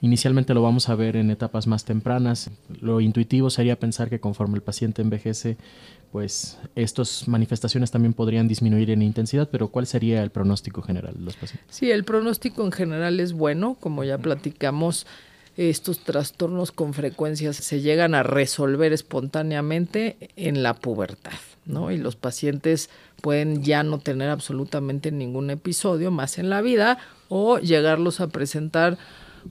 inicialmente 0.00 0.54
lo 0.54 0.62
vamos 0.62 0.88
a 0.88 0.94
ver 0.94 1.16
en 1.16 1.30
etapas 1.30 1.66
más 1.66 1.84
tempranas. 1.84 2.50
Lo 2.80 3.00
intuitivo 3.00 3.50
sería 3.50 3.78
pensar 3.78 4.08
que 4.08 4.20
conforme 4.20 4.56
el 4.56 4.62
paciente 4.62 5.02
envejece, 5.02 5.56
pues 6.12 6.58
estas 6.74 7.28
manifestaciones 7.28 7.90
también 7.90 8.14
podrían 8.14 8.48
disminuir 8.48 8.90
en 8.90 9.02
intensidad, 9.02 9.48
pero 9.50 9.68
¿cuál 9.68 9.86
sería 9.86 10.22
el 10.22 10.30
pronóstico 10.30 10.82
general 10.82 11.14
de 11.14 11.20
los 11.20 11.36
pacientes? 11.36 11.66
Sí, 11.74 11.90
el 11.90 12.04
pronóstico 12.04 12.64
en 12.64 12.72
general 12.72 13.20
es 13.20 13.32
bueno, 13.32 13.76
como 13.78 14.02
ya 14.02 14.18
platicamos, 14.18 15.06
estos 15.56 16.00
trastornos 16.00 16.72
con 16.72 16.94
frecuencia 16.94 17.52
se 17.52 17.80
llegan 17.80 18.14
a 18.14 18.22
resolver 18.22 18.92
espontáneamente 18.92 20.30
en 20.36 20.62
la 20.62 20.74
pubertad, 20.74 21.38
¿no? 21.66 21.90
Y 21.90 21.98
los 21.98 22.16
pacientes 22.16 22.88
pueden 23.20 23.62
ya 23.62 23.82
no 23.82 23.98
tener 23.98 24.30
absolutamente 24.30 25.12
ningún 25.12 25.50
episodio 25.50 26.10
más 26.10 26.38
en 26.38 26.50
la 26.50 26.62
vida 26.62 26.98
o 27.28 27.58
llegarlos 27.58 28.20
a 28.20 28.28
presentar 28.28 28.96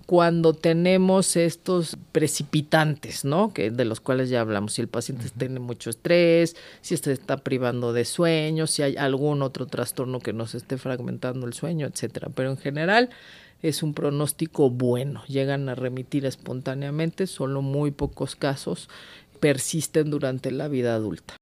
cuando 0.05 0.53
tenemos 0.53 1.35
estos 1.35 1.97
precipitantes, 2.11 3.25
¿no? 3.25 3.53
Que 3.53 3.71
de 3.71 3.85
los 3.85 4.01
cuales 4.01 4.29
ya 4.29 4.41
hablamos, 4.41 4.73
si 4.73 4.81
el 4.81 4.87
paciente 4.87 5.25
tiene 5.37 5.59
mucho 5.59 5.89
estrés, 5.89 6.55
si 6.81 6.97
se 6.97 7.11
está 7.11 7.37
privando 7.37 7.93
de 7.93 8.05
sueño, 8.05 8.67
si 8.67 8.83
hay 8.83 8.97
algún 8.97 9.41
otro 9.41 9.65
trastorno 9.65 10.19
que 10.19 10.33
nos 10.33 10.55
esté 10.55 10.77
fragmentando 10.77 11.47
el 11.47 11.53
sueño, 11.53 11.87
etcétera. 11.87 12.29
Pero 12.33 12.51
en 12.51 12.57
general 12.57 13.09
es 13.61 13.83
un 13.83 13.93
pronóstico 13.93 14.69
bueno, 14.69 15.23
llegan 15.27 15.69
a 15.69 15.75
remitir 15.75 16.25
espontáneamente, 16.25 17.27
solo 17.27 17.61
muy 17.61 17.91
pocos 17.91 18.35
casos 18.35 18.89
persisten 19.39 20.09
durante 20.09 20.51
la 20.51 20.67
vida 20.67 20.95
adulta. 20.95 21.35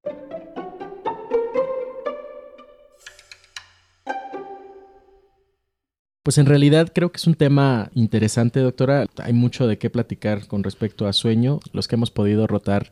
Pues 6.28 6.40
en 6.40 6.46
realidad 6.46 6.92
creo 6.94 7.10
que 7.10 7.16
es 7.20 7.26
un 7.26 7.36
tema 7.36 7.90
interesante, 7.96 8.60
doctora. 8.60 9.06
Hay 9.24 9.32
mucho 9.32 9.66
de 9.66 9.78
qué 9.78 9.90
platicar 9.90 10.46
con 10.48 10.62
respecto 10.62 11.08
a 11.08 11.14
sueño. 11.14 11.62
Los 11.72 11.88
que 11.88 11.96
hemos 11.96 12.12
podido 12.12 12.48
rotar 12.48 12.90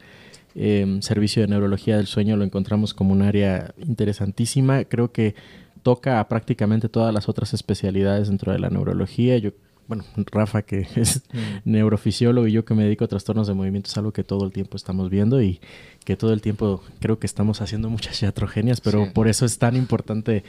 eh, 0.56 1.00
servicio 1.02 1.42
de 1.42 1.50
neurología 1.50 1.98
del 1.98 2.08
sueño 2.08 2.38
lo 2.38 2.46
encontramos 2.46 2.94
como 2.94 3.12
un 3.12 3.22
área 3.22 3.74
interesantísima. 3.78 4.86
Creo 4.86 5.12
que 5.12 5.36
toca 5.84 6.22
a 6.22 6.30
prácticamente 6.30 6.88
todas 6.88 7.14
las 7.14 7.28
otras 7.28 7.54
especialidades 7.54 8.30
dentro 8.30 8.54
de 8.54 8.60
la 8.60 8.70
neurología. 8.70 9.38
Yo 9.38 9.52
bueno, 9.88 10.04
Rafa 10.32 10.62
que 10.64 10.88
es 10.96 11.24
mm. 11.32 11.38
neurofisiólogo 11.70 12.48
y 12.48 12.52
yo 12.52 12.66
que 12.66 12.74
me 12.74 12.84
dedico 12.84 13.06
a 13.06 13.08
trastornos 13.08 13.48
de 13.48 13.54
movimiento 13.54 13.90
es 13.90 13.98
algo 13.98 14.14
que 14.14 14.24
todo 14.24 14.46
el 14.46 14.52
tiempo 14.52 14.78
estamos 14.78 15.10
viendo 15.10 15.42
y 15.42 15.60
que 16.04 16.16
todo 16.16 16.34
el 16.34 16.42
tiempo 16.42 16.84
creo 17.00 17.20
que 17.20 17.28
estamos 17.28 17.62
haciendo 17.62 17.90
muchas 17.90 18.22
iatrogenias, 18.22 18.82
pero 18.82 19.12
por 19.14 19.28
eso 19.28 19.46
es 19.46 19.58
tan 19.58 19.76
importante 19.76 20.44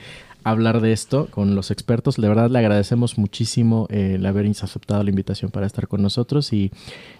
hablar 0.49 0.81
de 0.81 0.93
esto 0.93 1.27
con 1.29 1.55
los 1.55 1.71
expertos. 1.71 2.15
De 2.15 2.27
verdad 2.27 2.49
le 2.49 2.59
agradecemos 2.59 3.17
muchísimo 3.17 3.87
eh, 3.89 4.13
el 4.15 4.25
haber 4.25 4.47
aceptado 4.47 5.03
la 5.03 5.09
invitación 5.09 5.51
para 5.51 5.65
estar 5.65 5.87
con 5.87 6.01
nosotros 6.01 6.53
y 6.53 6.71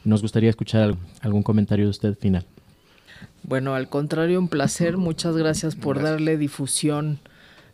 nos 0.03 0.21
gustaría 0.21 0.49
escuchar 0.49 0.95
algún 1.21 1.43
comentario 1.43 1.85
de 1.85 1.91
usted 1.91 2.17
final. 2.17 2.45
Bueno, 3.43 3.75
al 3.75 3.89
contrario, 3.89 4.39
un 4.39 4.47
placer. 4.47 4.97
Muchas 4.97 5.35
gracias 5.35 5.75
por 5.75 6.01
darle 6.01 6.37
difusión 6.37 7.19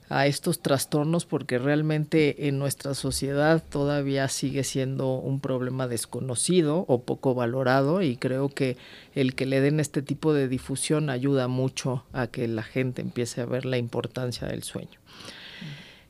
a 0.09 0.27
estos 0.27 0.59
trastornos 0.59 1.25
porque 1.25 1.57
realmente 1.57 2.47
en 2.47 2.59
nuestra 2.59 2.93
sociedad 2.93 3.63
todavía 3.67 4.27
sigue 4.27 4.63
siendo 4.63 5.15
un 5.15 5.39
problema 5.39 5.87
desconocido 5.87 6.85
o 6.87 7.01
poco 7.01 7.33
valorado 7.33 8.01
y 8.01 8.17
creo 8.17 8.49
que 8.49 8.77
el 9.15 9.33
que 9.33 9.45
le 9.45 9.61
den 9.61 9.79
este 9.79 10.01
tipo 10.01 10.33
de 10.33 10.47
difusión 10.47 11.09
ayuda 11.09 11.47
mucho 11.47 12.03
a 12.13 12.27
que 12.27 12.47
la 12.47 12.63
gente 12.63 13.01
empiece 13.01 13.41
a 13.41 13.45
ver 13.45 13.65
la 13.65 13.77
importancia 13.77 14.47
del 14.47 14.63
sueño. 14.63 14.99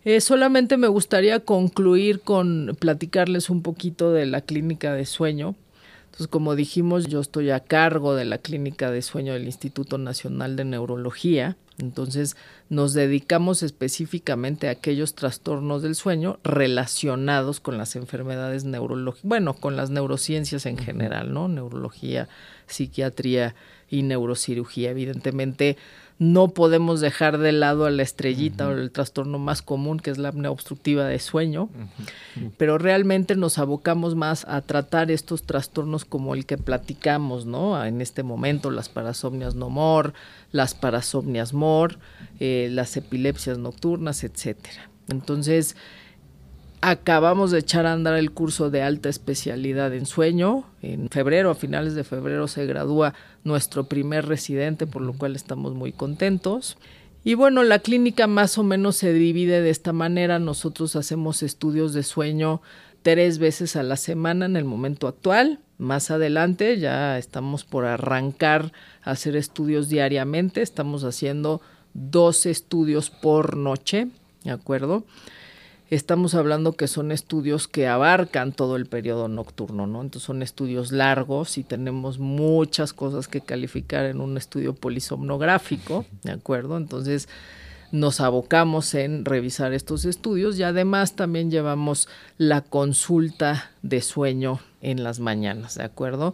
Eh, 0.06 0.20
solamente 0.20 0.76
me 0.78 0.88
gustaría 0.88 1.40
concluir 1.40 2.20
con 2.20 2.76
platicarles 2.80 3.50
un 3.50 3.62
poquito 3.62 4.12
de 4.12 4.26
la 4.26 4.42
clínica 4.42 4.94
de 4.94 5.06
sueño. 5.06 5.56
Entonces, 6.06 6.28
como 6.28 6.56
dijimos, 6.56 7.08
yo 7.08 7.22
estoy 7.22 7.50
a 7.50 7.62
cargo 7.62 8.14
de 8.14 8.26
la 8.26 8.38
clínica 8.38 8.92
de 8.92 9.02
sueño 9.02 9.34
del 9.34 9.46
Instituto 9.46 9.98
Nacional 9.98 10.56
de 10.56 10.66
Neurología. 10.66 11.58
Entonces, 11.80 12.36
nos 12.70 12.94
dedicamos 12.94 13.64
específicamente 13.64 14.68
a 14.68 14.72
aquellos 14.72 15.16
trastornos 15.16 15.82
del 15.82 15.96
sueño 15.96 16.38
relacionados 16.44 17.60
con 17.60 17.80
las 17.80 17.96
enfermedades 17.96 18.64
neurológicas, 18.64 19.28
bueno, 19.28 19.56
con 19.56 19.76
las 19.76 19.90
neurociencias 19.90 20.68
en 20.68 20.78
general, 20.78 21.34
¿no? 21.34 21.48
Neurología, 21.48 22.28
psiquiatría 22.68 23.56
y 23.90 24.04
neurocirugía. 24.04 24.92
Evidentemente, 24.92 25.78
no 26.24 26.50
podemos 26.50 27.02
dejar 27.02 27.38
de 27.38 27.52
lado 27.52 27.86
a 27.86 27.92
la 27.92 28.02
estrellita 28.02 28.68
o 28.68 28.72
el 28.72 28.92
trastorno 28.92 29.40
más 29.40 29.62
común 29.62 30.00
que 30.00 30.10
es 30.10 30.18
la 30.18 30.30
apnea 30.30 30.52
obstructiva 30.52 31.06
de 31.06 31.20
sueño, 31.20 31.70
pero 32.58 32.78
realmente 32.78 33.36
nos 33.36 33.58
abocamos 33.58 34.16
más 34.16 34.46
a 34.48 34.62
tratar 34.62 35.12
estos 35.12 35.44
trastornos 35.44 36.06
como 36.06 36.34
el 36.34 36.46
que 36.46 36.58
platicamos, 36.58 37.46
¿no? 37.46 37.84
En 37.84 38.00
este 38.00 38.24
momento, 38.24 38.72
las 38.72 38.90
parasomnias 38.90 39.56
no 39.56 39.70
mor, 39.70 40.14
las 40.52 40.76
parasomnias 40.76 41.54
mor, 41.54 42.00
eh, 42.40 42.70
las 42.72 42.96
epilepsias 42.96 43.58
nocturnas, 43.58 44.24
etcétera. 44.24 44.90
Entonces, 45.10 45.76
Acabamos 46.86 47.52
de 47.52 47.60
echar 47.60 47.86
a 47.86 47.94
andar 47.94 48.16
el 48.16 48.32
curso 48.32 48.70
de 48.70 48.82
alta 48.82 49.08
especialidad 49.08 49.94
en 49.94 50.06
sueño. 50.06 50.66
En 50.82 51.08
febrero, 51.08 51.50
a 51.50 51.56
finales 51.56 51.96
de 51.96 52.04
febrero, 52.04 52.50
se 52.50 52.66
gradúa 52.66 53.14
nuestro 53.46 53.86
primer 53.86 54.26
residente, 54.26 54.86
por 54.86 55.02
lo 55.02 55.14
cual 55.14 55.38
estamos 55.38 55.76
muy 55.76 55.94
contentos. 55.94 56.76
Y 57.24 57.36
bueno, 57.36 57.64
la 57.64 57.80
clínica 57.80 58.28
más 58.28 58.58
o 58.58 58.64
menos 58.64 58.98
se 58.98 59.14
divide 59.14 59.62
de 59.62 59.70
esta 59.70 59.94
manera. 59.94 60.40
Nosotros 60.40 60.98
hacemos 60.98 61.42
estudios 61.42 61.94
de 61.94 62.04
sueño 62.04 62.62
tres 63.02 63.38
veces 63.38 63.78
a 63.78 63.84
la 63.84 63.96
semana 63.96 64.46
en 64.46 64.58
el 64.58 64.66
momento 64.66 65.08
actual. 65.08 65.62
Más 65.78 66.12
adelante 66.12 66.78
ya 66.80 67.18
estamos 67.18 67.64
por 67.64 67.86
arrancar 67.86 68.74
a 69.04 69.12
hacer 69.12 69.38
estudios 69.38 69.88
diariamente. 69.88 70.62
Estamos 70.62 71.06
haciendo 71.06 71.62
dos 71.94 72.46
estudios 72.46 73.10
por 73.10 73.56
noche, 73.56 74.10
¿de 74.44 74.52
acuerdo? 74.52 75.06
Estamos 75.96 76.34
hablando 76.36 76.74
que 76.74 76.88
son 76.88 77.12
estudios 77.12 77.68
que 77.68 77.88
abarcan 77.88 78.52
todo 78.52 78.76
el 78.76 78.86
periodo 78.86 79.28
nocturno, 79.28 79.88
¿no? 79.88 80.02
Entonces 80.02 80.26
son 80.26 80.42
estudios 80.42 80.92
largos 80.92 81.58
y 81.58 81.64
tenemos 81.64 82.20
muchas 82.20 82.94
cosas 82.94 83.28
que 83.28 83.42
calificar 83.42 84.06
en 84.06 84.22
un 84.22 84.38
estudio 84.38 84.74
polisomnográfico, 84.74 86.06
¿de 86.24 86.32
acuerdo? 86.32 86.78
Entonces 86.78 87.30
nos 87.92 88.22
abocamos 88.22 88.96
en 88.96 89.24
revisar 89.24 89.74
estos 89.74 90.06
estudios 90.06 90.58
y 90.58 90.64
además 90.64 91.16
también 91.16 91.52
llevamos 91.52 92.10
la 92.38 92.62
consulta 92.62 93.72
de 93.84 94.02
sueño 94.02 94.60
en 94.82 95.04
las 95.04 95.20
mañanas, 95.20 95.76
¿de 95.76 95.84
acuerdo? 95.84 96.34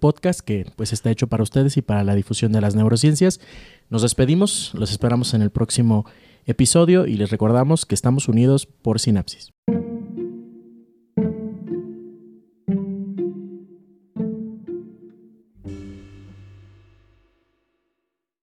podcast 0.00 0.40
que 0.40 0.66
pues 0.76 0.92
está 0.92 1.10
hecho 1.10 1.28
para 1.28 1.42
ustedes 1.42 1.76
y 1.76 1.82
para 1.82 2.04
la 2.04 2.14
difusión 2.14 2.52
de 2.52 2.60
las 2.60 2.74
neurociencias. 2.74 3.40
Nos 3.90 4.02
despedimos, 4.02 4.72
los 4.74 4.90
esperamos 4.90 5.34
en 5.34 5.42
el 5.42 5.50
próximo 5.50 6.04
episodio 6.46 7.06
y 7.06 7.16
les 7.16 7.30
recordamos 7.30 7.86
que 7.86 7.94
estamos 7.94 8.28
unidos 8.28 8.66
por 8.66 9.00
Sinapsis. 9.00 9.52